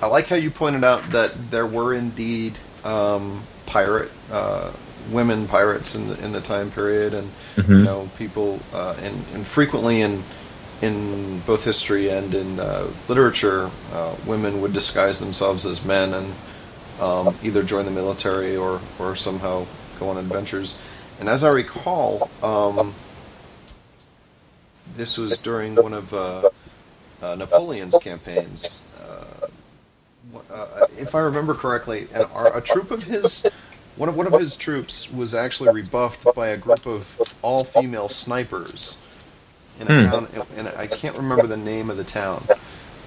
I 0.00 0.06
like 0.06 0.26
how 0.26 0.36
you 0.36 0.50
pointed 0.50 0.84
out 0.84 1.02
that 1.12 1.50
there 1.50 1.66
were 1.66 1.94
indeed 1.94 2.58
um, 2.84 3.46
pirate 3.66 4.10
uh, 4.30 4.72
women 5.10 5.46
pirates 5.48 5.94
in 5.94 6.08
the 6.08 6.14
in 6.24 6.32
the 6.32 6.40
time 6.40 6.70
period, 6.70 7.14
and 7.14 7.32
Mhm. 7.56 7.78
you 7.78 7.84
know 7.84 8.10
people 8.16 8.60
uh, 8.72 8.94
and 8.98 9.26
and 9.34 9.46
frequently 9.46 10.00
in 10.02 10.24
in 10.80 11.40
both 11.40 11.64
history 11.64 12.10
and 12.10 12.34
in 12.34 12.60
uh, 12.60 12.88
literature, 13.08 13.70
uh, 13.92 14.14
women 14.26 14.60
would 14.60 14.72
disguise 14.72 15.18
themselves 15.18 15.66
as 15.66 15.84
men 15.84 16.14
and 16.14 16.34
um, 17.00 17.36
either 17.42 17.62
join 17.62 17.84
the 17.84 17.90
military 17.90 18.56
or, 18.56 18.80
or 18.98 19.16
somehow 19.16 19.66
go 19.98 20.10
on 20.10 20.18
adventures. 20.18 20.78
And 21.18 21.28
as 21.28 21.42
I 21.42 21.50
recall, 21.50 22.30
um, 22.42 22.94
this 24.96 25.18
was 25.18 25.42
during 25.42 25.74
one 25.74 25.94
of 25.94 26.14
uh, 26.14 26.50
uh, 27.22 27.34
Napoleon's 27.34 27.96
campaigns. 28.00 28.96
Uh, 29.00 29.46
uh, 30.52 30.86
if 30.96 31.14
I 31.14 31.20
remember 31.20 31.54
correctly, 31.54 32.06
an, 32.12 32.24
a 32.54 32.60
troop 32.60 32.90
of 32.90 33.02
his, 33.02 33.50
one 33.96 34.08
of 34.08 34.16
one 34.16 34.26
of 34.26 34.38
his 34.38 34.56
troops 34.56 35.10
was 35.10 35.34
actually 35.34 35.72
rebuffed 35.72 36.24
by 36.34 36.48
a 36.48 36.56
group 36.56 36.86
of 36.86 37.36
all-female 37.42 38.08
snipers 38.08 39.08
in 39.80 39.88
a 39.88 40.02
hmm. 40.02 40.10
town, 40.10 40.46
and 40.56 40.68
I 40.68 40.86
can't 40.86 41.16
remember 41.16 41.46
the 41.46 41.56
name 41.56 41.90
of 41.90 41.96
the 41.96 42.04
town, 42.04 42.42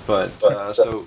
but 0.08 0.44
uh, 0.44 0.74
so 0.74 1.06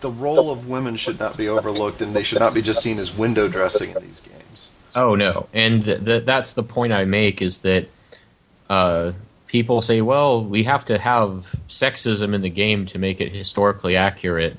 the 0.00 0.10
role 0.10 0.50
of 0.50 0.68
women 0.68 0.96
should 0.96 1.18
not 1.18 1.36
be 1.36 1.48
overlooked, 1.48 2.02
and 2.02 2.14
they 2.14 2.22
should 2.22 2.40
not 2.40 2.54
be 2.54 2.62
just 2.62 2.82
seen 2.82 2.98
as 2.98 3.16
window 3.16 3.48
dressing 3.48 3.94
in 3.94 4.02
these 4.02 4.20
games. 4.20 4.70
Oh 4.94 5.14
no, 5.14 5.48
and 5.52 5.84
th- 5.84 6.04
th- 6.04 6.24
that's 6.24 6.52
the 6.52 6.62
point 6.62 6.92
I 6.92 7.04
make 7.04 7.40
is 7.40 7.58
that 7.58 7.88
uh, 8.68 9.12
people 9.46 9.82
say, 9.82 10.00
well, 10.00 10.44
we 10.44 10.64
have 10.64 10.84
to 10.86 10.98
have 10.98 11.54
sexism 11.68 12.34
in 12.34 12.42
the 12.42 12.50
game 12.50 12.86
to 12.86 12.98
make 12.98 13.20
it 13.20 13.32
historically 13.32 13.96
accurate. 13.96 14.56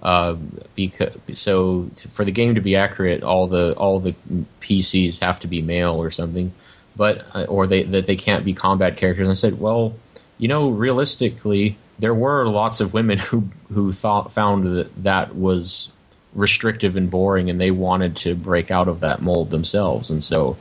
Uh, 0.00 0.36
because 0.76 1.16
so 1.34 1.90
for 2.12 2.24
the 2.24 2.30
game 2.30 2.54
to 2.54 2.60
be 2.60 2.76
accurate, 2.76 3.24
all 3.24 3.48
the 3.48 3.72
all 3.72 3.98
the 3.98 4.14
PCs 4.60 5.18
have 5.18 5.40
to 5.40 5.48
be 5.48 5.60
male 5.60 6.00
or 6.00 6.12
something, 6.12 6.52
but 6.98 7.24
uh, 7.34 7.44
or 7.44 7.66
they 7.66 7.84
that 7.84 8.06
they 8.06 8.16
can't 8.16 8.44
be 8.44 8.52
combat 8.52 8.98
characters. 8.98 9.22
And 9.22 9.30
I 9.30 9.34
said, 9.34 9.58
well, 9.58 9.94
you 10.36 10.48
know, 10.48 10.68
realistically, 10.68 11.78
there 11.98 12.12
were 12.12 12.46
lots 12.46 12.80
of 12.80 12.92
women 12.92 13.16
who 13.18 13.48
who 13.72 13.92
thought 13.92 14.32
found 14.32 14.66
that 14.66 15.04
that 15.04 15.34
was 15.34 15.92
restrictive 16.34 16.96
and 16.96 17.10
boring, 17.10 17.48
and 17.48 17.58
they 17.58 17.70
wanted 17.70 18.16
to 18.16 18.34
break 18.34 18.70
out 18.70 18.88
of 18.88 19.00
that 19.00 19.22
mold 19.22 19.50
themselves. 19.50 20.10
And 20.10 20.22
so, 20.22 20.58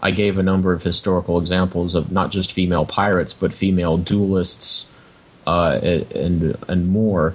I 0.00 0.12
gave 0.12 0.38
a 0.38 0.42
number 0.42 0.72
of 0.72 0.82
historical 0.82 1.38
examples 1.40 1.96
of 1.96 2.12
not 2.12 2.30
just 2.30 2.52
female 2.52 2.84
pirates, 2.84 3.32
but 3.32 3.52
female 3.52 3.96
duelists 3.96 4.92
uh, 5.46 5.80
and 5.82 6.56
and 6.68 6.88
more. 6.88 7.34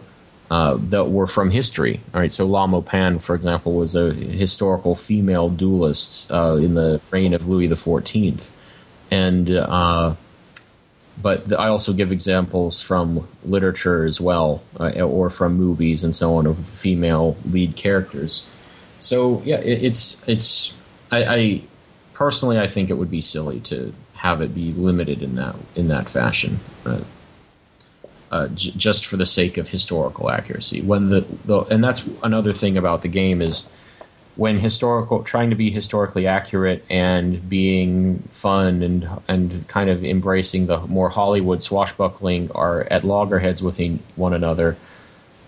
Uh, 0.52 0.78
that 0.80 1.06
were 1.06 1.26
from 1.26 1.50
history. 1.50 2.00
All 2.14 2.20
right, 2.20 2.32
so 2.32 2.46
La 2.46 2.68
Maupin, 2.68 3.18
for 3.18 3.34
example, 3.34 3.74
was 3.74 3.96
a 3.96 4.14
historical 4.14 4.96
female 4.96 5.50
duelist 5.50 6.32
uh, 6.32 6.58
in 6.62 6.76
the 6.76 7.02
reign 7.10 7.34
of 7.34 7.48
Louis 7.48 7.70
XIV, 7.70 8.52
and 9.10 9.50
uh, 9.50 10.16
but 11.22 11.58
I 11.58 11.70
also 11.70 11.94
give 11.94 12.12
examples 12.12 12.82
from 12.82 13.28
literature 13.46 14.06
as 14.06 14.20
well, 14.20 14.62
uh, 14.80 15.02
or 15.02 15.30
from 15.30 15.56
movies 15.56 16.04
and 16.04 16.16
so 16.16 16.36
on 16.36 16.46
of 16.46 16.58
female 16.68 17.38
lead 17.46 17.76
characters. 17.76 18.48
So 19.00 19.42
yeah, 19.46 19.60
it, 19.60 19.84
it's 19.84 20.28
it's 20.28 20.74
I, 21.12 21.26
I, 21.26 21.62
personally 22.14 22.60
I 22.60 22.68
think 22.68 22.90
it 22.90 22.96
would 22.96 23.12
be 23.12 23.22
silly 23.22 23.60
to 23.62 23.94
have 24.16 24.42
it 24.42 24.56
be 24.56 24.72
limited 24.72 25.22
in 25.22 25.36
that 25.36 25.56
in 25.76 25.88
that 25.90 26.10
fashion, 26.10 26.60
uh, 26.86 27.02
uh, 28.34 28.48
j- 28.48 28.74
just 28.76 29.06
for 29.06 29.16
the 29.16 29.28
sake 29.28 29.60
of 29.60 29.70
historical 29.70 30.32
accuracy. 30.32 30.82
When 30.82 31.10
the, 31.10 31.24
the 31.46 31.60
and 31.66 31.84
that's 31.84 32.10
another 32.24 32.52
thing 32.52 32.78
about 32.78 33.04
the 33.04 33.08
game 33.08 33.44
is 33.44 33.68
when 34.36 34.58
historical 34.58 35.22
trying 35.22 35.52
to 35.52 35.56
be 35.56 35.70
historically 35.70 36.26
accurate 36.26 36.84
and 36.90 37.48
being 37.48 38.18
fun 38.32 38.82
and 38.82 39.08
and 39.28 39.68
kind 39.68 39.88
of 39.88 40.04
embracing 40.04 40.66
the 40.66 40.80
more 40.88 41.10
Hollywood 41.10 41.62
swashbuckling 41.62 42.52
are 42.56 42.88
at 42.90 43.04
loggerheads 43.04 43.62
with 43.62 43.80
one 44.16 44.34
another. 44.34 44.78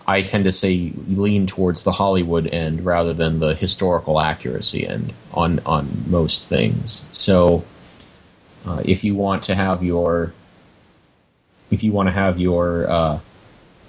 I 0.06 0.22
tend 0.22 0.44
to 0.44 0.52
say 0.52 0.92
lean 1.08 1.48
towards 1.48 1.82
the 1.82 1.90
Hollywood 1.90 2.46
end 2.46 2.84
rather 2.84 3.12
than 3.12 3.40
the 3.40 3.56
historical 3.56 4.20
accuracy 4.20 4.86
end 4.86 5.12
on 5.34 5.58
on 5.66 6.04
most 6.06 6.48
things. 6.48 7.04
So, 7.10 7.64
uh, 8.64 8.80
if 8.84 9.02
you 9.02 9.16
want 9.16 9.42
to 9.44 9.56
have 9.56 9.82
your 9.82 10.32
if 11.76 11.84
you 11.84 11.92
want 11.92 12.06
to 12.08 12.12
have 12.12 12.40
your 12.40 12.90
uh, 12.90 13.18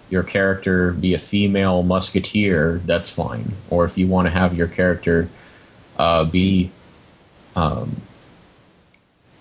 your 0.09 0.23
character 0.23 0.91
be 0.91 1.13
a 1.13 1.19
female 1.19 1.83
musketeer, 1.83 2.81
that's 2.85 3.09
fine. 3.09 3.53
Or 3.69 3.85
if 3.85 3.97
you 3.97 4.07
want 4.07 4.25
to 4.27 4.31
have 4.31 4.57
your 4.57 4.67
character 4.67 5.29
uh, 5.97 6.25
be, 6.25 6.69
um, 7.55 8.01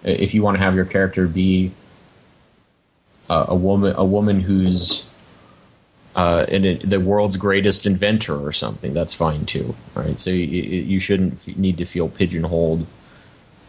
if 0.05 0.32
you 0.32 0.42
want 0.44 0.57
to 0.59 0.62
have 0.62 0.76
your 0.76 0.84
character 0.84 1.26
be 1.26 1.72
uh, 3.28 3.47
a 3.49 3.57
woman, 3.57 3.94
a 3.97 4.05
woman 4.05 4.38
who's 4.40 5.11
uh, 6.14 6.47
in 6.49 6.88
the 6.88 7.01
world's 7.01 7.36
greatest 7.36 7.84
inventor 7.84 8.38
or 8.38 8.53
something, 8.53 8.94
that's 8.94 9.12
fine 9.12 9.44
too. 9.44 9.74
Right? 9.97 10.20
So 10.20 10.30
you, 10.30 10.62
you 10.92 11.01
shouldn't 11.01 11.59
need 11.59 11.78
to 11.78 11.84
feel 11.84 12.09
pigeonholed 12.09 12.86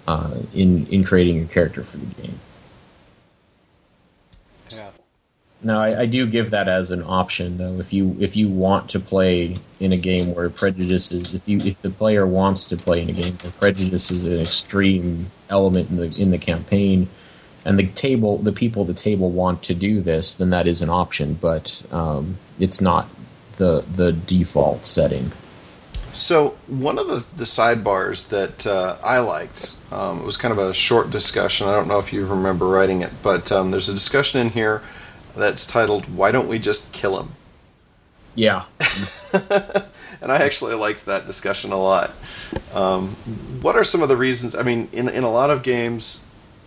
uh, 0.08 0.38
in 0.54 0.86
in 0.88 1.04
creating 1.04 1.42
a 1.42 1.48
character 1.48 1.84
for 1.84 1.98
the 1.98 2.22
game. 2.22 2.40
No, 5.64 5.80
I, 5.80 6.02
I, 6.02 6.06
do 6.06 6.28
give 6.28 6.52
that 6.52 6.68
as 6.68 6.92
an 6.92 7.04
option 7.04 7.58
though. 7.58 7.80
If 7.80 7.92
you 7.92 8.16
if 8.20 8.36
you 8.36 8.48
want 8.48 8.92
to 8.92 9.00
play 9.00 9.58
in 9.80 9.92
a 9.92 9.98
game 9.98 10.36
where 10.36 10.50
prejudice 10.52 11.12
is, 11.12 11.34
if 11.34 11.48
you 11.48 11.60
if 11.62 11.82
the 11.82 11.90
player 11.90 12.28
wants 12.28 12.66
to 12.68 12.78
play 12.78 13.02
in 13.02 13.10
a 13.10 13.14
game 13.14 13.38
where 13.42 13.52
prejudice 13.54 14.12
is 14.12 14.24
an 14.24 14.40
extreme 14.40 15.32
element 15.50 15.90
in 15.90 15.98
the 15.98 16.16
in 16.22 16.30
the 16.30 16.38
campaign, 16.38 17.10
and 17.66 17.80
the 17.80 17.88
table 17.88 18.38
the 18.38 18.52
people 18.52 18.84
at 18.84 18.88
the 18.88 18.94
table 18.94 19.32
want 19.32 19.64
to 19.64 19.74
do 19.74 20.00
this, 20.00 20.36
then 20.36 20.52
that 20.52 20.68
is 20.68 20.84
an 20.84 20.92
option. 20.92 21.34
But 21.34 21.82
um, 21.92 22.38
it's 22.60 22.80
not 22.80 23.10
the 23.54 23.84
the 23.96 24.12
default 24.12 24.86
setting. 24.86 25.32
So 26.14 26.56
one 26.68 26.98
of 26.98 27.08
the, 27.08 27.26
the 27.36 27.44
sidebars 27.44 28.30
that 28.30 28.66
uh, 28.66 28.98
I 29.04 29.20
liked, 29.20 29.76
um, 29.92 30.22
it 30.22 30.26
was 30.26 30.38
kind 30.38 30.52
of 30.52 30.58
a 30.58 30.74
short 30.74 31.12
discussion. 31.12 31.68
I 31.68 31.74
don't 31.74 31.88
know 31.88 32.00
if 32.00 32.12
you 32.12 32.26
remember 32.26 32.68
writing 32.68 33.02
it, 33.02 33.12
but 33.22 33.52
um, 33.52 33.70
there's 33.70 33.90
a 33.90 33.94
discussion 33.94 34.42
in 34.42 34.50
here 34.50 34.82
that's 35.38 35.66
titled 35.66 36.06
"Why 36.14 36.32
Don't 36.32 36.48
We 36.48 36.60
Just 36.60 36.92
Kill 36.92 37.20
Him?" 37.20 37.30
Yeah. 38.36 38.66
and 39.34 40.32
I 40.32 40.38
actually 40.38 40.76
liked 40.76 41.06
that 41.08 41.26
discussion 41.26 41.72
a 41.72 41.82
lot. 41.82 42.12
Um, 42.74 43.16
what 43.62 43.76
are 43.76 43.84
some 43.84 44.04
of 44.04 44.10
the 44.10 44.18
reasons? 44.18 44.56
I 44.56 44.64
mean, 44.64 44.90
in 44.94 45.10
in 45.10 45.24
a 45.24 45.32
lot 45.32 45.50
of 45.50 45.64
games, 45.64 46.24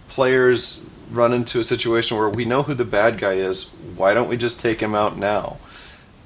players 0.08 0.84
run 1.10 1.32
into 1.32 1.60
a 1.60 1.64
situation 1.64 2.16
where 2.16 2.28
we 2.28 2.44
know 2.44 2.62
who 2.62 2.74
the 2.74 2.84
bad 2.84 3.18
guy 3.18 3.34
is. 3.34 3.70
Why 3.96 4.14
don't 4.14 4.28
we 4.28 4.36
just 4.36 4.60
take 4.60 4.80
him 4.80 4.94
out 4.94 5.16
now? 5.16 5.58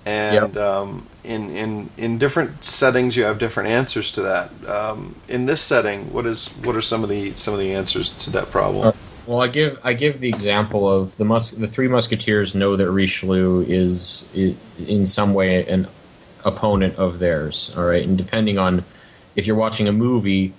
And 0.07 0.55
yep. 0.55 0.57
um, 0.57 1.07
in 1.24 1.57
in 1.57 1.90
in 1.97 2.18
different 2.18 2.64
settings, 2.64 3.16
you 3.16 3.24
have 3.24 3.38
different 3.38 3.70
answers 3.70 4.12
to 4.12 4.22
that. 4.22 4.51
Um, 4.68 5.14
in 5.28 5.47
this 5.47 5.62
setting, 5.62 6.12
what 6.12 6.26
is 6.26 6.49
what 6.62 6.76
are 6.76 6.82
some 6.82 7.03
of 7.03 7.09
the 7.09 7.34
some 7.34 7.55
of 7.55 7.61
the 7.61 7.72
answers 7.74 8.11
to 8.24 8.30
that 8.30 8.51
problem? 8.51 8.95
Well, 9.27 9.41
I 9.41 9.49
give 9.49 9.79
I 9.83 9.95
give 9.95 10.20
the 10.20 10.29
example 10.29 10.91
of 10.91 11.16
the 11.16 11.25
mus- 11.25 11.53
the 11.53 11.66
three 11.66 11.89
musketeers 11.89 12.55
know 12.55 12.77
that 12.77 12.91
Richelieu 12.91 13.64
is, 13.66 14.31
is 14.35 14.55
in 14.87 15.07
some 15.07 15.33
way 15.33 15.66
an 15.66 15.89
opponent 16.45 16.97
of 16.97 17.18
theirs. 17.18 17.72
All 17.77 17.85
right, 17.85 18.07
and 18.07 18.18
depending 18.18 18.59
on 18.59 18.85
if 19.35 19.47
you're 19.47 19.57
watching 19.57 19.89
a 19.89 19.93
movie, 19.93 20.53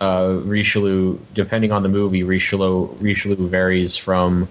uh, 0.00 0.40
Richelieu, 0.42 1.18
depending 1.32 1.70
on 1.70 1.82
the 1.82 1.88
movie, 1.88 2.22
Richelieu 2.24 2.88
Richelieu 2.98 3.48
varies 3.48 3.96
from 3.96 4.48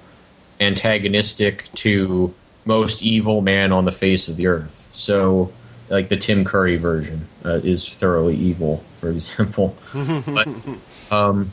antagonistic 0.60 1.70
to 1.76 2.34
most 2.66 3.02
evil 3.02 3.42
man 3.42 3.72
on 3.72 3.86
the 3.86 3.92
face 3.92 4.28
of 4.28 4.38
the 4.38 4.48
earth. 4.48 4.88
So, 4.92 5.52
like 5.90 6.10
the 6.10 6.18
Tim 6.18 6.46
Curry 6.46 6.78
version 6.78 7.28
uh, 7.46 7.60
is 7.64 7.88
thoroughly 7.90 8.36
evil, 8.36 8.84
for 9.00 9.10
example. 9.10 9.76
but 9.94 10.48
um, 11.12 11.50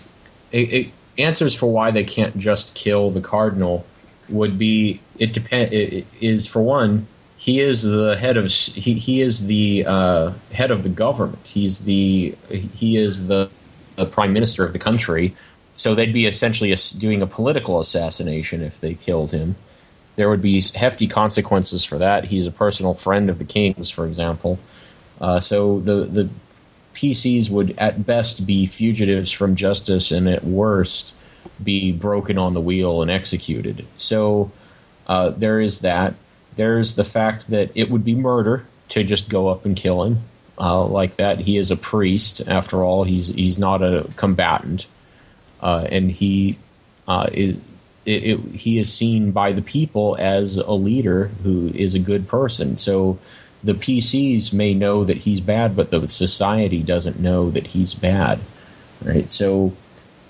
it, 0.52 0.72
it 0.72 0.92
answers 1.18 1.54
for 1.54 1.70
why 1.70 1.90
they 1.90 2.04
can't 2.04 2.36
just 2.38 2.74
kill 2.74 3.10
the 3.10 3.20
cardinal 3.20 3.86
would 4.28 4.58
be 4.58 5.00
it 5.18 5.32
depend 5.32 5.72
it 5.72 6.06
is 6.20 6.46
for 6.46 6.62
one 6.62 7.06
he 7.44 7.60
is 7.60 7.82
the 7.82 8.16
head 8.16 8.38
of 8.38 8.50
he, 8.50 8.94
he 8.94 9.20
is 9.20 9.46
the 9.46 9.84
uh, 9.86 10.32
head 10.52 10.70
of 10.70 10.82
the 10.82 10.88
government. 10.88 11.44
He's 11.44 11.80
the 11.80 12.34
he 12.48 12.96
is 12.96 13.26
the, 13.26 13.50
the 13.96 14.06
prime 14.06 14.32
minister 14.32 14.64
of 14.64 14.72
the 14.72 14.78
country. 14.78 15.34
So 15.76 15.94
they'd 15.94 16.14
be 16.14 16.24
essentially 16.26 16.72
a, 16.72 16.76
doing 16.96 17.20
a 17.20 17.26
political 17.26 17.80
assassination 17.80 18.62
if 18.62 18.80
they 18.80 18.94
killed 18.94 19.32
him. 19.32 19.56
There 20.16 20.30
would 20.30 20.40
be 20.40 20.62
hefty 20.74 21.08
consequences 21.08 21.84
for 21.84 21.98
that. 21.98 22.24
He's 22.24 22.46
a 22.46 22.50
personal 22.50 22.94
friend 22.94 23.28
of 23.28 23.38
the 23.38 23.44
king's 23.44 23.90
for 23.90 24.06
example. 24.06 24.58
Uh, 25.20 25.38
so 25.38 25.80
the 25.80 26.04
the 26.04 26.30
PCs 26.94 27.50
would 27.50 27.74
at 27.78 28.06
best 28.06 28.46
be 28.46 28.66
fugitives 28.66 29.30
from 29.30 29.56
justice 29.56 30.10
and 30.10 30.28
at 30.28 30.44
worst 30.44 31.14
be 31.62 31.92
broken 31.92 32.38
on 32.38 32.54
the 32.54 32.60
wheel 32.60 33.02
and 33.02 33.10
executed. 33.10 33.86
So 33.96 34.50
uh, 35.06 35.30
there 35.30 35.60
is 35.60 35.80
that. 35.80 36.14
There's 36.56 36.94
the 36.94 37.04
fact 37.04 37.50
that 37.50 37.70
it 37.74 37.90
would 37.90 38.04
be 38.04 38.14
murder 38.14 38.64
to 38.90 39.04
just 39.04 39.28
go 39.28 39.48
up 39.48 39.64
and 39.64 39.76
kill 39.76 40.04
him 40.04 40.20
uh, 40.58 40.84
like 40.84 41.16
that. 41.16 41.40
He 41.40 41.58
is 41.58 41.70
a 41.70 41.76
priest, 41.76 42.42
after 42.46 42.82
all. 42.84 43.04
He's 43.04 43.28
he's 43.28 43.58
not 43.58 43.82
a 43.82 44.08
combatant, 44.16 44.86
uh, 45.60 45.86
and 45.90 46.10
he 46.10 46.58
uh, 47.08 47.28
is 47.32 47.56
it, 48.04 48.24
it, 48.24 48.40
he 48.52 48.78
is 48.78 48.92
seen 48.92 49.32
by 49.32 49.52
the 49.52 49.62
people 49.62 50.16
as 50.18 50.56
a 50.56 50.72
leader 50.72 51.28
who 51.42 51.68
is 51.74 51.94
a 51.94 51.98
good 51.98 52.28
person. 52.28 52.76
So 52.76 53.18
the 53.64 53.74
PCs 53.74 54.52
may 54.52 54.74
know 54.74 55.04
that 55.04 55.16
he's 55.16 55.40
bad, 55.40 55.74
but 55.74 55.90
the 55.90 56.06
society 56.08 56.82
doesn't 56.82 57.18
know 57.18 57.50
that 57.50 57.68
he's 57.68 57.94
bad, 57.94 58.38
right? 59.02 59.28
So 59.28 59.72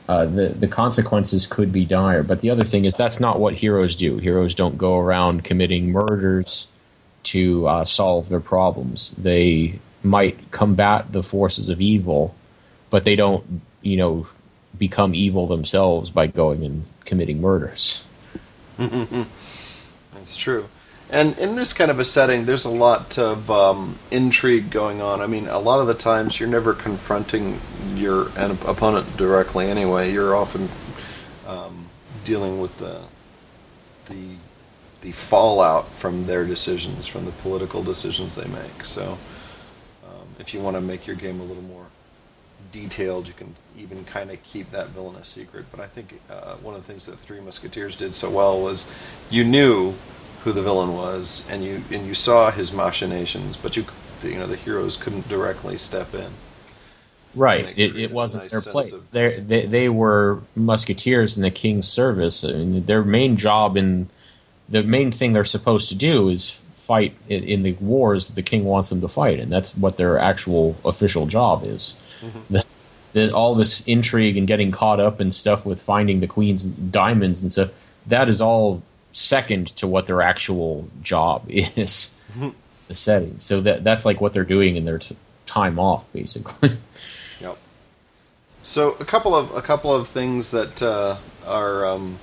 uh, 0.09 0.27
the 0.27 0.49
the 0.51 0.69
consequences 0.69 1.47
could 1.47 1.73
be 1.73 1.85
dire. 1.85 2.23
But 2.23 2.41
the 2.41 2.51
other 2.51 2.65
thing 2.65 2.85
is 2.85 2.95
that's 2.95 3.21
not 3.21 3.41
what 3.41 3.55
heroes 3.55 3.97
do. 3.97 4.19
Heroes 4.19 4.55
don't 4.55 4.79
go 4.79 4.99
around 4.99 5.45
committing 5.45 5.91
murders 5.91 6.69
to 7.25 7.67
uh, 7.67 7.85
solve 7.85 8.29
their 8.29 8.41
problems. 8.41 9.11
They 9.13 9.81
might 10.05 10.51
combat 10.53 11.13
the 11.13 11.23
forces 11.23 11.71
of 11.71 11.81
evil, 11.81 12.35
but 12.91 13.05
they 13.05 13.17
don't, 13.17 13.63
you 13.83 13.97
know, 13.97 14.29
become 14.79 15.15
evil 15.15 15.47
themselves 15.47 16.11
by 16.11 16.27
going 16.29 16.63
and 16.63 16.85
committing 17.05 17.41
murders. 17.41 18.05
That's 18.79 20.37
true. 20.37 20.69
And 21.15 21.39
in 21.39 21.55
this 21.55 21.73
kind 21.73 21.93
of 21.93 22.01
a 22.01 22.05
setting, 22.05 22.45
there's 22.45 22.65
a 22.65 22.71
lot 22.71 23.19
of 23.19 23.49
um, 23.49 23.97
intrigue 24.11 24.73
going 24.73 25.01
on. 25.01 25.21
I 25.21 25.29
mean, 25.29 25.47
a 25.47 25.61
lot 25.61 25.79
of 25.79 25.87
the 25.87 25.95
times 25.95 26.41
you're 26.41 26.49
never 26.49 26.75
confronting 26.75 27.61
your 27.95 28.23
opponent 28.37 29.17
directly 29.17 29.69
anyway. 29.69 30.13
You're 30.13 30.35
often 30.35 30.69
um, 31.47 31.89
dealing 32.25 32.61
with 32.61 32.77
the 32.79 33.01
the 34.09 34.17
the 35.03 35.13
fallout 35.13 35.87
from 35.95 36.27
their 36.27 36.45
decisions, 36.45 37.07
from 37.07 37.27
the 37.27 37.33
political 37.43 37.85
decisions 37.85 38.35
they 38.35 38.49
make. 38.49 38.83
So, 38.85 39.17
um, 40.05 40.27
if 40.41 40.53
you 40.53 40.59
want 40.59 40.77
to 40.77 40.81
make 40.81 41.07
your 41.07 41.15
game 41.15 41.39
a 41.39 41.45
little 41.45 41.63
more 41.63 41.87
detailed, 42.73 43.29
you 43.29 43.35
can 43.35 43.55
even 43.79 44.05
kind 44.05 44.33
of 44.33 44.43
keep 44.43 44.69
that 44.73 44.89
villain 44.89 45.15
a 45.15 45.25
secret. 45.25 45.67
But 45.71 45.79
I 45.79 45.87
think 45.87 46.21
uh, 46.29 46.57
one 46.57 46.75
of 46.75 46.81
the 46.85 46.89
things 46.89 47.07
that 47.07 47.21
Three 47.21 47.39
Musketeers 47.39 47.95
did 47.95 48.15
so 48.15 48.31
well 48.31 48.61
was 48.61 48.91
you 49.31 49.45
knew 49.45 49.95
who 50.45 50.53
the 50.53 50.63
villain 50.63 50.95
was, 50.95 51.49
and 51.51 51.65
you 51.65 51.83
and 51.91 52.07
you 52.07 52.15
saw 52.15 52.51
his 52.51 52.73
machinations, 52.73 53.57
but 53.57 53.77
you 53.77 53.85
you 54.23 54.39
know 54.39 54.47
the 54.47 54.57
heroes 54.57 54.97
couldn't 54.97 55.27
directly 55.29 55.79
step 55.79 56.15
in. 56.15 56.31
Right. 57.35 57.77
It, 57.77 57.97
it 57.97 58.13
wasn't 58.13 58.45
nice 58.45 58.53
their 58.53 58.61
place. 58.61 58.93
Of... 58.93 59.11
They 59.11 59.67
they 59.67 59.89
were 59.89 60.41
musketeers 60.55 61.37
in 61.37 61.43
the 61.43 61.51
king's 61.51 61.89
service, 61.89 62.45
and 62.45 62.87
their 62.87 63.03
main 63.03 63.37
job 63.37 63.77
in 63.77 64.09
the 64.69 64.83
main 64.83 65.11
thing 65.11 65.33
they're 65.33 65.45
supposed 65.45 65.89
to 65.89 65.95
do 65.95 66.29
is 66.29 66.61
fight 66.75 67.17
in, 67.29 67.43
in 67.45 67.63
the 67.63 67.73
wars 67.75 68.29
the 68.29 68.43
king 68.43 68.65
wants 68.65 68.91
them 68.91 69.01
to 69.01 69.09
fight, 69.09 69.41
and 69.41 69.51
that's 69.51 69.75
what 69.77 69.97
their 69.97 70.19
actual 70.19 70.77
official 70.85 71.27
job 71.27 71.65
is. 71.65 71.97
Mm-hmm. 72.21 72.39
The, 72.51 72.65
the, 73.15 73.33
all 73.35 73.55
this 73.55 73.83
intrigue 73.87 74.37
and 74.37 74.47
getting 74.47 74.71
caught 74.71 75.01
up 75.01 75.21
and 75.21 75.33
stuff 75.33 75.65
with 75.65 75.81
finding 75.81 76.21
the 76.21 76.27
queen's 76.27 76.65
diamonds 76.65 77.43
and 77.43 77.51
stuff 77.51 77.71
that 78.07 78.29
is 78.29 78.41
all 78.41 78.83
second 79.15 79.69
to 79.77 79.87
what 79.87 80.07
their 80.07 80.21
actual 80.21 80.87
job 81.01 81.45
is. 81.49 82.15
The 82.89 82.95
setting, 82.95 83.41
so 83.41 83.63
that 83.63 83.83
that's 83.83 84.05
like 84.05 84.21
what 84.21 84.35
they're 84.35 84.45
doing 84.45 84.77
in 84.77 84.85
their 84.85 84.99
t- 84.99 85.17
time 85.47 85.79
off, 85.79 86.13
basically. 86.13 86.73
yep. 87.41 87.57
So 88.63 88.91
a 89.01 89.07
couple 89.07 89.35
of 89.35 89.55
a 89.57 89.63
couple 89.63 89.95
of 89.95 90.09
things 90.09 90.51
that 90.51 90.83
uh, 90.83 91.17
are 91.47 91.87
um, 91.87 92.19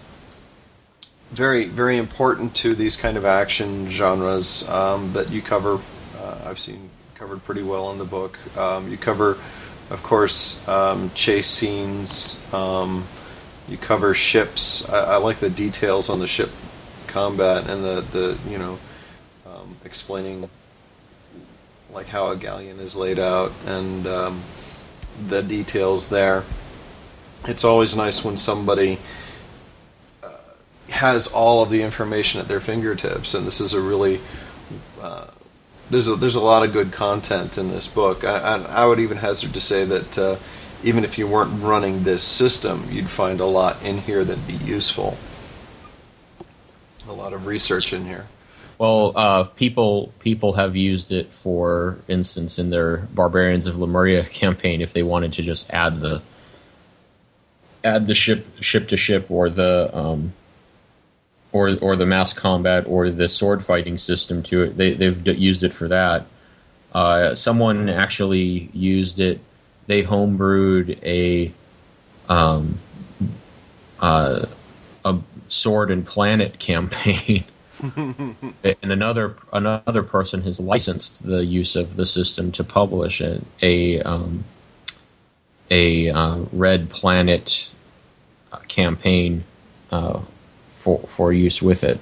very 1.31 1.65
very 1.65 1.97
important 1.97 2.53
to 2.57 2.75
these 2.75 2.95
kind 2.95 3.17
of 3.17 3.25
action 3.25 3.89
genres 3.89 4.67
um, 4.69 5.13
that 5.13 5.31
you 5.31 5.41
cover. 5.41 5.79
Uh, 6.19 6.37
I've 6.45 6.59
seen 6.59 6.91
covered 7.15 7.43
pretty 7.43 7.63
well 7.63 7.91
in 7.91 7.97
the 7.97 8.05
book. 8.05 8.37
Um, 8.55 8.91
you 8.91 8.97
cover, 8.97 9.37
of 9.89 10.03
course, 10.03 10.67
um, 10.67 11.09
chase 11.15 11.47
scenes. 11.47 12.39
Um, 12.53 13.03
you 13.67 13.77
cover 13.77 14.13
ships. 14.13 14.87
I, 14.89 15.13
I, 15.13 15.15
like 15.17 15.39
the 15.39 15.49
details 15.49 16.09
on 16.09 16.19
the 16.19 16.27
ship 16.27 16.49
combat 17.11 17.69
and 17.69 17.83
the, 17.83 18.01
the 18.11 18.37
you 18.49 18.57
know 18.57 18.79
um, 19.45 19.75
explaining 19.85 20.49
like 21.93 22.07
how 22.07 22.31
a 22.31 22.37
galleon 22.37 22.79
is 22.79 22.95
laid 22.95 23.19
out 23.19 23.51
and 23.65 24.07
um, 24.07 24.41
the 25.27 25.43
details 25.43 26.09
there. 26.09 26.43
It's 27.45 27.63
always 27.63 27.95
nice 27.95 28.23
when 28.23 28.37
somebody 28.37 28.97
uh, 30.23 30.29
has 30.89 31.27
all 31.27 31.63
of 31.63 31.69
the 31.69 31.81
information 31.81 32.39
at 32.39 32.47
their 32.47 32.59
fingertips, 32.59 33.33
and 33.33 33.45
this 33.45 33.59
is 33.59 33.73
a 33.73 33.81
really 33.81 34.19
uh, 35.01 35.27
there's 35.89 36.07
a, 36.07 36.15
there's 36.15 36.35
a 36.35 36.41
lot 36.41 36.63
of 36.63 36.71
good 36.71 36.93
content 36.93 37.57
in 37.57 37.69
this 37.69 37.87
book. 37.87 38.23
I, 38.23 38.37
I, 38.37 38.83
I 38.83 38.85
would 38.87 38.99
even 38.99 39.17
hazard 39.17 39.53
to 39.53 39.61
say 39.61 39.83
that 39.83 40.17
uh, 40.17 40.37
even 40.83 41.03
if 41.03 41.17
you 41.17 41.27
weren't 41.27 41.61
running 41.61 42.03
this 42.03 42.23
system, 42.23 42.87
you'd 42.89 43.09
find 43.09 43.41
a 43.41 43.45
lot 43.45 43.83
in 43.83 43.97
here 43.97 44.23
that'd 44.23 44.47
be 44.47 44.53
useful 44.53 45.17
a 47.11 47.13
lot 47.13 47.33
of 47.33 47.45
research 47.45 47.93
in 47.93 48.05
here. 48.05 48.25
Well, 48.77 49.13
uh, 49.15 49.43
people 49.43 50.11
people 50.19 50.53
have 50.53 50.75
used 50.75 51.11
it, 51.11 51.31
for 51.31 51.99
instance, 52.07 52.57
in 52.57 52.71
their 52.71 52.97
Barbarians 53.13 53.67
of 53.67 53.77
Lemuria 53.77 54.23
campaign. 54.41 54.81
If 54.81 54.93
they 54.93 55.03
wanted 55.03 55.33
to 55.33 55.43
just 55.43 55.69
add 55.71 55.99
the 55.99 56.21
add 57.83 58.07
the 58.07 58.15
ship 58.15 58.47
ship 58.59 58.87
to 58.87 58.97
ship 58.97 59.29
or 59.29 59.49
the 59.49 59.95
um, 59.95 60.33
or 61.51 61.77
or 61.79 61.95
the 61.95 62.07
mass 62.07 62.33
combat 62.33 62.85
or 62.87 63.11
the 63.11 63.29
sword 63.29 63.63
fighting 63.63 63.97
system 63.97 64.41
to 64.43 64.63
it, 64.63 64.77
they 64.77 64.93
they've 64.93 65.27
used 65.27 65.63
it 65.63 65.73
for 65.73 65.87
that. 65.89 66.25
Uh, 66.93 67.35
someone 67.35 67.87
actually 67.87 68.69
used 68.73 69.19
it. 69.19 69.39
They 69.87 70.03
homebrewed 70.03 71.01
a 71.03 71.51
um, 72.29 72.79
uh, 73.99 74.45
Sword 75.51 75.91
and 75.91 76.05
Planet 76.05 76.59
campaign. 76.59 77.43
and 77.95 78.55
another 78.81 79.35
another 79.51 80.03
person 80.03 80.41
has 80.43 80.59
licensed 80.59 81.25
the 81.25 81.43
use 81.43 81.75
of 81.75 81.95
the 81.95 82.05
system 82.05 82.51
to 82.53 82.63
publish 82.63 83.21
a 83.21 83.41
a, 83.61 84.01
um, 84.01 84.43
a 85.69 86.09
uh, 86.09 86.37
Red 86.53 86.89
Planet 86.89 87.69
campaign 88.67 89.43
uh, 89.91 90.21
for 90.73 90.99
for 90.99 91.33
use 91.33 91.61
with 91.61 91.83
it. 91.83 91.99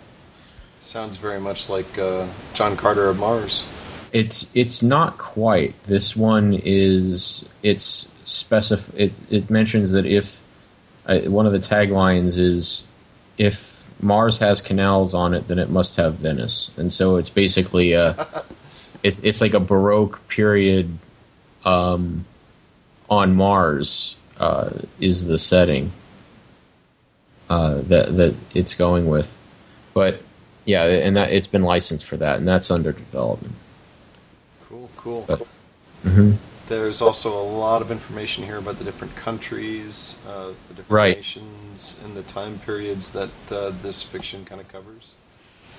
Sounds 0.82 1.18
very 1.18 1.39
much 1.39 1.70
like 1.70 1.97
uh, 1.97 2.28
John 2.54 2.76
Carter 2.76 3.08
of 3.08 3.20
Mars. 3.20 3.68
It's 4.12 4.52
it's 4.54 4.84
not 4.84 5.18
quite. 5.18 5.82
This 5.84 6.16
one 6.16 6.60
is 6.64 7.47
it's 7.64 8.08
specif- 8.26 8.93
it, 8.95 9.20
it 9.32 9.50
mentions 9.50 9.91
that 9.91 10.06
if 10.06 10.41
uh, 11.06 11.20
one 11.22 11.45
of 11.45 11.54
the 11.54 11.60
taglines 11.60 12.38
is 12.38 12.86
if 13.40 13.88
Mars 14.02 14.38
has 14.38 14.62
canals 14.62 15.16
on 15.16 15.34
it, 15.34 15.48
then 15.48 15.58
it 15.58 15.70
must 15.70 15.96
have 15.96 16.16
Venice, 16.16 16.70
and 16.78 16.94
so 16.94 17.16
it's 17.16 17.30
basically 17.30 17.94
a 17.94 18.44
it's 19.04 19.20
it's 19.22 19.42
like 19.42 19.56
a 19.56 19.60
Baroque 19.60 20.28
period 20.28 20.96
um, 21.66 22.26
on 23.10 23.36
Mars 23.36 24.18
uh, 24.38 24.70
is 25.00 25.26
the 25.26 25.40
setting 25.40 25.92
uh, 27.50 27.82
that 27.84 28.16
that 28.18 28.36
it's 28.54 28.76
going 28.76 29.08
with, 29.08 29.40
but 29.94 30.22
yeah, 30.66 30.84
and 30.84 31.18
that 31.18 31.32
it's 31.32 31.48
been 31.48 31.64
licensed 31.64 32.06
for 32.06 32.18
that, 32.18 32.38
and 32.38 32.48
that's 32.48 32.70
under 32.70 32.92
development. 32.92 33.56
Cool, 34.68 34.90
cool. 34.98 35.26
But, 35.28 35.40
mm-hmm. 36.04 36.34
There's 36.68 37.02
also 37.02 37.34
a 37.34 37.42
lot 37.42 37.82
of 37.82 37.90
information 37.90 38.44
here 38.44 38.58
about 38.58 38.78
the 38.78 38.84
different 38.84 39.16
countries, 39.16 40.20
uh, 40.28 40.50
the 40.68 40.76
different 40.76 40.92
right. 40.92 41.18
nations, 41.18 41.68
and 42.03 42.15
the 42.15 42.23
time 42.23 42.59
periods 42.59 43.11
that 43.13 43.30
uh, 43.51 43.71
this 43.82 44.03
fiction 44.03 44.45
kind 44.45 44.61
of 44.61 44.67
covers. 44.67 45.13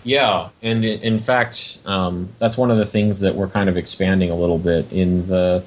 Yeah, 0.02 0.48
and 0.62 0.84
in 0.84 1.18
fact, 1.18 1.78
um, 1.84 2.30
that's 2.38 2.56
one 2.56 2.70
of 2.70 2.78
the 2.78 2.86
things 2.86 3.20
that 3.20 3.34
we're 3.34 3.48
kind 3.48 3.68
of 3.68 3.76
expanding 3.76 4.30
a 4.30 4.34
little 4.34 4.58
bit 4.58 4.90
in 4.90 5.26
the 5.26 5.62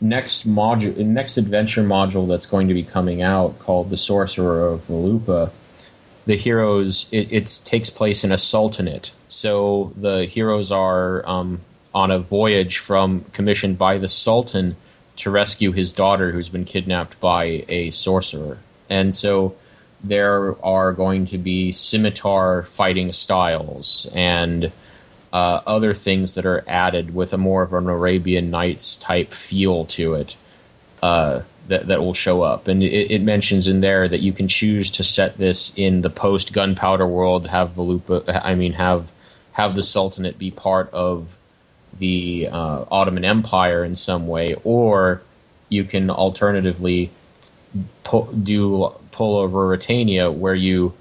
next 0.00 0.48
module, 0.48 0.96
next 0.98 1.36
adventure 1.36 1.82
module 1.82 2.28
that's 2.28 2.46
going 2.46 2.68
to 2.68 2.74
be 2.74 2.84
coming 2.84 3.22
out 3.22 3.58
called 3.58 3.90
"The 3.90 3.96
Sorcerer 3.96 4.68
of 4.68 4.86
Valupa." 4.86 5.50
The 6.26 6.36
heroes, 6.36 7.06
it, 7.10 7.32
it 7.32 7.62
takes 7.64 7.90
place 7.90 8.22
in 8.22 8.30
a 8.30 8.38
sultanate, 8.38 9.12
so 9.26 9.92
the 9.96 10.26
heroes 10.26 10.70
are 10.70 11.28
um, 11.28 11.60
on 11.92 12.12
a 12.12 12.20
voyage 12.20 12.78
from 12.78 13.24
commissioned 13.32 13.78
by 13.78 13.98
the 13.98 14.08
Sultan 14.08 14.76
to 15.16 15.30
rescue 15.30 15.72
his 15.72 15.92
daughter 15.92 16.30
who's 16.30 16.48
been 16.48 16.64
kidnapped 16.64 17.18
by 17.20 17.64
a 17.68 17.90
sorcerer. 17.90 18.58
And 18.90 19.14
so 19.14 19.56
there 20.02 20.62
are 20.64 20.92
going 20.92 21.26
to 21.26 21.38
be 21.38 21.72
scimitar 21.72 22.64
fighting 22.64 23.12
styles 23.12 24.06
and 24.12 24.72
uh, 25.32 25.60
other 25.66 25.94
things 25.94 26.34
that 26.34 26.44
are 26.44 26.64
added 26.66 27.14
with 27.14 27.32
a 27.32 27.38
more 27.38 27.62
of 27.62 27.72
an 27.72 27.88
Arabian 27.88 28.50
Nights 28.50 28.96
type 28.96 29.32
feel 29.32 29.84
to 29.86 30.14
it 30.14 30.36
uh, 31.02 31.42
that 31.68 31.86
that 31.86 32.00
will 32.00 32.14
show 32.14 32.42
up. 32.42 32.66
And 32.66 32.82
it, 32.82 33.12
it, 33.12 33.22
mentions 33.22 33.68
in 33.68 33.80
there 33.80 34.08
that 34.08 34.20
you 34.20 34.32
can 34.32 34.48
choose 34.48 34.90
to 34.90 35.04
set 35.04 35.38
this 35.38 35.72
in 35.76 36.02
the 36.02 36.10
post 36.10 36.52
gunpowder 36.52 37.06
world, 37.06 37.46
have 37.46 37.74
Valupa, 37.74 38.40
I 38.44 38.54
mean, 38.56 38.72
have 38.72 39.12
have 39.52 39.76
the 39.76 39.82
Sultanate 39.82 40.38
be 40.38 40.50
part 40.50 40.90
of 40.92 41.36
the 41.98 42.48
uh, 42.50 42.84
Ottoman 42.90 43.24
Empire 43.24 43.84
in 43.84 43.94
some 43.94 44.26
way, 44.26 44.56
or 44.64 45.22
you 45.68 45.84
can 45.84 46.10
alternatively 46.10 47.10
pull, 48.04 48.26
do 48.32 48.92
pull 49.12 49.36
over 49.36 49.76
Ruritania, 49.76 50.32
where 50.32 50.54
you 50.54 50.92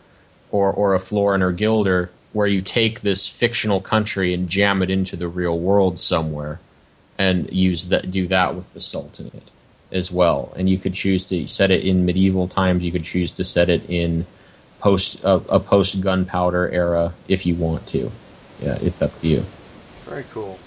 or 0.51 0.71
or 0.71 0.95
a 0.95 0.99
Florin 0.99 1.41
or 1.41 1.51
Guilder, 1.51 2.09
where 2.33 2.47
you 2.47 2.61
take 2.61 3.01
this 3.01 3.27
fictional 3.27 3.81
country 3.81 4.33
and 4.33 4.49
jam 4.49 4.81
it 4.81 4.89
into 4.89 5.15
the 5.15 5.27
real 5.27 5.57
world 5.59 5.99
somewhere, 5.99 6.59
and 7.17 7.51
use 7.51 7.87
that 7.87 8.11
do 8.11 8.27
that 8.27 8.55
with 8.55 8.73
the 8.73 8.79
Sultanate 8.79 9.51
as 9.91 10.11
well. 10.11 10.53
And 10.55 10.69
you 10.69 10.77
could 10.77 10.93
choose 10.93 11.25
to 11.27 11.47
set 11.47 11.71
it 11.71 11.83
in 11.83 12.05
medieval 12.05 12.47
times. 12.47 12.83
You 12.83 12.91
could 12.91 13.03
choose 13.03 13.33
to 13.33 13.43
set 13.43 13.69
it 13.69 13.89
in 13.89 14.25
post 14.79 15.23
a, 15.23 15.35
a 15.49 15.59
post 15.59 16.01
gunpowder 16.01 16.69
era 16.69 17.13
if 17.27 17.45
you 17.45 17.55
want 17.55 17.87
to. 17.87 18.11
Yeah, 18.61 18.77
it's 18.81 19.01
up 19.01 19.19
to 19.21 19.27
you. 19.27 19.45
Very 20.05 20.25
cool. 20.31 20.59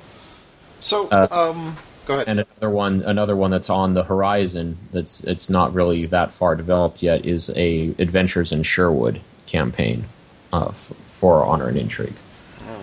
So, 0.81 1.09
Uh, 1.09 1.29
um, 1.31 1.77
go 2.07 2.15
ahead. 2.15 2.29
And 2.29 2.41
another 2.41 2.71
one, 2.71 3.03
another 3.03 3.37
one 3.37 3.51
that's 3.51 3.71
on 3.71 3.95
the 3.95 4.05
horizon 4.05 4.79
that's 4.91 5.23
it's 5.25 5.49
not 5.51 5.75
really 5.75 6.07
that 6.07 6.33
far 6.33 6.55
developed 6.55 7.03
yet 7.03 7.25
is 7.25 7.51
a 7.57 7.95
Adventures 7.99 8.53
in 8.53 8.63
Sherwood 8.63 9.21
campaign 9.47 10.05
uh, 10.53 10.67
f- 10.69 10.93
for 11.09 11.45
Honor 11.45 11.69
and 11.69 11.79
Intrigue. 11.79 12.15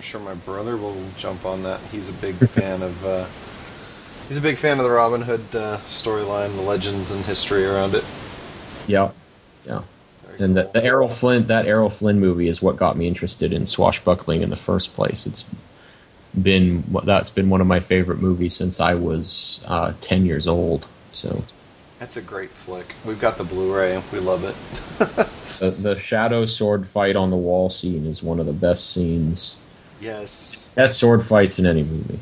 sure 0.00 0.20
my 0.20 0.34
brother 0.34 0.76
will 0.76 0.96
jump 1.18 1.44
on 1.44 1.62
that. 1.64 1.78
He's 1.92 2.08
a 2.08 2.12
big 2.14 2.34
fan 2.50 2.82
of. 2.82 3.04
Uh, 3.04 3.26
he's 4.28 4.38
a 4.38 4.40
big 4.40 4.56
fan 4.56 4.78
of 4.78 4.84
the 4.84 4.90
Robin 4.90 5.20
Hood 5.20 5.44
uh, 5.54 5.76
storyline, 5.86 6.54
the 6.56 6.62
legends 6.62 7.10
and 7.10 7.24
history 7.24 7.66
around 7.66 7.94
it. 7.94 8.04
Yeah, 8.86 9.10
yeah. 9.66 9.82
Very 10.26 10.44
And 10.44 10.56
the, 10.56 10.70
the 10.72 10.82
Errol 10.82 11.10
Flynn, 11.10 11.46
that 11.48 11.66
Errol 11.66 11.90
Flynn 11.90 12.18
movie 12.18 12.48
is 12.48 12.62
what 12.62 12.76
got 12.76 12.96
me 12.96 13.06
interested 13.06 13.52
in 13.52 13.66
swashbuckling 13.66 14.40
in 14.40 14.50
the 14.50 14.56
first 14.56 14.94
place. 14.94 15.26
It's 15.26 15.44
been 16.42 16.84
that's 17.04 17.30
been 17.30 17.48
one 17.50 17.60
of 17.60 17.66
my 17.66 17.80
favorite 17.80 18.18
movies 18.20 18.54
since 18.54 18.80
I 18.80 18.94
was 18.94 19.62
uh, 19.66 19.92
ten 20.00 20.24
years 20.24 20.46
old. 20.46 20.86
So 21.12 21.42
That's 21.98 22.16
a 22.16 22.22
great 22.22 22.50
flick. 22.50 22.94
We've 23.04 23.20
got 23.20 23.36
the 23.36 23.44
Blu-ray. 23.44 24.00
We 24.12 24.20
love 24.20 24.44
it. 24.44 24.54
the, 25.58 25.70
the 25.72 25.98
shadow 25.98 26.44
sword 26.44 26.86
fight 26.86 27.16
on 27.16 27.30
the 27.30 27.36
wall 27.36 27.68
scene 27.68 28.06
is 28.06 28.22
one 28.22 28.38
of 28.40 28.46
the 28.46 28.52
best 28.52 28.90
scenes. 28.92 29.56
yes. 30.00 30.68
That 30.76 30.94
sword 30.94 31.24
fights 31.24 31.58
in 31.58 31.66
any 31.66 31.82
movie. 31.82 32.20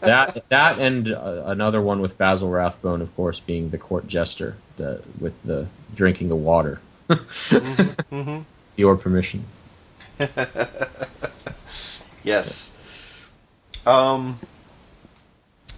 that 0.00 0.44
that 0.48 0.78
and 0.78 1.12
uh, 1.12 1.44
another 1.46 1.80
one 1.80 2.00
with 2.00 2.18
Basil 2.18 2.48
Rathbone, 2.50 3.00
of 3.00 3.14
course, 3.16 3.38
being 3.38 3.70
the 3.70 3.78
court 3.78 4.06
jester, 4.08 4.56
the 4.76 5.02
with 5.20 5.40
the 5.44 5.68
drinking 5.94 6.28
the 6.28 6.36
water. 6.36 6.80
hmm 7.08 8.40
Your 8.76 8.96
permission. 8.96 9.44
Yes. 12.24 12.72
Um, 13.86 14.38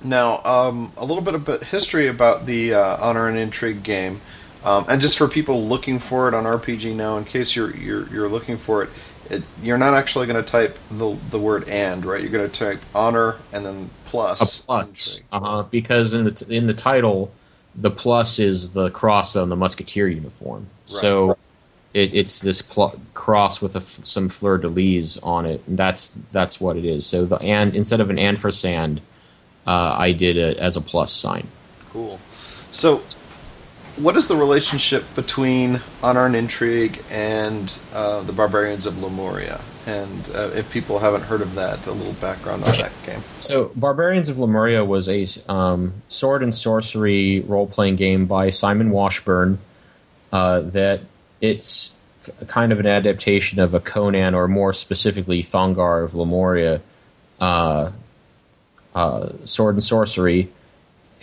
now, 0.02 0.42
um, 0.44 0.92
a 0.96 1.04
little 1.04 1.22
bit 1.22 1.34
of 1.34 1.62
history 1.62 2.08
about 2.08 2.46
the 2.46 2.74
uh, 2.74 2.96
Honor 3.00 3.28
and 3.28 3.38
Intrigue 3.38 3.82
game, 3.82 4.20
um, 4.64 4.84
and 4.88 5.00
just 5.00 5.18
for 5.18 5.28
people 5.28 5.66
looking 5.66 5.98
for 5.98 6.28
it 6.28 6.34
on 6.34 6.44
RPG 6.44 6.94
now, 6.94 7.18
in 7.18 7.24
case 7.24 7.56
you're 7.56 7.74
you're, 7.74 8.08
you're 8.08 8.28
looking 8.28 8.58
for 8.58 8.84
it, 8.84 8.90
it, 9.30 9.42
you're 9.62 9.78
not 9.78 9.94
actually 9.94 10.26
going 10.26 10.42
to 10.42 10.48
type 10.48 10.78
the 10.90 11.16
the 11.30 11.38
word 11.38 11.68
"and," 11.68 12.04
right? 12.04 12.20
You're 12.20 12.30
going 12.30 12.48
to 12.50 12.58
type 12.58 12.82
"honor" 12.94 13.36
and 13.52 13.64
then 13.64 13.90
plus. 14.04 14.60
a 14.62 14.66
plus, 14.66 15.22
uh-huh, 15.32 15.64
because 15.70 16.14
in 16.14 16.24
the 16.24 16.32
t- 16.32 16.56
in 16.56 16.66
the 16.66 16.74
title, 16.74 17.32
the 17.74 17.90
plus 17.90 18.38
is 18.38 18.72
the 18.72 18.90
cross 18.90 19.34
on 19.34 19.48
the 19.48 19.56
musketeer 19.56 20.08
uniform. 20.08 20.66
So 20.84 21.35
it, 21.96 22.14
it's 22.14 22.40
this 22.40 22.60
pl- 22.60 23.00
cross 23.14 23.62
with 23.62 23.74
a 23.74 23.78
f- 23.78 24.04
some 24.04 24.28
fleur 24.28 24.58
de 24.58 24.68
lis 24.68 25.16
on 25.22 25.46
it, 25.46 25.62
and 25.66 25.78
that's 25.78 26.16
that's 26.30 26.60
what 26.60 26.76
it 26.76 26.84
is. 26.84 27.06
So 27.06 27.24
the 27.24 27.36
and 27.36 27.74
instead 27.74 28.00
of 28.00 28.10
an 28.10 28.18
ampersand, 28.18 29.00
uh, 29.66 29.96
I 29.98 30.12
did 30.12 30.36
it 30.36 30.58
as 30.58 30.76
a 30.76 30.82
plus 30.82 31.10
sign. 31.10 31.48
Cool. 31.92 32.20
So, 32.70 33.02
what 33.96 34.16
is 34.18 34.28
the 34.28 34.36
relationship 34.36 35.04
between 35.14 35.80
and 36.02 36.36
Intrigue 36.36 37.02
and 37.10 37.80
uh, 37.94 38.20
the 38.20 38.32
Barbarians 38.32 38.84
of 38.84 39.02
Lemuria? 39.02 39.62
And 39.86 40.28
uh, 40.34 40.50
if 40.54 40.70
people 40.70 40.98
haven't 40.98 41.22
heard 41.22 41.40
of 41.40 41.54
that, 41.54 41.86
a 41.86 41.92
little 41.92 42.12
background 42.14 42.64
on 42.64 42.72
that 42.76 42.92
game. 43.06 43.22
So, 43.40 43.70
Barbarians 43.74 44.28
of 44.28 44.38
Lemuria 44.38 44.84
was 44.84 45.08
a 45.08 45.26
um, 45.50 46.02
sword 46.08 46.42
and 46.42 46.54
sorcery 46.54 47.40
role 47.40 47.66
playing 47.66 47.96
game 47.96 48.26
by 48.26 48.50
Simon 48.50 48.90
Washbourne. 48.90 49.58
Uh, 50.32 50.60
that 50.60 51.00
it's 51.40 51.92
kind 52.46 52.72
of 52.72 52.80
an 52.80 52.86
adaptation 52.86 53.60
of 53.60 53.74
a 53.74 53.80
Conan, 53.80 54.34
or 54.34 54.48
more 54.48 54.72
specifically, 54.72 55.42
Thongor 55.42 56.04
of 56.04 56.14
Lemuria, 56.14 56.80
uh, 57.40 57.90
uh, 58.94 59.28
sword 59.44 59.74
and 59.76 59.82
sorcery. 59.82 60.48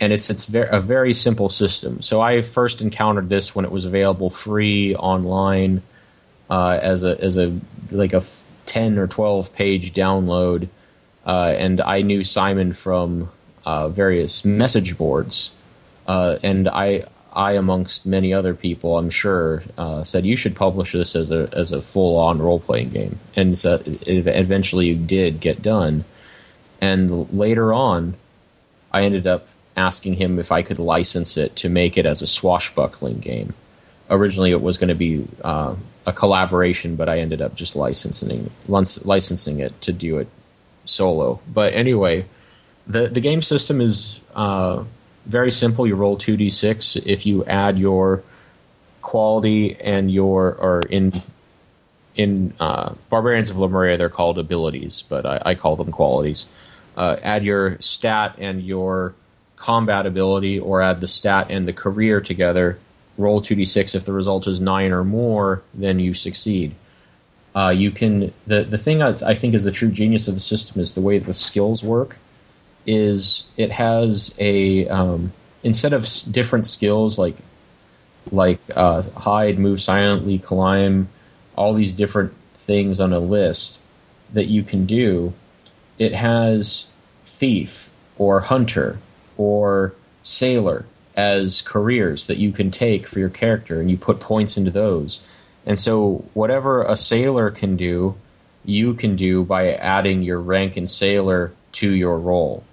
And 0.00 0.12
it's 0.12 0.28
it's 0.28 0.46
ver- 0.46 0.64
a 0.64 0.80
very 0.80 1.14
simple 1.14 1.48
system. 1.48 2.02
So 2.02 2.20
I 2.20 2.42
first 2.42 2.80
encountered 2.80 3.28
this 3.28 3.54
when 3.54 3.64
it 3.64 3.70
was 3.70 3.84
available 3.84 4.30
free 4.30 4.94
online 4.96 5.82
uh, 6.50 6.78
as 6.82 7.04
a 7.04 7.20
as 7.22 7.36
a 7.36 7.58
like 7.90 8.12
a 8.12 8.22
ten 8.66 8.98
or 8.98 9.06
twelve 9.06 9.54
page 9.54 9.94
download 9.94 10.68
uh, 11.26 11.54
and 11.56 11.80
I 11.80 12.02
knew 12.02 12.22
Simon 12.22 12.72
from 12.72 13.30
uh, 13.64 13.88
various 13.88 14.44
message 14.44 14.98
boards, 14.98 15.54
uh, 16.06 16.38
and 16.42 16.68
I, 16.68 17.04
I 17.34 17.52
amongst 17.52 18.06
many 18.06 18.32
other 18.32 18.54
people, 18.54 18.96
I'm 18.96 19.10
sure, 19.10 19.62
uh, 19.76 20.04
said 20.04 20.24
you 20.24 20.36
should 20.36 20.54
publish 20.54 20.92
this 20.92 21.16
as 21.16 21.30
a 21.30 21.48
as 21.52 21.72
a 21.72 21.82
full 21.82 22.16
on 22.16 22.40
role 22.40 22.60
playing 22.60 22.90
game, 22.90 23.18
and 23.34 23.58
so 23.58 23.82
it 23.84 24.26
eventually 24.26 24.94
did 24.94 25.40
get 25.40 25.60
done, 25.60 26.04
and 26.80 27.32
later 27.32 27.72
on, 27.72 28.14
I 28.92 29.02
ended 29.02 29.26
up 29.26 29.48
asking 29.76 30.14
him 30.14 30.38
if 30.38 30.52
I 30.52 30.62
could 30.62 30.78
license 30.78 31.36
it 31.36 31.56
to 31.56 31.68
make 31.68 31.98
it 31.98 32.06
as 32.06 32.22
a 32.22 32.26
swashbuckling 32.26 33.18
game. 33.18 33.54
Originally, 34.08 34.52
it 34.52 34.60
was 34.60 34.78
going 34.78 34.88
to 34.88 34.94
be 34.94 35.26
uh, 35.42 35.74
a 36.06 36.12
collaboration, 36.12 36.94
but 36.94 37.08
I 37.08 37.18
ended 37.18 37.42
up 37.42 37.54
just 37.54 37.74
licensing 37.74 38.50
licensing 38.68 39.60
it 39.60 39.80
to 39.80 39.92
do 39.92 40.18
it 40.18 40.28
solo. 40.84 41.40
But 41.52 41.74
anyway, 41.74 42.26
the 42.86 43.08
the 43.08 43.20
game 43.20 43.42
system 43.42 43.80
is 43.80 44.20
uh, 44.34 44.84
very 45.26 45.50
simple. 45.50 45.86
You 45.86 45.94
roll 45.94 46.16
two 46.16 46.36
d 46.36 46.50
six. 46.50 46.96
If 46.96 47.26
you 47.26 47.44
add 47.44 47.78
your 47.78 48.22
quality 49.02 49.76
and 49.80 50.10
your 50.10 50.54
or 50.54 50.80
in 50.90 51.12
in 52.16 52.54
uh, 52.60 52.94
Barbarians 53.10 53.50
of 53.50 53.58
Lemuria, 53.58 53.96
they're 53.96 54.08
called 54.08 54.38
abilities, 54.38 55.02
but 55.02 55.26
I, 55.26 55.42
I 55.46 55.54
call 55.54 55.76
them 55.76 55.90
qualities. 55.90 56.46
Uh, 56.96 57.16
add 57.22 57.44
your 57.44 57.76
stat 57.80 58.36
and 58.38 58.62
your 58.62 59.14
combat 59.56 60.06
ability, 60.06 60.60
or 60.60 60.80
add 60.80 61.00
the 61.00 61.08
stat 61.08 61.46
and 61.50 61.66
the 61.66 61.72
career 61.72 62.20
together. 62.20 62.78
Roll 63.18 63.40
two 63.40 63.54
d 63.54 63.64
six. 63.64 63.94
If 63.94 64.04
the 64.04 64.12
result 64.12 64.46
is 64.46 64.60
nine 64.60 64.92
or 64.92 65.04
more, 65.04 65.62
then 65.72 65.98
you 65.98 66.14
succeed 66.14 66.74
uh, 67.54 67.70
you 67.70 67.90
can 67.90 68.32
the 68.46 68.64
the 68.64 68.78
thing 68.78 69.02
I, 69.02 69.10
I 69.26 69.34
think 69.34 69.54
is 69.54 69.64
the 69.64 69.70
true 69.70 69.90
genius 69.90 70.28
of 70.28 70.34
the 70.34 70.40
system 70.40 70.80
is 70.80 70.94
the 70.94 71.00
way 71.00 71.18
the 71.18 71.32
skills 71.32 71.84
work. 71.84 72.16
Is 72.86 73.44
it 73.56 73.70
has 73.70 74.34
a 74.38 74.88
um, 74.88 75.32
instead 75.62 75.92
of 75.92 76.06
different 76.30 76.66
skills 76.66 77.18
like 77.18 77.36
like 78.30 78.60
uh, 78.74 79.02
hide, 79.16 79.58
move 79.58 79.80
silently, 79.80 80.38
climb, 80.38 81.08
all 81.56 81.74
these 81.74 81.92
different 81.92 82.32
things 82.54 83.00
on 83.00 83.12
a 83.12 83.18
list 83.18 83.78
that 84.32 84.46
you 84.46 84.62
can 84.62 84.86
do. 84.86 85.32
It 85.98 86.12
has 86.12 86.88
thief 87.24 87.90
or 88.18 88.40
hunter 88.40 88.98
or 89.36 89.94
sailor 90.22 90.86
as 91.16 91.62
careers 91.62 92.26
that 92.26 92.38
you 92.38 92.50
can 92.50 92.70
take 92.70 93.06
for 93.06 93.18
your 93.18 93.28
character, 93.28 93.80
and 93.80 93.90
you 93.90 93.96
put 93.96 94.20
points 94.20 94.56
into 94.56 94.70
those. 94.70 95.20
And 95.66 95.78
so, 95.78 96.24
whatever 96.34 96.82
a 96.82 96.96
sailor 96.96 97.50
can 97.50 97.76
do, 97.76 98.16
you 98.64 98.94
can 98.94 99.16
do 99.16 99.44
by 99.44 99.72
adding 99.74 100.22
your 100.22 100.40
rank 100.40 100.76
in 100.76 100.86
sailor 100.86 101.52
to 101.72 101.90
your 101.90 102.18
role. 102.18 102.64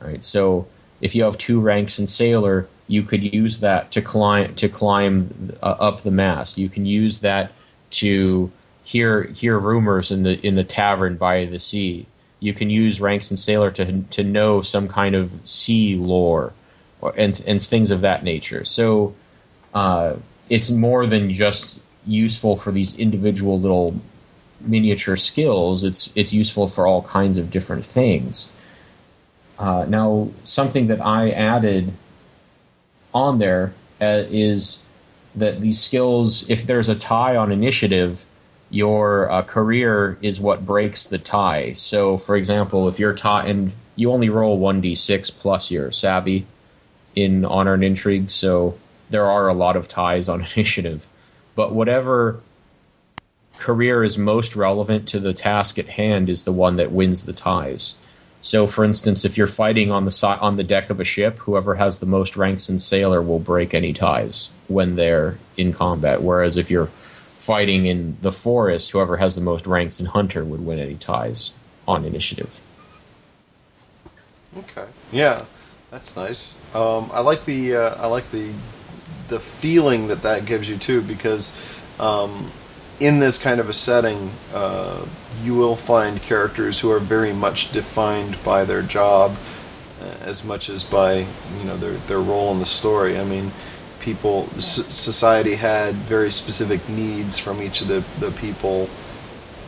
Right. 0.00 0.22
So, 0.22 0.66
if 1.00 1.14
you 1.14 1.22
have 1.24 1.38
two 1.38 1.60
ranks 1.60 1.98
in 1.98 2.06
sailor, 2.06 2.68
you 2.88 3.02
could 3.02 3.22
use 3.22 3.60
that 3.60 3.92
to 3.92 4.02
climb 4.02 4.54
to 4.56 4.68
climb 4.68 5.56
uh, 5.62 5.76
up 5.78 6.02
the 6.02 6.10
mast. 6.10 6.58
You 6.58 6.68
can 6.68 6.86
use 6.86 7.20
that 7.20 7.52
to 7.90 8.50
hear 8.82 9.24
hear 9.24 9.58
rumors 9.58 10.10
in 10.10 10.22
the 10.22 10.44
in 10.46 10.54
the 10.54 10.64
tavern 10.64 11.16
by 11.16 11.44
the 11.44 11.58
sea. 11.58 12.06
You 12.40 12.54
can 12.54 12.70
use 12.70 13.00
ranks 13.00 13.30
in 13.30 13.36
sailor 13.36 13.70
to 13.72 14.02
to 14.02 14.24
know 14.24 14.62
some 14.62 14.88
kind 14.88 15.14
of 15.14 15.34
sea 15.44 15.96
lore, 15.96 16.52
or, 17.00 17.12
and 17.16 17.40
and 17.46 17.60
things 17.60 17.90
of 17.90 18.00
that 18.00 18.24
nature. 18.24 18.64
So, 18.64 19.14
uh, 19.74 20.16
it's 20.48 20.70
more 20.70 21.06
than 21.06 21.32
just 21.32 21.80
useful 22.06 22.56
for 22.56 22.72
these 22.72 22.98
individual 22.98 23.60
little 23.60 24.00
miniature 24.60 25.16
skills. 25.16 25.84
It's 25.84 26.10
it's 26.14 26.32
useful 26.32 26.68
for 26.68 26.86
all 26.86 27.02
kinds 27.02 27.36
of 27.36 27.50
different 27.50 27.84
things. 27.84 28.50
Uh, 29.58 29.84
now, 29.88 30.28
something 30.44 30.86
that 30.86 31.00
I 31.04 31.30
added 31.30 31.92
on 33.12 33.38
there 33.38 33.72
uh, 34.00 34.24
is 34.28 34.82
that 35.34 35.60
these 35.60 35.80
skills, 35.80 36.48
if 36.48 36.66
there's 36.66 36.88
a 36.88 36.94
tie 36.94 37.36
on 37.36 37.50
initiative, 37.50 38.24
your 38.70 39.30
uh, 39.30 39.42
career 39.42 40.18
is 40.20 40.40
what 40.40 40.66
breaks 40.66 41.08
the 41.08 41.18
tie. 41.18 41.72
So, 41.72 42.18
for 42.18 42.36
example, 42.36 42.86
if 42.88 42.98
you're 42.98 43.14
taught 43.14 43.48
and 43.48 43.72
you 43.96 44.12
only 44.12 44.28
roll 44.28 44.58
one 44.58 44.82
d6 44.82 45.32
plus 45.38 45.70
your 45.70 45.90
savvy 45.90 46.46
in 47.14 47.44
honor 47.44 47.74
and 47.74 47.82
intrigue, 47.82 48.30
so 48.30 48.78
there 49.10 49.26
are 49.26 49.48
a 49.48 49.54
lot 49.54 49.76
of 49.76 49.88
ties 49.88 50.28
on 50.28 50.40
initiative. 50.54 51.06
But 51.54 51.72
whatever 51.72 52.40
career 53.58 54.04
is 54.04 54.16
most 54.16 54.54
relevant 54.54 55.08
to 55.08 55.18
the 55.18 55.34
task 55.34 55.78
at 55.78 55.88
hand 55.88 56.28
is 56.28 56.44
the 56.44 56.52
one 56.52 56.76
that 56.76 56.92
wins 56.92 57.24
the 57.24 57.32
ties. 57.32 57.96
So, 58.40 58.66
for 58.66 58.84
instance, 58.84 59.24
if 59.24 59.36
you're 59.36 59.46
fighting 59.46 59.90
on 59.90 60.04
the 60.04 60.10
si- 60.10 60.26
on 60.26 60.56
the 60.56 60.64
deck 60.64 60.90
of 60.90 61.00
a 61.00 61.04
ship, 61.04 61.38
whoever 61.38 61.74
has 61.74 61.98
the 61.98 62.06
most 62.06 62.36
ranks 62.36 62.68
in 62.68 62.78
sailor 62.78 63.20
will 63.20 63.40
break 63.40 63.74
any 63.74 63.92
ties 63.92 64.50
when 64.68 64.96
they're 64.96 65.38
in 65.56 65.72
combat. 65.72 66.22
Whereas 66.22 66.56
if 66.56 66.70
you're 66.70 66.86
fighting 66.86 67.86
in 67.86 68.16
the 68.20 68.32
forest, 68.32 68.90
whoever 68.90 69.16
has 69.16 69.34
the 69.34 69.40
most 69.40 69.66
ranks 69.66 70.00
in 70.00 70.06
hunter 70.06 70.44
would 70.44 70.64
win 70.64 70.78
any 70.78 70.94
ties 70.94 71.52
on 71.86 72.04
initiative. 72.04 72.60
Okay. 74.56 74.86
Yeah, 75.12 75.44
that's 75.90 76.14
nice. 76.14 76.54
Um, 76.74 77.10
I 77.12 77.20
like 77.20 77.44
the 77.44 77.76
uh, 77.76 77.94
I 78.02 78.06
like 78.06 78.30
the 78.30 78.52
the 79.28 79.40
feeling 79.40 80.08
that 80.08 80.22
that 80.22 80.46
gives 80.46 80.68
you 80.68 80.76
too, 80.76 81.02
because 81.02 81.56
um, 81.98 82.50
in 83.00 83.20
this 83.20 83.38
kind 83.38 83.60
of 83.60 83.68
a 83.68 83.72
setting, 83.72 84.30
uh, 84.52 85.04
you 85.42 85.54
will 85.54 85.76
find 85.76 86.20
characters 86.20 86.80
who 86.80 86.90
are 86.90 86.98
very 86.98 87.32
much 87.32 87.72
defined 87.72 88.42
by 88.44 88.64
their 88.64 88.82
job, 88.82 89.36
uh, 90.00 90.04
as 90.24 90.44
much 90.44 90.68
as 90.68 90.82
by 90.82 91.18
you 91.18 91.64
know 91.64 91.76
their 91.76 91.92
their 91.92 92.20
role 92.20 92.52
in 92.52 92.58
the 92.58 92.66
story. 92.66 93.18
I 93.18 93.24
mean, 93.24 93.50
people, 94.00 94.48
society 94.58 95.54
had 95.54 95.94
very 95.94 96.32
specific 96.32 96.88
needs 96.88 97.38
from 97.38 97.62
each 97.62 97.80
of 97.80 97.88
the 97.88 98.04
the 98.18 98.32
people 98.32 98.88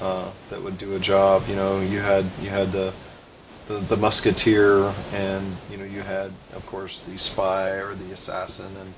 uh, 0.01 0.31
that 0.51 0.62
would 0.62 0.78
do 0.78 0.97
a 0.97 0.99
job. 0.99 1.45
You 1.49 1.57
know, 1.57 1.81
you 1.81 2.01
had 2.01 2.24
you 2.43 2.51
had 2.51 2.72
the 2.72 2.93
the, 3.68 3.78
the 3.78 3.97
musketeer, 3.97 4.93
and 5.12 5.57
you 5.70 5.76
know 5.76 5.85
you 5.85 6.01
had, 6.01 6.33
of 6.55 6.66
course, 6.66 7.03
the 7.03 7.16
spy 7.18 7.70
or 7.70 7.95
the 7.95 8.12
assassin, 8.12 8.74
and 8.76 8.95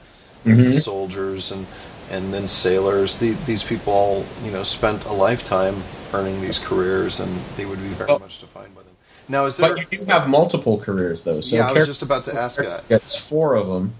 mm-hmm. 0.56 0.70
the 0.70 0.80
soldiers, 0.80 1.52
and 1.52 1.66
and 2.12 2.32
then 2.32 2.46
sailors. 2.46 3.18
The, 3.18 3.32
these 3.46 3.64
people 3.64 3.92
all 3.92 4.26
you 4.44 4.52
know 4.52 4.62
spent 4.62 5.04
a 5.06 5.12
lifetime 5.12 5.82
earning 6.12 6.40
these 6.40 6.58
careers, 6.58 7.18
and 7.18 7.34
they 7.56 7.64
would 7.64 7.80
be 7.80 7.88
very 7.88 8.08
well, 8.08 8.20
much 8.20 8.40
defined 8.40 8.74
by 8.74 8.82
them. 8.82 8.92
Now, 9.28 9.46
is 9.46 9.56
there? 9.56 9.74
But 9.74 9.90
you 9.92 9.98
do 9.98 10.04
have 10.06 10.28
multiple 10.28 10.78
careers, 10.78 11.24
though. 11.24 11.40
So 11.40 11.56
yeah, 11.56 11.68
I 11.68 11.72
was 11.72 11.86
just 11.86 12.02
about 12.02 12.26
to 12.26 12.38
ask 12.38 12.58
that. 12.58 12.88
Gets 12.88 13.18
four 13.18 13.56
of 13.56 13.66
them, 13.66 13.94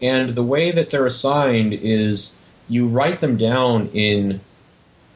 and 0.00 0.30
the 0.30 0.44
way 0.44 0.70
that 0.70 0.88
they're 0.88 1.06
assigned 1.06 1.74
is 1.74 2.34
you 2.68 2.86
write 2.86 3.18
them 3.18 3.36
down 3.36 3.88
in 3.88 4.40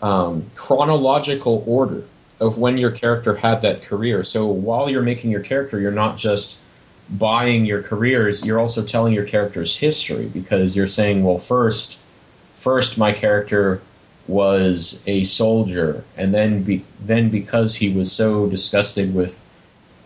um, 0.03 0.51
chronological 0.55 1.63
order 1.67 2.05
of 2.41 2.59
when 2.59 2.77
your 2.77 2.91
character 2.91 3.37
had 3.37 3.63
that 3.63 3.83
career. 3.83 4.25
So 4.25 4.47
while 4.47 4.91
you're 4.91 5.03
making 5.03 5.31
your 5.31 5.43
character, 5.43 5.79
you're 5.79 5.93
not 5.93 6.17
just 6.17 6.59
buying 7.09 7.65
your 7.67 7.83
careers, 7.83 8.45
you're 8.45 8.59
also 8.59 8.83
telling 8.83 9.13
your 9.13 9.27
character's 9.27 9.77
history 9.77 10.27
because 10.27 10.75
you're 10.75 10.89
saying, 10.89 11.23
well, 11.23 11.39
first, 11.39 11.99
first 12.63 12.97
my 12.97 13.13
character 13.13 13.83
was 14.29 15.03
a 15.07 15.25
soldier, 15.25 16.05
and 16.17 16.33
then 16.33 16.63
be, 16.63 16.85
then 17.01 17.29
because 17.29 17.75
he 17.75 17.91
was 17.91 18.11
so 18.11 18.47
disgusted 18.47 19.15
with 19.15 19.39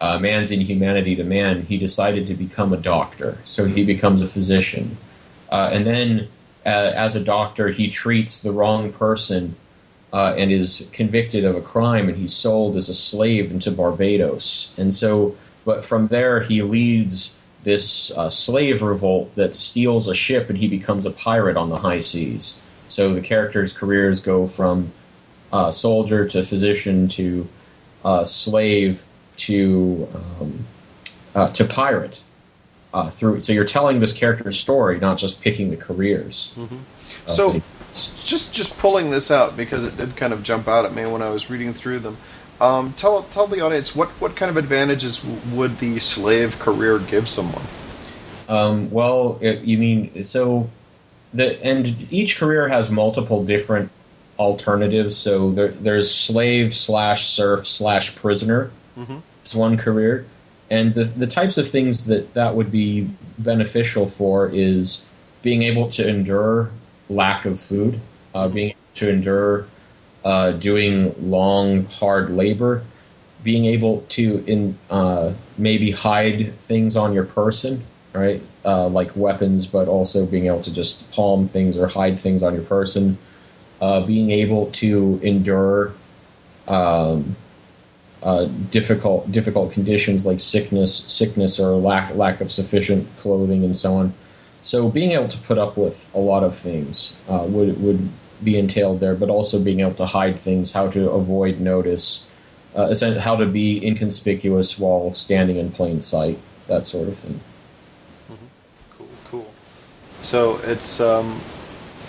uh, 0.00 0.18
man's 0.18 0.50
inhumanity 0.50 1.14
to 1.16 1.24
man, 1.24 1.62
he 1.62 1.76
decided 1.76 2.26
to 2.26 2.34
become 2.34 2.72
a 2.72 2.78
doctor. 2.78 3.36
So 3.44 3.66
he 3.66 3.84
becomes 3.84 4.22
a 4.22 4.26
physician, 4.26 4.96
uh, 5.50 5.70
and 5.72 5.86
then 5.86 6.28
uh, 6.64 6.92
as 6.96 7.14
a 7.14 7.20
doctor, 7.20 7.68
he 7.68 7.90
treats 7.90 8.40
the 8.40 8.52
wrong 8.52 8.92
person 8.92 9.54
uh, 10.12 10.34
and 10.36 10.50
is 10.50 10.88
convicted 10.92 11.44
of 11.44 11.54
a 11.54 11.60
crime, 11.60 12.08
and 12.08 12.16
he's 12.16 12.34
sold 12.34 12.76
as 12.76 12.88
a 12.88 12.94
slave 12.94 13.50
into 13.50 13.70
Barbados. 13.70 14.74
And 14.78 14.94
so, 14.94 15.36
but 15.64 15.84
from 15.84 16.08
there, 16.08 16.40
he 16.40 16.62
leads 16.62 17.38
this 17.66 18.16
uh, 18.16 18.30
slave 18.30 18.80
revolt 18.80 19.34
that 19.34 19.52
steals 19.52 20.06
a 20.06 20.14
ship, 20.14 20.48
and 20.48 20.56
he 20.56 20.68
becomes 20.68 21.04
a 21.04 21.10
pirate 21.10 21.56
on 21.56 21.68
the 21.68 21.76
high 21.76 21.98
seas. 21.98 22.62
So 22.86 23.12
the 23.12 23.20
characters' 23.20 23.72
careers 23.72 24.20
go 24.20 24.46
from 24.46 24.92
uh, 25.52 25.72
soldier 25.72 26.28
to 26.28 26.44
physician 26.44 27.08
to 27.08 27.48
uh, 28.04 28.24
slave 28.24 29.02
to 29.38 30.08
um, 30.14 30.66
uh, 31.34 31.52
to 31.54 31.64
pirate. 31.64 32.22
Uh, 32.94 33.10
through 33.10 33.40
so 33.40 33.52
you're 33.52 33.64
telling 33.64 33.98
this 33.98 34.12
character's 34.12 34.58
story, 34.58 35.00
not 35.00 35.18
just 35.18 35.42
picking 35.42 35.70
the 35.70 35.76
careers. 35.76 36.52
Mm-hmm. 36.56 36.78
So 37.26 37.60
just 37.92 38.54
just 38.54 38.78
pulling 38.78 39.10
this 39.10 39.32
out 39.32 39.56
because 39.56 39.84
it 39.84 39.96
did 39.96 40.14
kind 40.14 40.32
of 40.32 40.44
jump 40.44 40.68
out 40.68 40.84
at 40.84 40.94
me 40.94 41.04
when 41.04 41.20
I 41.20 41.30
was 41.30 41.50
reading 41.50 41.74
through 41.74 41.98
them. 41.98 42.16
Um, 42.60 42.94
tell 42.94 43.22
tell 43.24 43.46
the 43.46 43.60
audience 43.60 43.94
what 43.94 44.08
what 44.20 44.34
kind 44.34 44.50
of 44.50 44.56
advantages 44.56 45.22
would 45.52 45.78
the 45.78 45.98
slave 46.00 46.58
career 46.58 46.98
give 46.98 47.28
someone? 47.28 47.64
Um, 48.48 48.90
well, 48.90 49.38
it, 49.40 49.62
you 49.62 49.76
mean 49.76 50.24
so 50.24 50.70
the 51.34 51.62
and 51.64 52.10
each 52.10 52.38
career 52.38 52.68
has 52.68 52.90
multiple 52.90 53.44
different 53.44 53.90
alternatives. 54.38 55.16
So 55.16 55.50
there, 55.50 55.68
there's 55.68 56.12
slave 56.12 56.74
slash 56.74 57.26
serf 57.26 57.66
slash 57.66 58.14
prisoner. 58.16 58.70
Mm-hmm. 58.96 59.18
Is 59.44 59.54
one 59.54 59.76
career, 59.76 60.26
and 60.70 60.94
the 60.94 61.04
the 61.04 61.26
types 61.26 61.58
of 61.58 61.68
things 61.68 62.06
that 62.06 62.34
that 62.34 62.56
would 62.56 62.72
be 62.72 63.08
beneficial 63.38 64.08
for 64.08 64.48
is 64.48 65.04
being 65.42 65.62
able 65.62 65.88
to 65.90 66.08
endure 66.08 66.70
lack 67.08 67.44
of 67.44 67.60
food, 67.60 68.00
uh, 68.34 68.48
being 68.48 68.70
able 68.70 68.78
to 68.94 69.10
endure 69.10 69.66
uh, 70.26 70.50
doing 70.50 71.14
long, 71.30 71.84
hard 71.84 72.30
labor, 72.30 72.82
being 73.44 73.64
able 73.66 74.00
to 74.08 74.42
in 74.48 74.76
uh, 74.90 75.32
maybe 75.56 75.92
hide 75.92 76.52
things 76.58 76.96
on 76.96 77.12
your 77.12 77.24
person, 77.24 77.84
right? 78.12 78.42
Uh, 78.64 78.88
like 78.88 79.14
weapons, 79.14 79.68
but 79.68 79.86
also 79.86 80.26
being 80.26 80.48
able 80.48 80.60
to 80.60 80.72
just 80.74 81.08
palm 81.12 81.44
things 81.44 81.78
or 81.78 81.86
hide 81.86 82.18
things 82.18 82.42
on 82.42 82.54
your 82.54 82.64
person. 82.64 83.16
Uh, 83.80 84.00
being 84.04 84.32
able 84.32 84.66
to 84.72 85.20
endure 85.22 85.94
um, 86.66 87.36
uh, 88.24 88.46
difficult 88.72 89.30
difficult 89.30 89.70
conditions 89.70 90.26
like 90.26 90.40
sickness, 90.40 91.04
sickness 91.06 91.60
or 91.60 91.76
lack 91.76 92.12
lack 92.16 92.40
of 92.40 92.50
sufficient 92.50 93.06
clothing 93.18 93.64
and 93.64 93.76
so 93.76 93.94
on. 93.94 94.12
So 94.64 94.88
being 94.88 95.12
able 95.12 95.28
to 95.28 95.38
put 95.38 95.56
up 95.56 95.76
with 95.76 96.10
a 96.16 96.18
lot 96.18 96.42
of 96.42 96.56
things 96.56 97.16
uh, 97.28 97.44
would 97.46 97.80
would 97.80 98.08
be 98.42 98.58
entailed 98.58 99.00
there, 99.00 99.14
but 99.14 99.30
also 99.30 99.62
being 99.62 99.80
able 99.80 99.94
to 99.94 100.06
hide 100.06 100.38
things, 100.38 100.72
how 100.72 100.88
to 100.90 101.10
avoid 101.10 101.60
notice, 101.60 102.26
uh, 102.74 102.94
how 103.18 103.36
to 103.36 103.46
be 103.46 103.84
inconspicuous 103.84 104.78
while 104.78 105.12
standing 105.14 105.56
in 105.56 105.70
plain 105.70 106.00
sight, 106.00 106.38
that 106.68 106.86
sort 106.86 107.08
of 107.08 107.16
thing. 107.16 107.40
Mm-hmm. 108.30 108.46
Cool, 108.96 109.08
cool. 109.30 109.54
So 110.20 110.58
it's 110.64 111.00
um, 111.00 111.40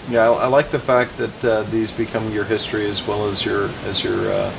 yeah, 0.10 0.30
I, 0.30 0.34
I, 0.34 0.48
like 0.48 0.72
the 0.72 0.80
fact 0.80 1.18
that 1.18 1.46
uh, 1.46 1.64
these 1.64 1.92
become 1.92 2.32
your 2.32 2.46
history 2.46 2.88
as 2.88 3.06
well 3.06 3.28
as 3.28 3.46
your 3.46 3.70
as 3.86 4.04
your 4.04 4.32
uh, 4.32 4.54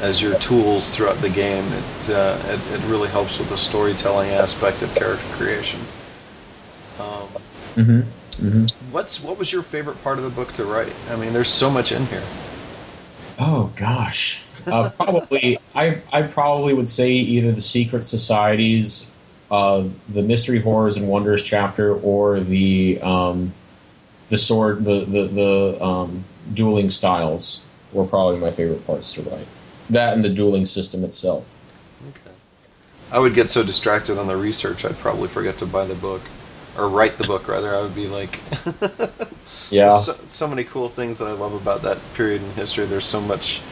as 0.00 0.20
your 0.20 0.38
tools 0.38 0.94
throughout 0.94 1.16
the 1.16 1.30
game. 1.30 1.64
It, 1.64 2.10
uh, 2.10 2.38
it 2.46 2.60
it 2.74 2.84
really 2.86 3.08
helps 3.08 3.38
with 3.38 3.48
the 3.48 3.58
storytelling 3.58 4.30
aspect 4.30 4.82
of 4.82 4.94
character 4.94 5.26
creation. 5.34 5.80
Um, 6.98 7.28
mm-hmm. 7.74 8.00
Mm-hmm. 8.38 8.92
What's 8.92 9.22
what 9.22 9.38
was 9.38 9.50
your 9.50 9.62
favorite 9.62 10.02
part 10.04 10.18
of 10.18 10.24
the 10.24 10.30
book 10.30 10.52
to 10.54 10.64
write? 10.64 10.92
I 11.10 11.16
mean, 11.16 11.32
there's 11.32 11.48
so 11.48 11.70
much 11.70 11.90
in 11.90 12.04
here. 12.06 12.22
Oh 13.38 13.72
gosh, 13.76 14.42
uh, 14.66 14.90
probably 14.90 15.58
I 15.74 16.02
I 16.12 16.22
probably 16.22 16.74
would 16.74 16.88
say 16.88 17.12
either 17.12 17.52
the 17.52 17.62
secret 17.62 18.06
societies, 18.06 19.10
uh, 19.50 19.84
the 20.10 20.22
mystery 20.22 20.60
horrors 20.60 20.98
and 20.98 21.08
wonders 21.08 21.42
chapter, 21.42 21.94
or 21.94 22.40
the 22.40 23.00
um, 23.00 23.54
the 24.28 24.36
sword 24.36 24.84
the 24.84 25.06
the 25.06 25.22
the 25.28 25.84
um, 25.84 26.24
dueling 26.52 26.90
styles 26.90 27.64
were 27.92 28.04
probably 28.04 28.38
my 28.38 28.50
favorite 28.50 28.86
parts 28.86 29.12
to 29.14 29.22
write. 29.22 29.46
That 29.88 30.12
and 30.12 30.22
the 30.22 30.28
dueling 30.28 30.66
system 30.66 31.04
itself. 31.04 31.58
Okay. 32.10 32.36
I 33.12 33.18
would 33.18 33.34
get 33.34 33.50
so 33.50 33.62
distracted 33.62 34.18
on 34.18 34.26
the 34.26 34.36
research, 34.36 34.84
I'd 34.84 34.98
probably 34.98 35.28
forget 35.28 35.56
to 35.58 35.66
buy 35.66 35.86
the 35.86 35.94
book 35.94 36.20
or 36.78 36.88
write 36.88 37.18
the 37.18 37.24
book 37.24 37.48
rather. 37.48 37.74
I 37.74 37.82
would 37.82 37.94
be 37.94 38.06
like, 38.06 38.38
yeah, 39.70 40.00
so, 40.00 40.16
so, 40.28 40.48
many 40.48 40.64
cool 40.64 40.88
things 40.88 41.18
that 41.18 41.26
I 41.26 41.32
love 41.32 41.54
about 41.54 41.82
that 41.82 41.98
period 42.14 42.42
in 42.42 42.50
history. 42.52 42.86
There's 42.86 43.04
so 43.04 43.20
much 43.20 43.62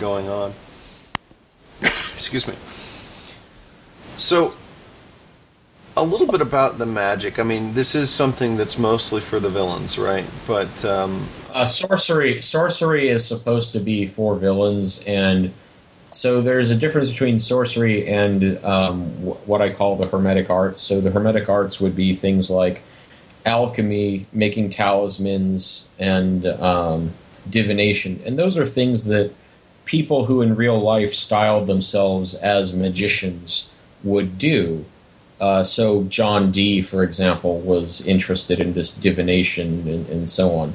going 0.00 0.28
on. 0.28 0.52
Excuse 2.14 2.46
me. 2.46 2.54
So, 4.16 4.54
a 5.96 6.04
little 6.04 6.26
bit 6.26 6.40
about 6.40 6.78
the 6.78 6.86
magic. 6.86 7.38
I 7.38 7.42
mean, 7.42 7.74
this 7.74 7.94
is 7.94 8.10
something 8.10 8.56
that's 8.56 8.78
mostly 8.78 9.20
for 9.20 9.40
the 9.40 9.50
villains, 9.50 9.98
right? 9.98 10.24
But 10.46 10.84
um, 10.84 11.26
uh, 11.52 11.64
sorcery, 11.64 12.40
sorcery 12.40 13.08
is 13.08 13.26
supposed 13.26 13.72
to 13.72 13.80
be 13.80 14.06
for 14.06 14.34
villains, 14.36 15.02
and 15.04 15.52
so 16.12 16.40
there's 16.40 16.70
a 16.70 16.76
difference 16.76 17.10
between 17.10 17.38
sorcery 17.38 18.06
and 18.06 18.62
um, 18.64 19.04
what 19.46 19.60
I 19.60 19.72
call 19.72 19.96
the 19.96 20.06
hermetic 20.06 20.50
arts. 20.50 20.80
So 20.80 21.00
the 21.00 21.10
hermetic 21.10 21.48
arts 21.48 21.80
would 21.80 21.96
be 21.96 22.14
things 22.14 22.50
like 22.50 22.82
alchemy, 23.44 24.26
making 24.32 24.70
talismans, 24.70 25.88
and 25.98 26.46
um, 26.46 27.12
divination, 27.48 28.20
and 28.24 28.38
those 28.38 28.56
are 28.56 28.66
things 28.66 29.06
that 29.06 29.32
people 29.84 30.24
who 30.26 30.42
in 30.42 30.54
real 30.54 30.80
life 30.80 31.12
styled 31.12 31.66
themselves 31.66 32.34
as 32.34 32.72
magicians 32.72 33.72
would 34.04 34.38
do. 34.38 34.84
Uh, 35.40 35.64
so 35.64 36.04
John 36.04 36.52
Dee, 36.52 36.82
for 36.82 37.02
example, 37.02 37.58
was 37.60 38.00
interested 38.06 38.60
in 38.60 38.74
this 38.74 38.94
divination 38.94 39.88
and, 39.88 40.08
and 40.08 40.30
so 40.30 40.54
on. 40.54 40.72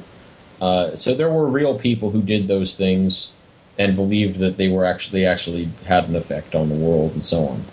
Uh, 0.60 0.94
so 0.94 1.14
there 1.14 1.30
were 1.30 1.46
real 1.46 1.78
people 1.78 2.10
who 2.10 2.20
did 2.20 2.48
those 2.48 2.76
things 2.76 3.32
and 3.78 3.94
believed 3.94 4.36
that 4.36 4.56
they 4.56 4.68
were 4.68 4.84
actually 4.84 5.24
actually 5.24 5.68
had 5.86 6.08
an 6.08 6.16
effect 6.16 6.54
on 6.54 6.68
the 6.68 6.74
world 6.74 7.12
and 7.12 7.22
so 7.22 7.44
on. 7.44 7.64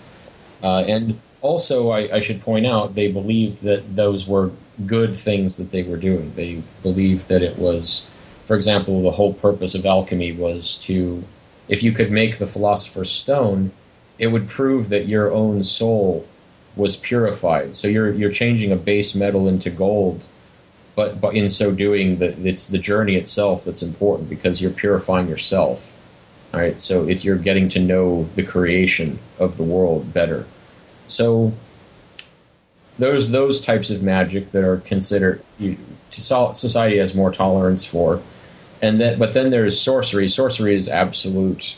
Uh, 0.62 0.84
and 0.86 1.20
also, 1.42 1.90
I, 1.90 2.16
I, 2.16 2.20
should 2.20 2.40
point 2.40 2.66
out, 2.66 2.94
they 2.94 3.10
believed 3.10 3.62
that 3.62 3.94
those 3.94 4.26
were 4.26 4.50
good 4.86 5.16
things 5.16 5.56
that 5.56 5.70
they 5.70 5.82
were 5.82 5.96
doing. 5.96 6.32
They 6.34 6.62
believed 6.82 7.28
that 7.28 7.42
it 7.42 7.58
was, 7.58 8.08
for 8.46 8.56
example, 8.56 9.02
the 9.02 9.10
whole 9.10 9.34
purpose 9.34 9.74
of 9.74 9.86
alchemy 9.86 10.32
was 10.32 10.76
to, 10.78 11.22
if 11.68 11.82
you 11.82 11.92
could 11.92 12.10
make 12.10 12.38
the 12.38 12.46
philosopher's 12.46 13.10
stone, 13.10 13.70
it 14.18 14.28
would 14.28 14.48
prove 14.48 14.88
that 14.88 15.08
your 15.08 15.32
own 15.32 15.62
soul 15.62 16.26
was 16.74 16.96
purified. 16.96 17.74
So 17.74 17.88
you're 17.88 18.12
you're 18.12 18.30
changing 18.30 18.72
a 18.72 18.76
base 18.76 19.14
metal 19.14 19.48
into 19.48 19.70
gold, 19.70 20.26
but 20.94 21.20
but 21.20 21.34
in 21.34 21.48
so 21.48 21.72
doing, 21.72 22.18
the, 22.18 22.38
it's 22.46 22.68
the 22.68 22.78
journey 22.78 23.16
itself 23.16 23.64
that's 23.64 23.82
important 23.82 24.28
because 24.28 24.60
you're 24.60 24.70
purifying 24.70 25.28
yourself. 25.28 25.95
Right, 26.56 26.80
so 26.80 27.06
it's 27.06 27.22
you're 27.22 27.36
getting 27.36 27.68
to 27.68 27.78
know 27.78 28.22
the 28.34 28.42
creation 28.42 29.18
of 29.38 29.58
the 29.58 29.62
world 29.62 30.14
better. 30.14 30.46
So 31.06 31.52
those 32.98 33.30
those 33.30 33.60
types 33.60 33.90
of 33.90 34.02
magic 34.02 34.52
that 34.52 34.64
are 34.64 34.78
considered 34.78 35.42
society 36.08 36.96
has 36.96 37.14
more 37.14 37.30
tolerance 37.30 37.84
for, 37.84 38.22
and 38.80 38.98
that 39.02 39.18
but 39.18 39.34
then 39.34 39.50
there's 39.50 39.78
sorcery. 39.78 40.28
Sorcery 40.28 40.74
is 40.74 40.88
absolute 40.88 41.76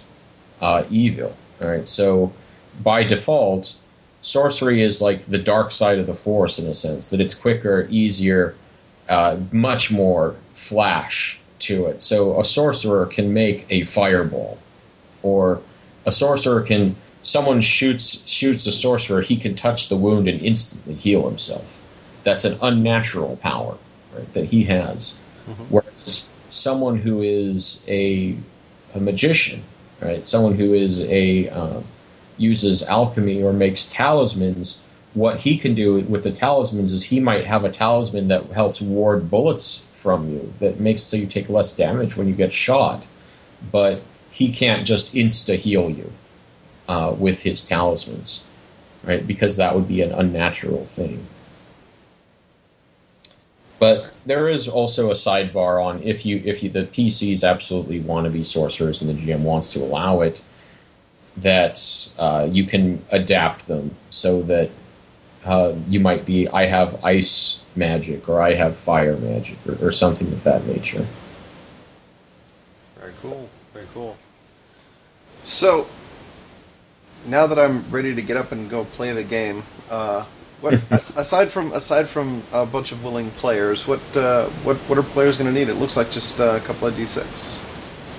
uh, 0.60 0.84
evil. 0.90 1.34
All 1.60 1.66
right, 1.66 1.88
so 1.88 2.32
by 2.80 3.02
default, 3.02 3.74
sorcery 4.20 4.80
is 4.80 5.02
like 5.02 5.24
the 5.24 5.38
dark 5.38 5.72
side 5.72 5.98
of 5.98 6.06
the 6.06 6.14
force 6.14 6.60
in 6.60 6.68
a 6.68 6.74
sense 6.74 7.10
that 7.10 7.20
it's 7.20 7.34
quicker, 7.34 7.88
easier, 7.90 8.54
uh, 9.08 9.38
much 9.50 9.90
more 9.90 10.36
flash 10.54 11.40
to 11.58 11.86
it. 11.86 11.98
So 11.98 12.38
a 12.38 12.44
sorcerer 12.44 13.06
can 13.06 13.34
make 13.34 13.66
a 13.70 13.82
fireball, 13.82 14.58
or 15.22 15.60
a 16.06 16.12
sorcerer 16.12 16.62
can 16.62 16.96
someone 17.22 17.60
shoots 17.60 18.26
shoots 18.28 18.66
a 18.66 18.72
sorcerer, 18.72 19.20
he 19.20 19.36
can 19.36 19.54
touch 19.54 19.88
the 19.88 19.96
wound 19.96 20.28
and 20.28 20.40
instantly 20.40 20.94
heal 20.94 21.28
himself. 21.28 21.82
That's 22.24 22.44
an 22.44 22.58
unnatural 22.62 23.36
power 23.38 23.76
right, 24.14 24.32
that 24.32 24.46
he 24.46 24.64
has. 24.64 25.16
Mm-hmm. 25.48 25.64
Whereas 25.64 26.28
someone 26.50 26.98
who 26.98 27.22
is 27.22 27.82
a 27.88 28.36
a 28.94 29.00
magician, 29.00 29.62
right, 30.00 30.24
someone 30.24 30.54
who 30.54 30.72
is 30.72 31.00
a 31.02 31.48
uh, 31.48 31.80
uses 32.36 32.82
alchemy 32.84 33.42
or 33.42 33.52
makes 33.52 33.86
talismans, 33.86 34.82
what 35.14 35.40
he 35.40 35.58
can 35.58 35.74
do 35.74 36.00
with 36.00 36.22
the 36.22 36.32
talismans 36.32 36.92
is 36.92 37.04
he 37.04 37.20
might 37.20 37.46
have 37.46 37.64
a 37.64 37.70
talisman 37.70 38.28
that 38.28 38.44
helps 38.46 38.80
ward 38.80 39.30
bullets 39.30 39.84
from 39.92 40.30
you, 40.30 40.52
that 40.60 40.78
makes 40.78 41.02
so 41.02 41.16
you 41.16 41.26
take 41.26 41.48
less 41.48 41.76
damage 41.76 42.16
when 42.16 42.28
you 42.28 42.34
get 42.34 42.52
shot. 42.52 43.04
But 43.72 44.02
he 44.38 44.52
can't 44.52 44.86
just 44.86 45.14
insta 45.14 45.56
heal 45.56 45.90
you 45.90 46.12
uh, 46.86 47.12
with 47.18 47.42
his 47.42 47.60
talismans, 47.60 48.46
right? 49.02 49.26
Because 49.26 49.56
that 49.56 49.74
would 49.74 49.88
be 49.88 50.00
an 50.00 50.12
unnatural 50.12 50.86
thing. 50.86 51.26
But 53.80 54.12
there 54.26 54.48
is 54.48 54.68
also 54.68 55.10
a 55.10 55.14
sidebar 55.14 55.84
on 55.84 56.04
if 56.04 56.24
you 56.24 56.40
if 56.44 56.62
you 56.62 56.70
the 56.70 56.84
PCs 56.84 57.42
absolutely 57.42 57.98
want 57.98 58.26
to 58.26 58.30
be 58.30 58.44
sorcerers 58.44 59.02
and 59.02 59.10
the 59.10 59.20
GM 59.20 59.40
wants 59.40 59.72
to 59.72 59.80
allow 59.80 60.20
it, 60.20 60.40
that 61.38 62.08
uh, 62.16 62.46
you 62.48 62.64
can 62.64 63.04
adapt 63.10 63.66
them 63.66 63.90
so 64.10 64.42
that 64.42 64.70
uh, 65.46 65.74
you 65.88 65.98
might 65.98 66.24
be 66.24 66.46
I 66.46 66.66
have 66.66 67.04
ice 67.04 67.64
magic 67.74 68.28
or 68.28 68.40
I 68.40 68.54
have 68.54 68.76
fire 68.76 69.16
magic 69.16 69.58
or, 69.66 69.88
or, 69.88 69.90
something 69.90 70.28
of 70.28 70.44
that 70.44 70.64
nature. 70.64 71.04
Very 73.00 73.12
cool. 73.20 73.48
Very 73.72 73.86
cool. 73.94 74.16
So 75.48 75.88
now 77.26 77.48
that 77.48 77.58
I'm 77.58 77.84
ready 77.90 78.14
to 78.14 78.22
get 78.22 78.36
up 78.36 78.52
and 78.52 78.70
go 78.70 78.84
play 78.84 79.12
the 79.12 79.24
game, 79.24 79.64
uh, 79.90 80.24
what 80.60 80.74
aside 80.90 81.50
from 81.50 81.72
aside 81.72 82.08
from 82.08 82.42
a 82.52 82.64
bunch 82.64 82.92
of 82.92 83.02
willing 83.02 83.30
players, 83.32 83.88
what 83.88 84.00
uh, 84.16 84.46
what 84.62 84.76
what 84.76 84.98
are 84.98 85.02
players 85.02 85.36
going 85.36 85.52
to 85.52 85.58
need? 85.58 85.68
It 85.68 85.74
looks 85.74 85.96
like 85.96 86.10
just 86.12 86.38
a 86.38 86.60
couple 86.64 86.86
of 86.86 86.94
d6 86.94 87.64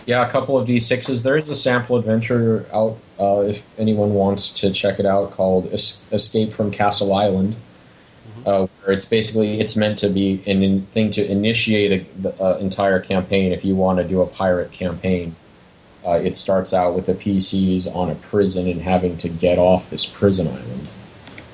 yeah, 0.10 0.26
a 0.26 0.30
couple 0.30 0.58
of 0.58 0.68
D6s. 0.68 1.22
There 1.22 1.38
is 1.38 1.50
a 1.50 1.56
sample 1.56 1.96
adventure 1.96 2.66
out 2.74 2.98
uh, 3.20 3.42
if 3.42 3.62
anyone 3.78 4.16
wants 4.16 4.52
to 4.54 4.72
check 4.72 5.00
it 5.00 5.06
out 5.06 5.30
called 5.30 5.72
es- 5.72 6.12
Escape 6.12 6.52
from 6.52 6.72
Castle 6.72 7.14
Island. 7.14 7.56
Mm-hmm. 7.56 8.50
Uh, 8.50 8.68
where 8.82 8.94
it's 8.96 9.06
basically 9.06 9.60
it's 9.60 9.76
meant 9.76 10.00
to 10.00 10.10
be 10.10 10.42
an 10.48 10.64
in, 10.64 10.82
thing 10.88 11.12
to 11.12 11.32
initiate 11.32 12.08
an 12.26 12.60
entire 12.60 13.00
campaign. 13.00 13.52
If 13.52 13.64
you 13.64 13.76
want 13.76 14.00
to 14.00 14.04
do 14.04 14.22
a 14.22 14.26
pirate 14.26 14.72
campaign, 14.72 15.36
uh, 16.06 16.12
it 16.12 16.36
starts 16.36 16.74
out 16.74 16.96
with 16.96 17.06
the 17.06 17.14
PCs 17.14 17.94
on 17.94 18.10
a 18.10 18.16
prison 18.16 18.68
and 18.68 18.82
having 18.82 19.18
to 19.18 19.30
get 19.30 19.58
off 19.58 19.90
this 19.90 20.06
prison 20.06 20.48
island 20.48 20.88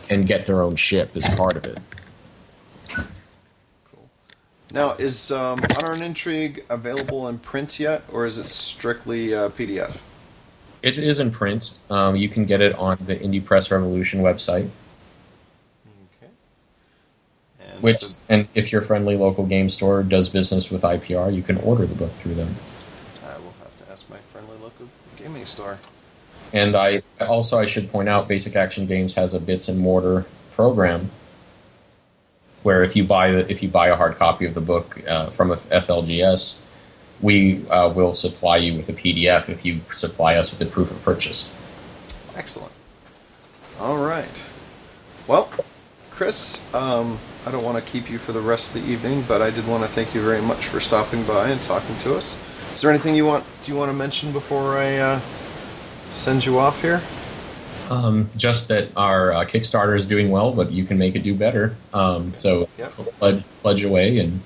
and 0.09 0.27
get 0.27 0.45
their 0.45 0.61
own 0.61 0.75
ship 0.75 1.11
as 1.15 1.27
part 1.35 1.55
of 1.55 1.65
it. 1.65 1.79
Cool. 2.89 4.09
Now, 4.73 4.91
is 4.93 5.31
um, 5.31 5.63
Honor 5.77 5.91
and 5.93 6.01
Intrigue 6.01 6.63
available 6.69 7.27
in 7.27 7.39
print 7.39 7.79
yet, 7.79 8.03
or 8.11 8.25
is 8.25 8.37
it 8.37 8.45
strictly 8.45 9.33
uh, 9.33 9.49
PDF? 9.49 9.97
It 10.85 10.99
is 10.99 11.19
in 11.19 11.31
print. 11.31 11.79
Um, 11.89 12.15
you 12.15 12.29
can 12.29 12.45
get 12.45 12.61
it 12.61 12.75
on 12.75 12.99
the 13.01 13.15
Indie 13.15 13.43
Press 13.43 13.71
Revolution 13.71 14.21
website. 14.21 14.69
Okay. 16.21 16.31
And 17.59 17.81
Which, 17.81 18.01
the, 18.01 18.21
and 18.29 18.47
if 18.53 18.71
your 18.71 18.83
friendly 18.83 19.17
local 19.17 19.47
game 19.47 19.67
store 19.69 20.03
does 20.03 20.29
business 20.29 20.69
with 20.69 20.83
IPR, 20.83 21.33
you 21.33 21.41
can 21.41 21.57
order 21.57 21.87
the 21.87 21.95
book 21.95 22.11
through 22.11 22.35
them. 22.35 22.55
I 23.25 23.35
will 23.39 23.55
have 23.63 23.75
to 23.83 23.91
ask 23.91 24.07
my 24.11 24.17
friendly 24.31 24.57
local 24.61 24.87
gaming 25.45 25.77
store. 25.77 25.79
And 26.53 26.75
I 26.75 27.01
also 27.21 27.59
I 27.59 27.65
should 27.65 27.91
point 27.91 28.09
out, 28.09 28.27
Basic 28.27 28.55
Action 28.55 28.85
Games 28.85 29.15
has 29.15 29.33
a 29.33 29.39
bits 29.39 29.67
and 29.67 29.79
mortar 29.79 30.25
program 30.51 31.09
where 32.63 32.83
if 32.83 32.95
you 32.95 33.03
buy 33.03 33.31
the, 33.31 33.51
if 33.51 33.61
you 33.61 33.69
buy 33.69 33.89
a 33.89 33.95
hard 33.95 34.17
copy 34.17 34.45
of 34.45 34.53
the 34.53 34.61
book 34.61 34.99
uh, 35.07 35.29
from 35.29 35.51
a 35.51 35.57
FLGS, 35.57 36.57
we 37.21 37.67
uh, 37.69 37.89
will 37.89 38.13
supply 38.13 38.57
you 38.57 38.75
with 38.75 38.89
a 38.89 38.93
PDF 38.93 39.49
if 39.49 39.65
you 39.65 39.81
supply 39.93 40.35
us 40.35 40.51
with 40.51 40.59
the 40.59 40.65
proof 40.65 40.91
of 40.91 41.01
purchase. 41.03 41.55
Excellent. 42.35 42.71
All 43.79 43.97
right. 43.97 44.41
Well, 45.27 45.49
Chris, 46.11 46.73
um, 46.73 47.19
I 47.45 47.51
don't 47.51 47.63
want 47.63 47.83
to 47.83 47.91
keep 47.91 48.09
you 48.09 48.17
for 48.17 48.31
the 48.31 48.41
rest 48.41 48.75
of 48.75 48.81
the 48.81 48.91
evening, 48.91 49.23
but 49.27 49.41
I 49.41 49.51
did 49.51 49.67
want 49.67 49.83
to 49.83 49.89
thank 49.89 50.15
you 50.15 50.21
very 50.21 50.41
much 50.41 50.65
for 50.67 50.79
stopping 50.79 51.23
by 51.23 51.49
and 51.49 51.61
talking 51.61 51.95
to 51.99 52.15
us. 52.15 52.37
Is 52.75 52.81
there 52.81 52.91
anything 52.91 53.15
you 53.15 53.25
want 53.25 53.45
do 53.63 53.71
you 53.71 53.77
want 53.77 53.89
to 53.89 53.97
mention 53.97 54.33
before 54.33 54.77
I 54.77 54.97
uh, 54.97 55.19
send 56.11 56.45
you 56.45 56.59
off 56.59 56.81
here? 56.81 57.01
Um, 57.89 58.29
just 58.35 58.67
that 58.67 58.89
our 58.97 59.31
uh, 59.31 59.45
Kickstarter 59.45 59.97
is 59.97 60.05
doing 60.05 60.29
well, 60.29 60.51
but 60.51 60.73
you 60.73 60.83
can 60.83 60.97
make 60.97 61.15
it 61.15 61.23
do 61.23 61.33
better. 61.33 61.77
Um, 61.93 62.35
so 62.35 62.67
yep. 62.77 62.91
pledge, 63.19 63.43
pledge 63.61 63.85
away 63.85 64.19
and 64.19 64.41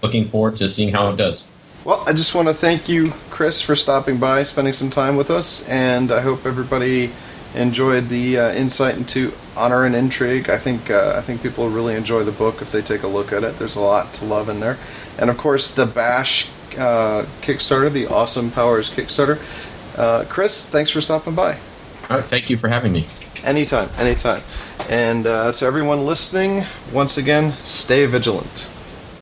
looking 0.00 0.26
forward 0.26 0.58
to 0.58 0.68
seeing 0.68 0.92
how 0.92 1.10
it 1.10 1.16
does. 1.16 1.44
Well, 1.84 2.04
I 2.06 2.12
just 2.12 2.36
want 2.36 2.46
to 2.46 2.54
thank 2.54 2.88
you, 2.88 3.12
Chris, 3.30 3.62
for 3.62 3.74
stopping 3.74 4.18
by, 4.18 4.44
spending 4.44 4.74
some 4.74 4.90
time 4.90 5.16
with 5.16 5.30
us, 5.30 5.66
and 5.68 6.12
I 6.12 6.20
hope 6.20 6.46
everybody 6.46 7.10
enjoyed 7.56 8.08
the 8.08 8.38
uh, 8.38 8.52
insight 8.52 8.96
into 8.96 9.32
honor 9.56 9.86
and 9.86 9.96
intrigue. 9.96 10.48
I 10.48 10.58
think 10.58 10.88
uh, 10.88 11.14
I 11.16 11.22
think 11.22 11.42
people 11.42 11.64
will 11.64 11.72
really 11.72 11.96
enjoy 11.96 12.22
the 12.22 12.32
book 12.32 12.62
if 12.62 12.70
they 12.70 12.82
take 12.82 13.02
a 13.02 13.08
look 13.08 13.32
at 13.32 13.42
it. 13.42 13.58
There's 13.58 13.74
a 13.74 13.80
lot 13.80 14.14
to 14.14 14.24
love 14.24 14.48
in 14.48 14.60
there, 14.60 14.78
and 15.18 15.30
of 15.30 15.38
course 15.38 15.74
the 15.74 15.86
Bash 15.86 16.48
uh, 16.78 17.26
Kickstarter, 17.42 17.92
the 17.92 18.06
Awesome 18.06 18.50
Powers 18.50 18.90
Kickstarter. 18.90 19.38
Uh, 19.96 20.24
Chris, 20.28 20.68
thanks 20.68 20.90
for 20.90 21.00
stopping 21.00 21.34
by. 21.34 21.58
Oh, 22.08 22.20
thank 22.20 22.50
you 22.50 22.56
for 22.56 22.68
having 22.68 22.92
me. 22.92 23.06
Anytime, 23.44 23.88
anytime. 23.96 24.42
And 24.88 25.26
uh, 25.26 25.52
to 25.52 25.64
everyone 25.64 26.04
listening, 26.04 26.64
once 26.92 27.16
again, 27.16 27.52
stay 27.64 28.06
vigilant. 28.06 28.68